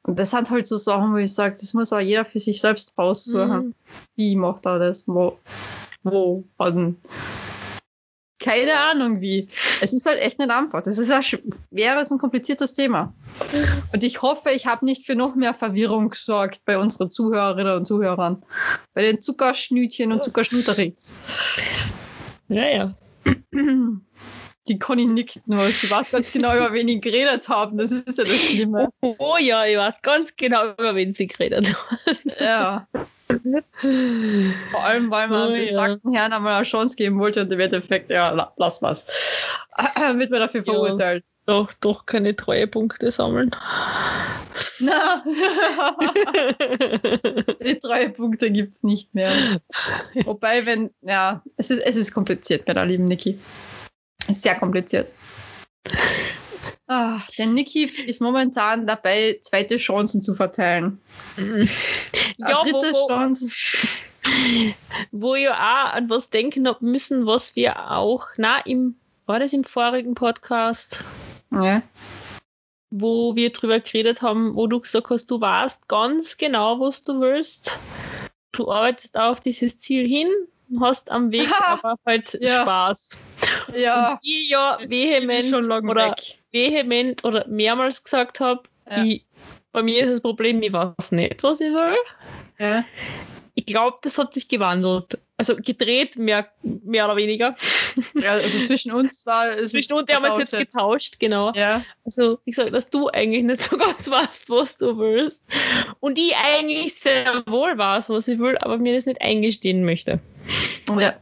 [0.03, 2.61] Und das sind halt so Sachen, wo ich sage, das muss auch jeder für sich
[2.61, 3.67] selbst raussuchen.
[3.69, 3.75] Mhm.
[4.17, 5.07] Wie macht er das?
[5.07, 5.39] Wo?
[6.03, 6.43] Wo?
[6.57, 6.97] Wann?
[8.45, 9.49] Keine Ahnung wie.
[9.81, 10.83] Es ist halt echt nicht einfach.
[10.83, 13.15] Das ist ein schweres und kompliziertes Thema.
[13.93, 17.87] Und ich hoffe, ich habe nicht für noch mehr Verwirrung gesorgt bei unseren Zuhörerinnen und
[17.87, 18.45] Zuhörern.
[18.93, 21.15] Bei den Zuckerschnütchen und Zuckerschnuterings.
[22.49, 22.95] Ja, ja.
[24.69, 25.65] Die Conny nickt nur.
[25.67, 27.77] Sie weiß ganz genau, über wen ich geredet haben.
[27.77, 28.89] Das ist ja das Schlimme.
[29.03, 32.41] Oh, oh ja, ich weiß ganz genau, über wen sie geredet hat.
[32.41, 32.87] Ja.
[34.71, 35.67] Vor allem, weil man Oh, den ja.
[35.69, 39.05] besagten Herrn einmal eine Chance geben wollte und im Endeffekt, ja, la- lass was.
[40.17, 40.73] Wird man dafür Ja.
[40.73, 41.25] verurteilt.
[41.47, 43.51] Doch, doch keine Treuepunkte sammeln.
[44.79, 45.23] Na.
[47.63, 49.61] Die Treuepunkte gibt es nicht mehr.
[50.25, 53.39] Wobei, wenn, ja, es ist, es ist kompliziert bei der lieben Niki.
[54.29, 55.13] Ist sehr kompliziert.
[56.87, 61.01] Ah, der Niki ist momentan dabei, zweite Chancen zu verteilen.
[61.37, 61.67] ja, Eine
[62.71, 63.79] dritte wo, wo, Chance.
[65.11, 68.97] wo ich auch an was denken hab müssen, was wir auch, na, im,
[69.27, 71.03] war das im vorigen Podcast,
[71.51, 71.81] Ja.
[72.91, 77.19] wo wir drüber geredet haben, wo du gesagt hast, du weißt ganz genau, was du
[77.21, 77.79] willst.
[78.53, 80.29] Du arbeitest auf dieses Ziel hin,
[80.81, 82.61] hast am Weg aber halt Ja.
[82.63, 83.11] Spaß.
[83.77, 84.13] Ja.
[84.13, 86.39] Und ich ja das vehement schon oder weg.
[86.53, 89.05] vehement oder mehrmals gesagt habe, Ja.
[89.73, 91.97] bei mir ist das Problem, ich weiß nicht, was ich will.
[92.59, 92.85] Ja.
[93.57, 95.19] Ich glaube, das hat sich gewandelt.
[95.37, 97.57] Also gedreht, mehr, mehr oder weniger.
[98.21, 99.73] ja, also zwischen uns war es.
[99.73, 101.53] Zwischen uns haben wir es jetzt getauscht, genau.
[101.55, 101.85] Ja.
[102.05, 105.43] Also ich sage, dass du eigentlich nicht so ganz weißt, was du willst.
[106.01, 110.21] Und ich eigentlich sehr wohl weiß, was ich will, aber mir das nicht eingestehen möchte.
[110.99, 111.15] ja.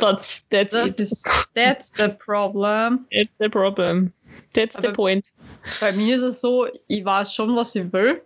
[0.00, 3.06] That's, that's ist, that's the problem.
[3.12, 4.12] That's the problem.
[4.52, 5.32] That's the Aber- point.
[5.80, 8.22] Bei mir ist es so, ich weiß schon, was ich will.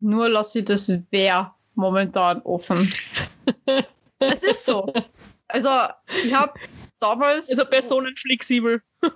[0.00, 2.92] Nur lasse ich das Wer momentan offen.
[4.18, 4.92] es ist so.
[5.48, 5.68] Also,
[6.24, 6.52] ich habe
[7.00, 7.48] damals.
[7.50, 8.82] Also personenflexibel.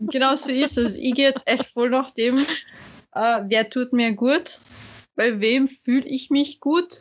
[0.00, 0.96] Genau so ist es.
[0.96, 2.46] Ich gehe jetzt echt voll nach dem,
[3.14, 4.60] äh, wer tut mir gut,
[5.16, 7.00] bei wem fühle ich mich gut.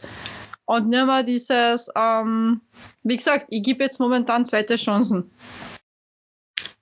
[0.65, 2.61] Und nicht mehr dieses, ähm,
[3.03, 5.31] wie gesagt, ich gebe jetzt momentan zweite Chancen.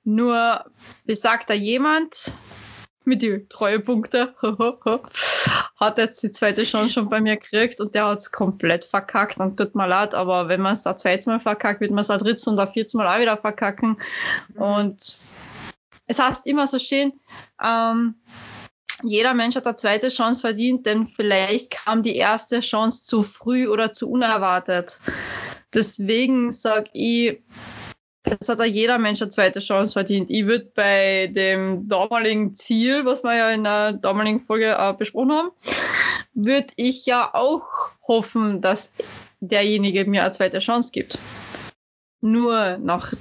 [0.03, 0.65] Nur
[1.05, 2.33] besagter jemand
[3.05, 4.35] mit die Treuepunkte
[5.77, 9.39] hat jetzt die zweite Chance schon bei mir gekriegt und der hat es komplett verkackt
[9.39, 12.07] und tut mir leid, aber wenn man es da zweites Mal verkackt, wird man es
[12.07, 13.99] da drittes und da viertes Mal auch wieder verkacken.
[14.55, 15.01] Und
[16.05, 17.13] es heißt immer so schön,
[17.63, 18.15] ähm,
[19.03, 23.67] jeder Mensch hat eine zweite Chance verdient, denn vielleicht kam die erste Chance zu früh
[23.67, 24.99] oder zu unerwartet.
[25.73, 27.41] Deswegen sage ich,
[28.23, 30.29] das hat ja jeder Mensch eine zweite Chance verdient.
[30.29, 35.31] Ich würde bei dem damaligen Ziel, was wir ja in der damaligen Folge äh, besprochen
[35.31, 35.49] haben,
[36.33, 37.63] würde ich ja auch
[38.07, 38.93] hoffen, dass
[39.39, 41.17] derjenige mir eine zweite Chance gibt.
[42.21, 43.13] Nur nach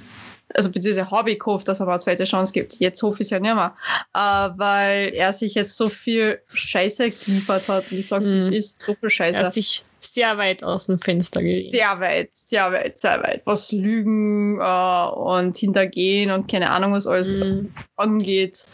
[0.55, 2.75] also beziehungsweise habe ich gehofft, dass er mir eine zweite Chance gibt.
[2.79, 3.75] Jetzt hoffe ich es ja nicht mehr.
[4.13, 4.19] Äh,
[4.57, 7.91] weil er sich jetzt so viel Scheiße geliefert hat.
[7.91, 8.53] Ich es, wie es Mhm.
[8.53, 8.81] ist.
[8.81, 9.45] So viel Er Scheiße.
[9.45, 11.71] hat sich sehr weit aus dem Fenster gelegt.
[11.71, 13.41] Sehr weit, sehr weit, sehr weit.
[13.45, 17.73] Was Lügen äh, und Hintergehen und keine Ahnung, was alles Mhm.
[17.97, 18.65] angeht.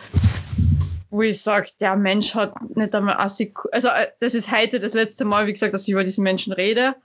[1.09, 3.73] Wo ich sage, der Mensch hat nicht einmal eine Sekunde.
[3.73, 6.53] Also, äh, das ist heute das letzte Mal, wie gesagt, dass ich über diesen Menschen
[6.53, 6.95] rede.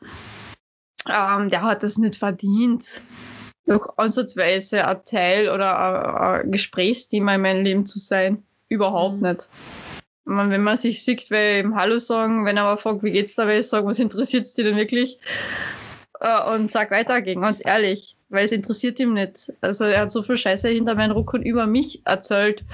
[1.08, 3.00] Ähm, der hat das nicht verdient.
[3.72, 8.42] Doch ansatzweise ein Teil oder ein, ein Gesprächsthema in meinem Leben zu sein.
[8.68, 9.28] Überhaupt Mhm.
[9.28, 9.48] nicht.
[10.24, 13.34] Man, wenn man sich sieht, will ihm Hallo sagen, wenn er aber fragt, wie geht's
[13.34, 15.18] da, will ich sagen, was interessiert's dir denn wirklich?
[16.20, 19.52] Äh, und sag weitergehen, ganz ehrlich, weil es interessiert ihm nicht.
[19.60, 22.64] Also er hat so viel Scheiße hinter meinen Rücken über mich erzählt,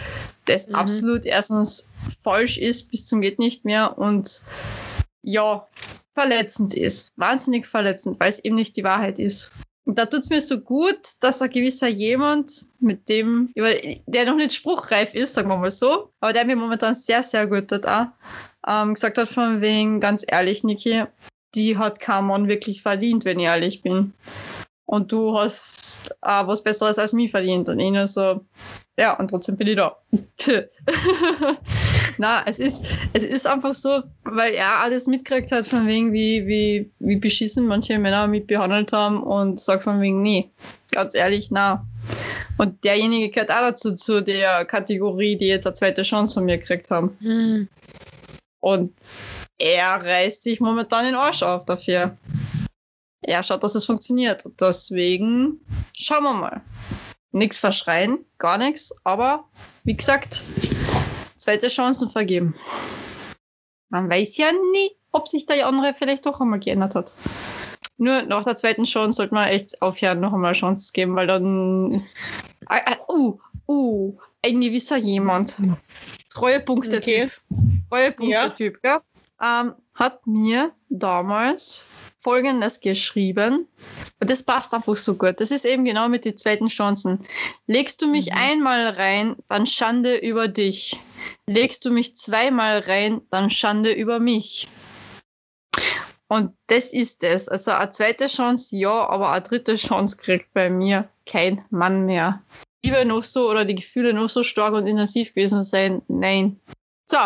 [0.44, 0.74] das Mhm.
[0.74, 1.88] absolut erstens
[2.22, 4.42] falsch ist, bis zum geht nicht mehr und
[5.22, 5.66] ja,
[6.14, 7.12] verletzend ist.
[7.16, 9.52] Wahnsinnig verletzend, weil es eben nicht die Wahrheit ist.
[9.88, 14.52] Und da tut's mir so gut, dass ein gewisser jemand, mit dem, der noch nicht
[14.52, 18.08] spruchreif ist, sagen wir mal so, aber der mir momentan sehr, sehr gut tut auch,
[18.68, 21.04] ähm, gesagt hat von wegen, ganz ehrlich, Niki,
[21.54, 24.12] die hat Mann wirklich verdient, wenn ich ehrlich bin.
[24.84, 27.70] Und du hast äh, was Besseres als mich verdient.
[27.70, 28.44] Und ich nur so,
[28.98, 29.96] ja, und trotzdem bin ich da.
[32.18, 36.44] Na, es ist, es ist einfach so, weil er alles mitgekriegt hat, von wegen, wie,
[36.48, 40.50] wie, wie beschissen manche Männer mich behandelt haben und sagt von wegen, nee,
[40.90, 41.86] ganz ehrlich, na.
[42.56, 46.58] Und derjenige gehört auch dazu, zu der Kategorie, die jetzt eine zweite Chance von mir
[46.58, 47.16] gekriegt haben.
[47.20, 47.68] Mhm.
[48.58, 48.94] Und
[49.58, 52.16] er reißt sich momentan den Arsch auf dafür.
[53.22, 54.44] Er schaut, dass es funktioniert.
[54.44, 55.60] Und deswegen
[55.92, 56.62] schauen wir mal.
[57.32, 59.44] Nichts verschreien, gar nichts, aber
[59.84, 60.42] wie gesagt,
[61.36, 62.54] zweite Chancen vergeben.
[63.90, 67.14] Man weiß ja nie, ob sich der andere vielleicht doch einmal geändert hat.
[67.98, 71.26] Nur nach der zweiten Chance sollte man echt aufhören, noch einmal eine Chance geben, weil
[71.26, 72.04] dann.
[72.66, 75.58] Ah, ah, uh, uh, ein gewisser jemand.
[76.30, 77.30] Treuepunkte Okay.
[77.90, 79.00] Treuepunkte-Typ, ja.
[79.42, 81.84] Ähm, hat mir damals
[82.28, 83.66] folgendes geschrieben.
[84.20, 85.40] Und das passt einfach so gut.
[85.40, 87.20] Das ist eben genau mit den zweiten Chancen.
[87.66, 88.36] Legst du mich Mhm.
[88.36, 91.00] einmal rein, dann Schande über dich.
[91.46, 94.68] Legst du mich zweimal rein, dann Schande über mich.
[96.28, 97.48] Und das ist es.
[97.48, 102.42] Also eine zweite Chance, ja, aber eine dritte Chance kriegt bei mir kein Mann mehr.
[102.84, 106.60] Die Liebe noch so oder die Gefühle noch so stark und intensiv gewesen sein, nein.
[107.10, 107.16] So,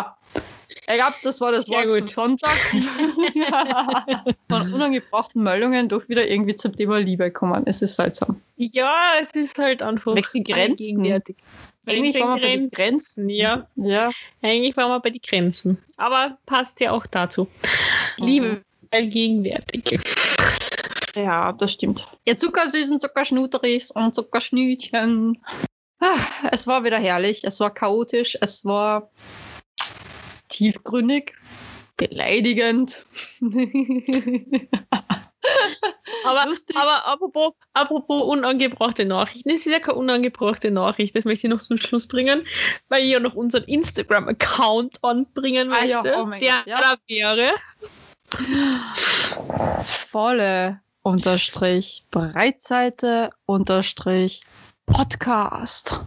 [0.93, 2.39] ich glaube, das war das Wort zum.
[2.39, 2.57] Sonntag.
[4.49, 7.63] Von unangebrachten Meldungen doch wieder irgendwie zum Thema Liebe kommen.
[7.67, 8.41] Es ist seltsam.
[8.57, 11.23] Ja, es ist halt einfach die Grenzen.
[11.85, 13.29] Eigentlich waren wir bei den Grenzen.
[13.29, 14.11] Ja, Ja,
[14.41, 15.79] eigentlich waren wir bei den Grenzen.
[15.97, 17.49] Aber passt ja auch dazu.
[18.19, 19.99] Liebe allgegenwärtig.
[21.17, 22.07] ja, das stimmt.
[22.25, 25.43] Ihr Zuckersüßen, Zuckerschnuteris und Zuckerschnütchen.
[26.01, 26.19] Ah,
[26.51, 27.43] Es war wieder herrlich.
[27.45, 28.37] Es war chaotisch.
[28.41, 29.11] Es war
[30.53, 31.35] tiefgründig,
[31.97, 33.07] beleidigend.
[36.25, 36.77] Aber, Lustig.
[36.77, 41.63] aber apropos, apropos unangebrachte Nachrichten, es ist ja keine unangebrachte Nachricht, das möchte ich noch
[41.63, 42.47] zum Schluss bringen,
[42.89, 45.89] weil ich ja noch unseren Instagram-Account anbringen Ah möchte.
[45.89, 46.81] ja, oh der Gott, ja.
[46.81, 47.55] da wäre.
[49.85, 54.43] volle unterstrich Breitseite unterstrich
[54.87, 56.01] Podcast.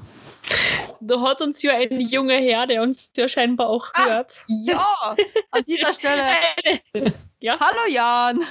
[1.08, 4.06] Da hat uns ja ein junger Herr, der uns ja scheinbar auch Ah.
[4.06, 4.44] hört.
[4.48, 5.16] Ja,
[5.52, 6.24] an dieser Stelle.
[7.42, 8.42] Eine, Hallo Jan.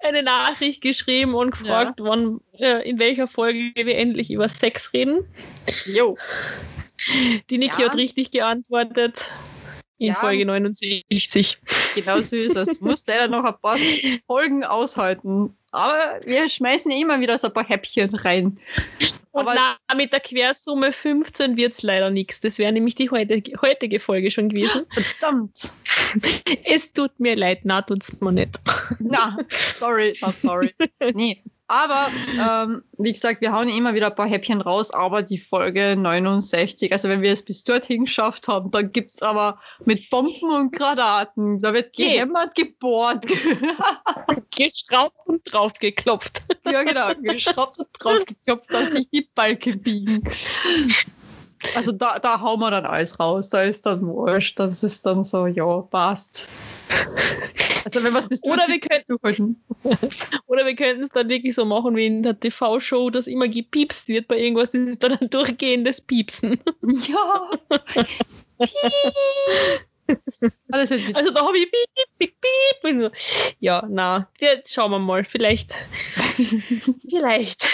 [0.00, 5.24] eine Nachricht geschrieben und gefragt, wann, äh, in welcher Folge wir endlich über Sex reden.
[5.84, 6.16] Jo.
[7.50, 7.88] Die Niki Ja.
[7.90, 9.30] hat richtig geantwortet.
[9.98, 10.14] In Ja.
[10.14, 11.58] Folge 69.
[11.94, 12.78] Genau so ist es.
[12.78, 13.76] Du musst leider noch ein paar
[14.26, 15.56] Folgen aushalten.
[15.76, 18.58] Aber wir schmeißen immer wieder so ein paar Häppchen rein.
[19.32, 22.40] Und Aber- na, mit der Quersumme 15 wird es leider nichts.
[22.40, 24.86] Das wäre nämlich die heutige, heutige Folge schon gewesen.
[24.90, 25.72] Verdammt.
[26.64, 28.58] es tut mir leid, na, tut's mir nicht.
[29.00, 30.74] Na, sorry, not sorry.
[31.12, 31.42] Nee.
[31.68, 32.10] Aber
[32.40, 36.92] ähm, wie gesagt, wir hauen immer wieder ein paar Häppchen raus, aber die Folge 69,
[36.92, 40.70] also wenn wir es bis dorthin geschafft haben, dann gibt es aber mit Bomben und
[40.70, 43.26] Granaten, da wird gehämmert, gebohrt.
[44.56, 46.42] Geschraubt und draufgeklopft.
[46.64, 50.22] ja, genau, geschraubt und draufgeklopft, dass sich die Balken biegen.
[51.74, 55.24] Also da, da hauen wir dann alles raus, da ist dann wurscht, das ist dann
[55.24, 56.48] so, ja, passt.
[57.84, 59.64] Also wenn wir es bis Oder dorthin wir durchhalten.
[60.46, 64.08] Oder wir könnten es dann wirklich so machen wie in der TV-Show, dass immer gepiepst
[64.08, 64.72] wird bei irgendwas.
[64.72, 66.60] Das ist dann ein durchgehendes Piepsen.
[67.08, 67.50] Ja.
[70.06, 71.16] Wird witzig.
[71.16, 72.34] Also da habe ich piep, piep,
[72.82, 73.00] piep.
[73.00, 73.10] So.
[73.60, 75.24] Ja, na, jetzt schauen wir mal.
[75.24, 75.74] Vielleicht.
[77.08, 77.66] Vielleicht.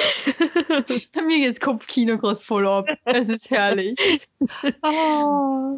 [1.12, 2.86] Bei mir geht's Kopfkino gerade voll ab.
[3.04, 3.94] Es ist herrlich.
[4.82, 5.76] Ah.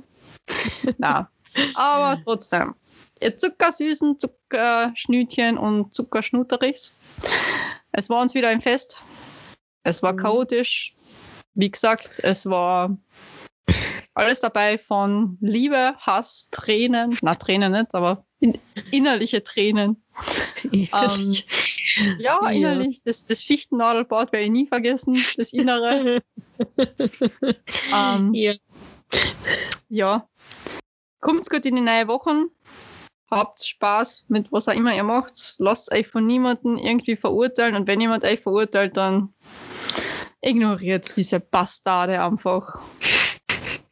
[0.98, 1.30] Na,
[1.74, 2.74] aber trotzdem.
[3.20, 6.94] Ihr Zuckersüßen, Zuckerschnütchen und Zuckerschnuterichs.
[7.92, 9.02] Es war uns wieder ein Fest.
[9.84, 10.18] Es war Mhm.
[10.18, 10.94] chaotisch.
[11.54, 12.96] Wie gesagt, es war
[14.14, 17.16] alles dabei von Liebe, Hass, Tränen.
[17.22, 18.58] Na, Tränen nicht, aber in,
[18.90, 20.02] innerliche Tränen.
[20.72, 21.36] Ähm,
[22.18, 22.48] ja, Ja.
[22.50, 23.00] innerlich.
[23.04, 26.22] Das, das Fichtennadelbad werde ich nie vergessen, das Innere.
[27.94, 28.54] ähm, ja.
[29.88, 30.28] ja.
[31.20, 32.46] Kommt gut in die neue Wochen.
[33.30, 35.54] Habt Spaß mit was auch immer ihr macht.
[35.58, 37.74] Lasst euch von niemandem irgendwie verurteilen.
[37.74, 39.32] Und wenn jemand euch verurteilt, dann
[40.40, 42.78] ignoriert diese Bastarde einfach.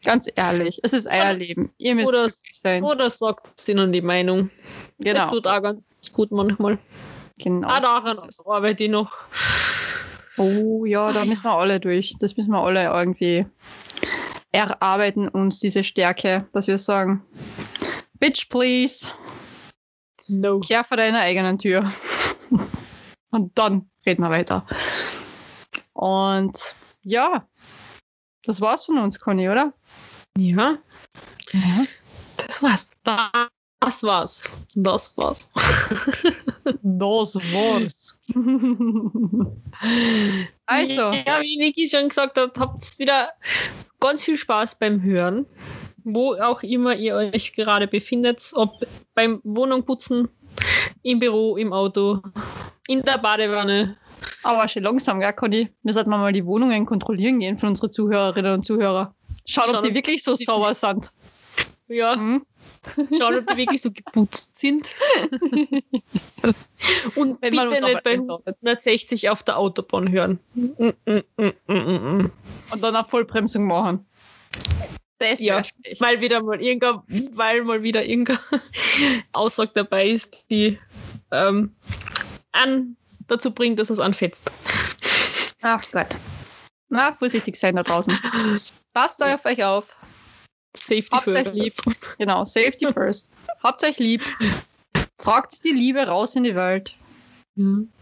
[0.04, 1.72] Ganz ehrlich, es ist euer Leben.
[1.78, 2.82] Ihr müsst Oder- sein.
[2.84, 4.50] Oder sagt und die Meinung.
[4.98, 5.30] Das Genau.
[5.30, 5.82] tut auch ganz
[6.12, 6.78] gut manchmal.
[7.38, 8.46] genau Ah, so daran es.
[8.46, 9.10] arbeite ich noch.
[10.36, 12.14] Oh ja, da müssen wir alle durch.
[12.20, 13.46] Das müssen wir alle irgendwie
[14.52, 17.22] erarbeiten, uns diese Stärke, dass wir sagen,
[18.18, 19.08] Bitch, please,
[20.32, 20.60] No.
[20.60, 21.92] kehr vor deiner eigenen Tür.
[23.30, 24.66] Und dann reden wir weiter.
[25.92, 26.58] Und
[27.02, 27.46] ja,
[28.44, 29.72] das war's von uns, Conny, oder?
[30.36, 30.78] Ja.
[32.36, 32.90] Das war's.
[33.04, 34.48] Das war's.
[34.74, 35.50] Das war's.
[36.82, 38.20] Das war's.
[40.66, 43.32] also, Ja, wie Niki schon gesagt hat, habt wieder
[44.00, 45.46] ganz viel Spaß beim Hören.
[46.04, 48.84] Wo auch immer ihr euch gerade befindet, ob
[49.14, 50.28] beim Wohnungputzen,
[51.02, 52.20] im Büro, im Auto,
[52.88, 53.96] in der Badewanne.
[54.42, 55.68] aber schon langsam, gell, Conny?
[55.82, 59.14] Wir sollten mal die Wohnungen kontrollieren gehen von unseren Zuhörerinnen und Zuhörern.
[59.46, 61.10] Schauen, ob Schauen, die ob wirklich so die- sauer sind.
[61.88, 62.44] Ja, Hm?
[63.18, 64.88] schauen, ob die wirklich so geputzt sind.
[67.16, 68.56] Und Wenn man bitte nicht bei einladet.
[68.62, 70.38] 160 auf der Autobahn hören.
[70.54, 71.22] Mm, mm,
[71.68, 72.30] mm.
[72.72, 74.06] Und dann eine Vollbremsung machen.
[75.22, 75.62] Das Ja.
[76.00, 78.40] Weil wieder mal irgendein, weil mal wieder irgendeine
[79.32, 80.78] Aussage dabei ist, die
[81.30, 81.74] ähm,
[82.50, 82.96] an
[83.28, 84.50] dazu bringt, dass es anfetzt.
[85.62, 86.08] Ach Gott.
[86.88, 88.18] Na, vorsichtig sein da draußen.
[88.92, 89.96] Passt auf euch auf.
[90.76, 91.54] Safety Habt euch first.
[91.54, 91.74] lieb.
[92.18, 93.30] Genau, safety first.
[93.62, 94.22] Habt euch lieb.
[95.18, 96.94] Tragt die Liebe raus in die Welt.
[97.54, 97.92] Mhm.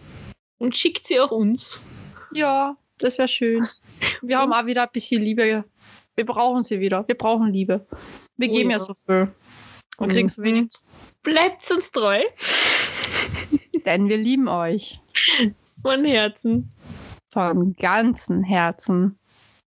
[0.59, 1.79] Und schickt sie auch uns.
[2.33, 3.69] Ja, das wäre schön.
[4.23, 5.65] Wir haben auch wieder ein bisschen Liebe.
[6.21, 7.09] Wir brauchen sie wieder.
[7.09, 7.87] Wir brauchen Liebe.
[8.37, 8.77] Wir Oh geben ja.
[8.77, 8.85] ja.
[8.85, 9.33] so viel.
[9.97, 10.69] Und kriegen so wenig,
[11.23, 12.21] Bleibt uns treu.
[13.87, 15.01] denn wir lieben euch.
[15.81, 16.71] Von Herzen.
[17.33, 19.19] Von ganzem Herzen.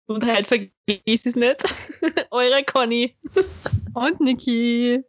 [0.09, 1.63] Und halt vergiss es nicht.
[2.33, 3.15] Eure Conny.
[3.95, 5.05] Und Niki.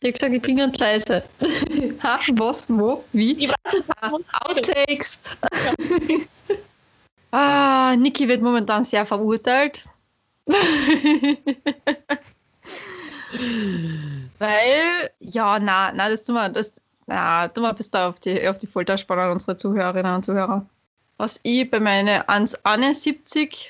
[0.00, 1.22] Ich hab gesagt, ich bin ganz leise.
[2.02, 3.48] ha, was, wo, wie?
[4.02, 4.12] Ah,
[4.42, 5.22] Outtakes.
[7.30, 9.84] Ah, Niki wird momentan sehr verurteilt.
[14.38, 16.74] Weil, ja, na, na, das tun wir, das,
[17.06, 20.64] na, tun wir bis da auf die, auf die Folter spannen, unsere Zuhörerinnen und Zuhörer.
[21.18, 23.66] Was ich bei meinen 1,71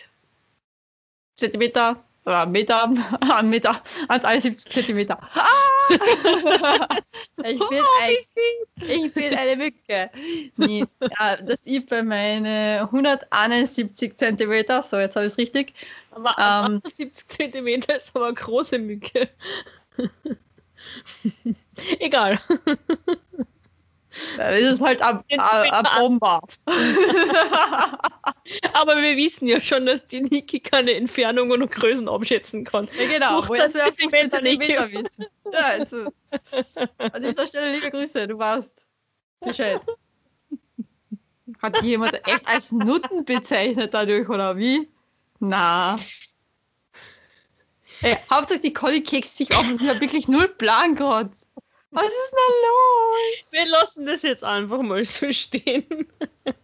[1.36, 2.88] Zentimeter, oder Meter,
[3.42, 5.18] Meter, 1,71 Zentimeter.
[5.34, 5.67] Ah!
[7.44, 10.10] ich bin ein ich bin eine Mücke.
[10.56, 10.84] Nee,
[11.18, 15.74] ja, dass ich bei meinen 171 Zentimeter, so jetzt habe ich es richtig,
[16.10, 16.82] Aber Ähm.
[16.84, 19.28] 70 Zentimeter ist aber eine große Mücke.
[21.98, 22.38] Egal.
[24.36, 25.22] das ist halt ein,
[25.96, 26.40] Bomber.
[28.72, 32.88] Aber wir wissen ja schon, dass die Niki keine Entfernungen und Größen abschätzen kann.
[32.98, 34.62] Ja, genau, Durch wo das das ja 15 Zentimeter nicht.
[34.62, 35.26] Zentimeter wissen.
[35.52, 36.12] Ja, also,
[36.98, 38.86] an dieser Stelle liebe Grüße, du warst
[39.40, 39.80] Bescheid.
[41.62, 44.88] Hat jemand echt als Nutten bezeichnet dadurch, oder wie?
[45.40, 45.96] Na.
[48.02, 51.46] Ey, Hauptsache die Collie kekst sich auf und ich habe wirklich null Plan gehabt.
[51.90, 53.52] Was ist denn los?
[53.52, 56.06] Wir lassen das jetzt einfach mal so stehen.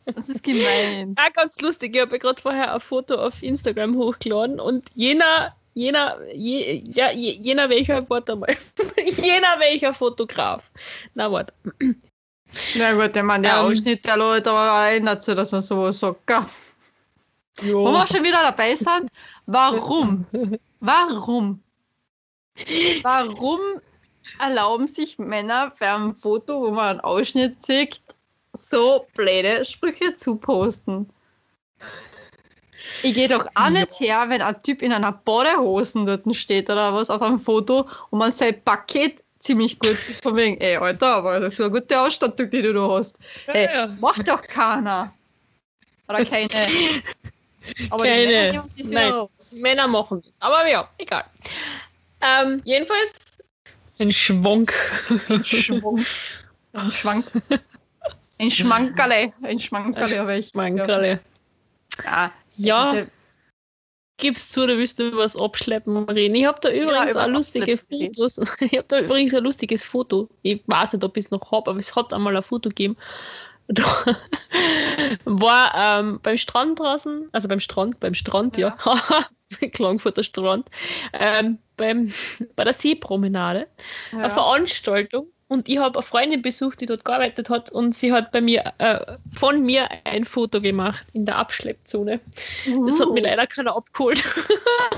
[0.05, 1.15] Das ist gemein.
[1.19, 1.95] Ja, ganz lustig.
[1.95, 7.11] Ich habe ja gerade vorher ein Foto auf Instagram hochgeladen und jener, jener, je, ja,
[7.11, 8.57] je, jener welcher, warte mal,
[9.23, 10.63] jener welcher Fotograf.
[11.15, 11.53] Na, warte.
[12.77, 13.67] Na gut, der Mann, der Ähm.
[13.67, 16.27] Ausschnitt der Leute aber erinnert sich, dass man sowas sagt.
[16.27, 16.45] gell?
[17.63, 19.09] Wo wir schon wieder dabei sind,
[19.47, 20.27] warum?
[20.81, 21.63] Warum?
[23.03, 23.61] Warum
[24.41, 28.01] erlauben sich Männer beim Foto, wo man einen Ausschnitt sieht,
[28.53, 31.09] so blöde Sprüche zu posten?
[33.03, 36.93] Ich gehe doch auch nicht her, wenn ein Typ in einer Badehosen dort steht oder
[36.95, 41.17] was auf einem Foto und man sein Paket ziemlich gut sieht, von wegen, ey, Alter,
[41.17, 43.19] aber das ist eine gute Ausstattung, die du da hast.
[43.47, 43.83] Ey, ja.
[43.83, 45.13] das macht doch keiner.
[46.09, 46.49] Oder keine.
[47.91, 48.27] Aber Keine.
[48.27, 49.13] die Männer wieder Nein.
[49.13, 49.53] raus.
[49.57, 50.35] Männer machen das.
[50.41, 51.25] Aber ja, egal.
[52.21, 53.39] Ähm, jedenfalls
[53.99, 54.73] ein Schwank.
[55.29, 56.05] Ein Schwung.
[56.73, 57.27] Ein Schwank.
[58.39, 59.33] Ein Schmankerle.
[59.43, 60.53] Ein Schmankerle habe ich.
[60.55, 61.21] Mankerle.
[62.05, 63.13] Ja, Ja, das ist
[64.17, 66.35] gib's zu, du willst über was Abschleppen reden.
[66.35, 67.87] Ich habe da übrigens übers ein lustiges.
[67.91, 68.39] Fotos.
[68.61, 70.29] Ich habe da übrigens ein lustiges Foto.
[70.43, 72.97] Ich weiß nicht, ob ich es noch habe, aber es hat einmal ein Foto gegeben.
[73.67, 73.83] Da
[75.25, 78.77] war ähm, beim Strand draußen, also beim Strand, beim Strand, ja,
[79.73, 80.69] Klangfurter Strand,
[81.15, 82.13] ähm, beim,
[82.57, 83.67] bei der Seepromenade,
[84.13, 84.19] ja.
[84.19, 88.33] eine Veranstaltung und ich habe eine Freundin besucht, die dort gearbeitet hat und sie hat
[88.33, 92.21] bei mir äh, von mir ein Foto gemacht in der Abschleppzone.
[92.87, 93.25] Das hat mir Uh.
[93.25, 94.23] leider keiner abgeholt.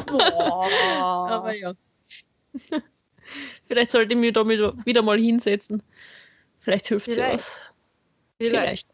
[0.06, 0.68] Boah.
[1.28, 1.74] Aber ja.
[3.66, 5.82] Vielleicht sollte ich mich da wieder mal hinsetzen.
[6.60, 7.34] Vielleicht hilft es Vielleicht.
[7.34, 7.60] was.
[8.40, 8.88] vielleicht,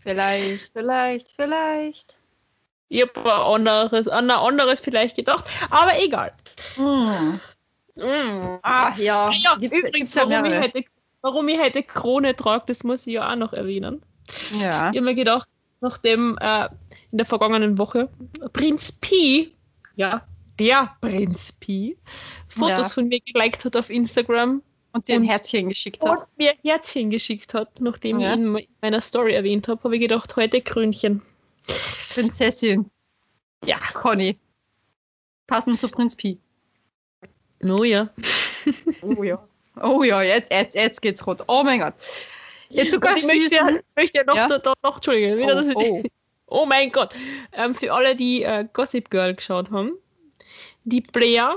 [0.00, 2.18] vielleicht, vielleicht, vielleicht.
[2.88, 6.32] Ich habe ein anderes, an ein anderes vielleicht gedacht, aber egal.
[6.76, 7.40] Hm.
[7.96, 8.58] Mm.
[8.62, 9.30] Ah, ja.
[9.32, 10.84] Ja, Gibt's- übrigens, gibt's ja warum, ich heute,
[11.22, 14.02] warum ich heute Krone trage, das muss ich ja auch noch erwähnen.
[14.52, 14.90] Ja.
[14.90, 15.48] Ich habe mir gedacht,
[15.80, 16.66] nachdem äh,
[17.10, 18.08] in der vergangenen Woche
[18.52, 19.54] Prinz Pi,
[19.96, 20.26] ja,
[20.58, 21.96] der Prinz Pi,
[22.48, 22.84] Fotos Ja.
[22.88, 24.62] von mir geliked hat auf Instagram
[24.92, 26.18] Und dir ein Herzchen geschickt hat.
[26.20, 28.32] und mir Herzchen geschickt hat, nachdem Ja.
[28.32, 31.22] ich ihn in meiner Story erwähnt habe, habe ich gedacht, heute Krönchen.
[32.14, 32.90] Prinzessin
[33.64, 33.78] Ja.
[33.94, 34.38] Conny.
[35.46, 36.38] Passend zu Prinz Pi.
[37.70, 38.08] Oh ja.
[39.02, 39.42] Oh ja.
[39.82, 41.42] Oh ja, jetzt, jetzt, jetzt geht's rot.
[41.48, 41.94] Oh mein Gott.
[42.68, 44.48] Jetzt sogar ich möchte, ja- möchte ja noch, Ja?
[44.48, 46.02] Da, da, noch Entschuldige, wieder, dass Oh, ich, oh.
[46.46, 47.14] oh mein Gott.
[47.52, 49.92] Ähm, für alle, die äh, Gossip Girl geschaut haben,
[50.84, 51.56] die Blair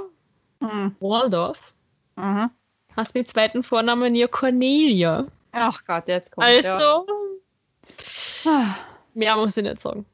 [0.62, 0.96] Mhm.
[1.00, 1.74] Waldorf
[2.18, 2.50] Mhm.
[2.98, 5.26] heißt mit zweiten Vornamen ja Cornelia.
[5.54, 7.08] Ach Gott, jetzt kommt Also,
[8.44, 8.76] ja.
[9.14, 10.06] mehr muss ich nicht sagen.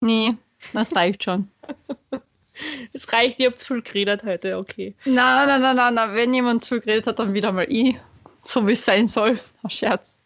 [0.00, 0.36] Nee,
[0.72, 1.50] das reicht schon.
[2.92, 4.94] Es reicht, ihr habt zu viel geredet heute, okay.
[5.04, 7.96] Na, na, na, na, na, wenn jemand zu viel geredet hat, dann wieder mal ich.
[8.44, 9.38] So wie es sein soll.
[9.62, 10.18] Ach, Scherz.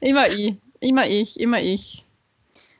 [0.00, 0.54] Immer ich.
[0.80, 1.38] Immer ich.
[1.38, 2.04] Immer ich.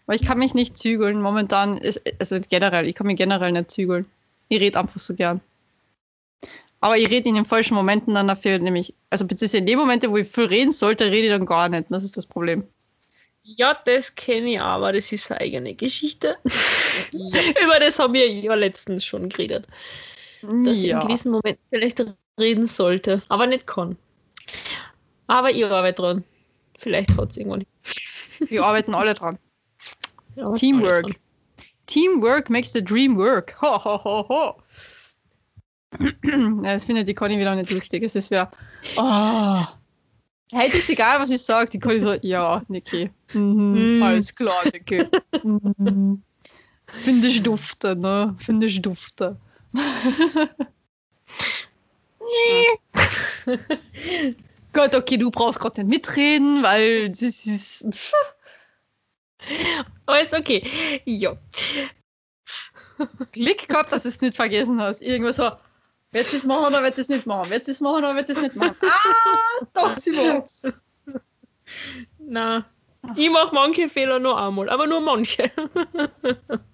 [0.07, 1.21] Aber ich kann mich nicht zügeln.
[1.21, 1.81] Momentan
[2.19, 4.07] also generell, ich kann mich generell nicht zügeln.
[4.49, 5.41] Ich rede einfach so gern.
[6.81, 10.11] Aber ich rede in den falschen Momenten dann dafür, nämlich, also beziehungsweise in den Momenten,
[10.11, 11.85] wo ich viel reden sollte, rede ich dann gar nicht.
[11.91, 12.65] Das ist das Problem.
[13.57, 16.37] Ja, das kenne ich, aber das ist eine eigene Geschichte.
[17.13, 19.67] Über das haben wir ja letztens schon geredet.
[20.43, 21.01] Dass ich in ja.
[21.01, 22.05] gewissen Momenten vielleicht
[22.39, 23.97] reden sollte, aber nicht kann.
[25.27, 26.25] Aber ich arbeite dran.
[26.79, 27.67] Vielleicht hat es irgendwann.
[28.39, 29.39] Wir arbeiten alle dran.
[30.37, 31.05] Arbeiten Teamwork.
[31.05, 31.17] alle dran.
[31.87, 33.57] Teamwork makes the dream work.
[33.61, 34.63] Ho, ho, ho, ho.
[36.25, 38.05] ja, das findet die Conny wieder nicht lustig.
[38.05, 38.51] Es ist wieder.
[38.97, 39.65] Oh.
[40.53, 41.71] Heute ist egal, was ich sage.
[41.71, 43.11] Die Conny so, ja, Niki.
[43.33, 44.03] Mhm, Mm.
[44.03, 45.07] Alles klar, Niki.
[45.43, 46.23] Mhm.
[46.87, 48.35] Finde ich dufte, ne?
[48.39, 49.37] Finde ich dufte.
[54.73, 57.83] Gott, okay, du brauchst gerade nicht mitreden, weil das ist.
[57.83, 58.15] Ist
[60.35, 60.63] okay.
[61.05, 61.37] Ja.
[63.33, 65.01] Glück gehabt, dass du es nicht vergessen hast.
[65.01, 65.51] Irgendwas so,
[66.13, 67.51] wird es machen oder wird es nicht machen?
[67.51, 68.77] Wird es machen oder wird es nicht machen?
[68.83, 70.79] Ah, doch, sie macht's.
[72.19, 72.65] Na,
[73.17, 75.51] ich mache manche Fehler nur einmal, aber nur manche.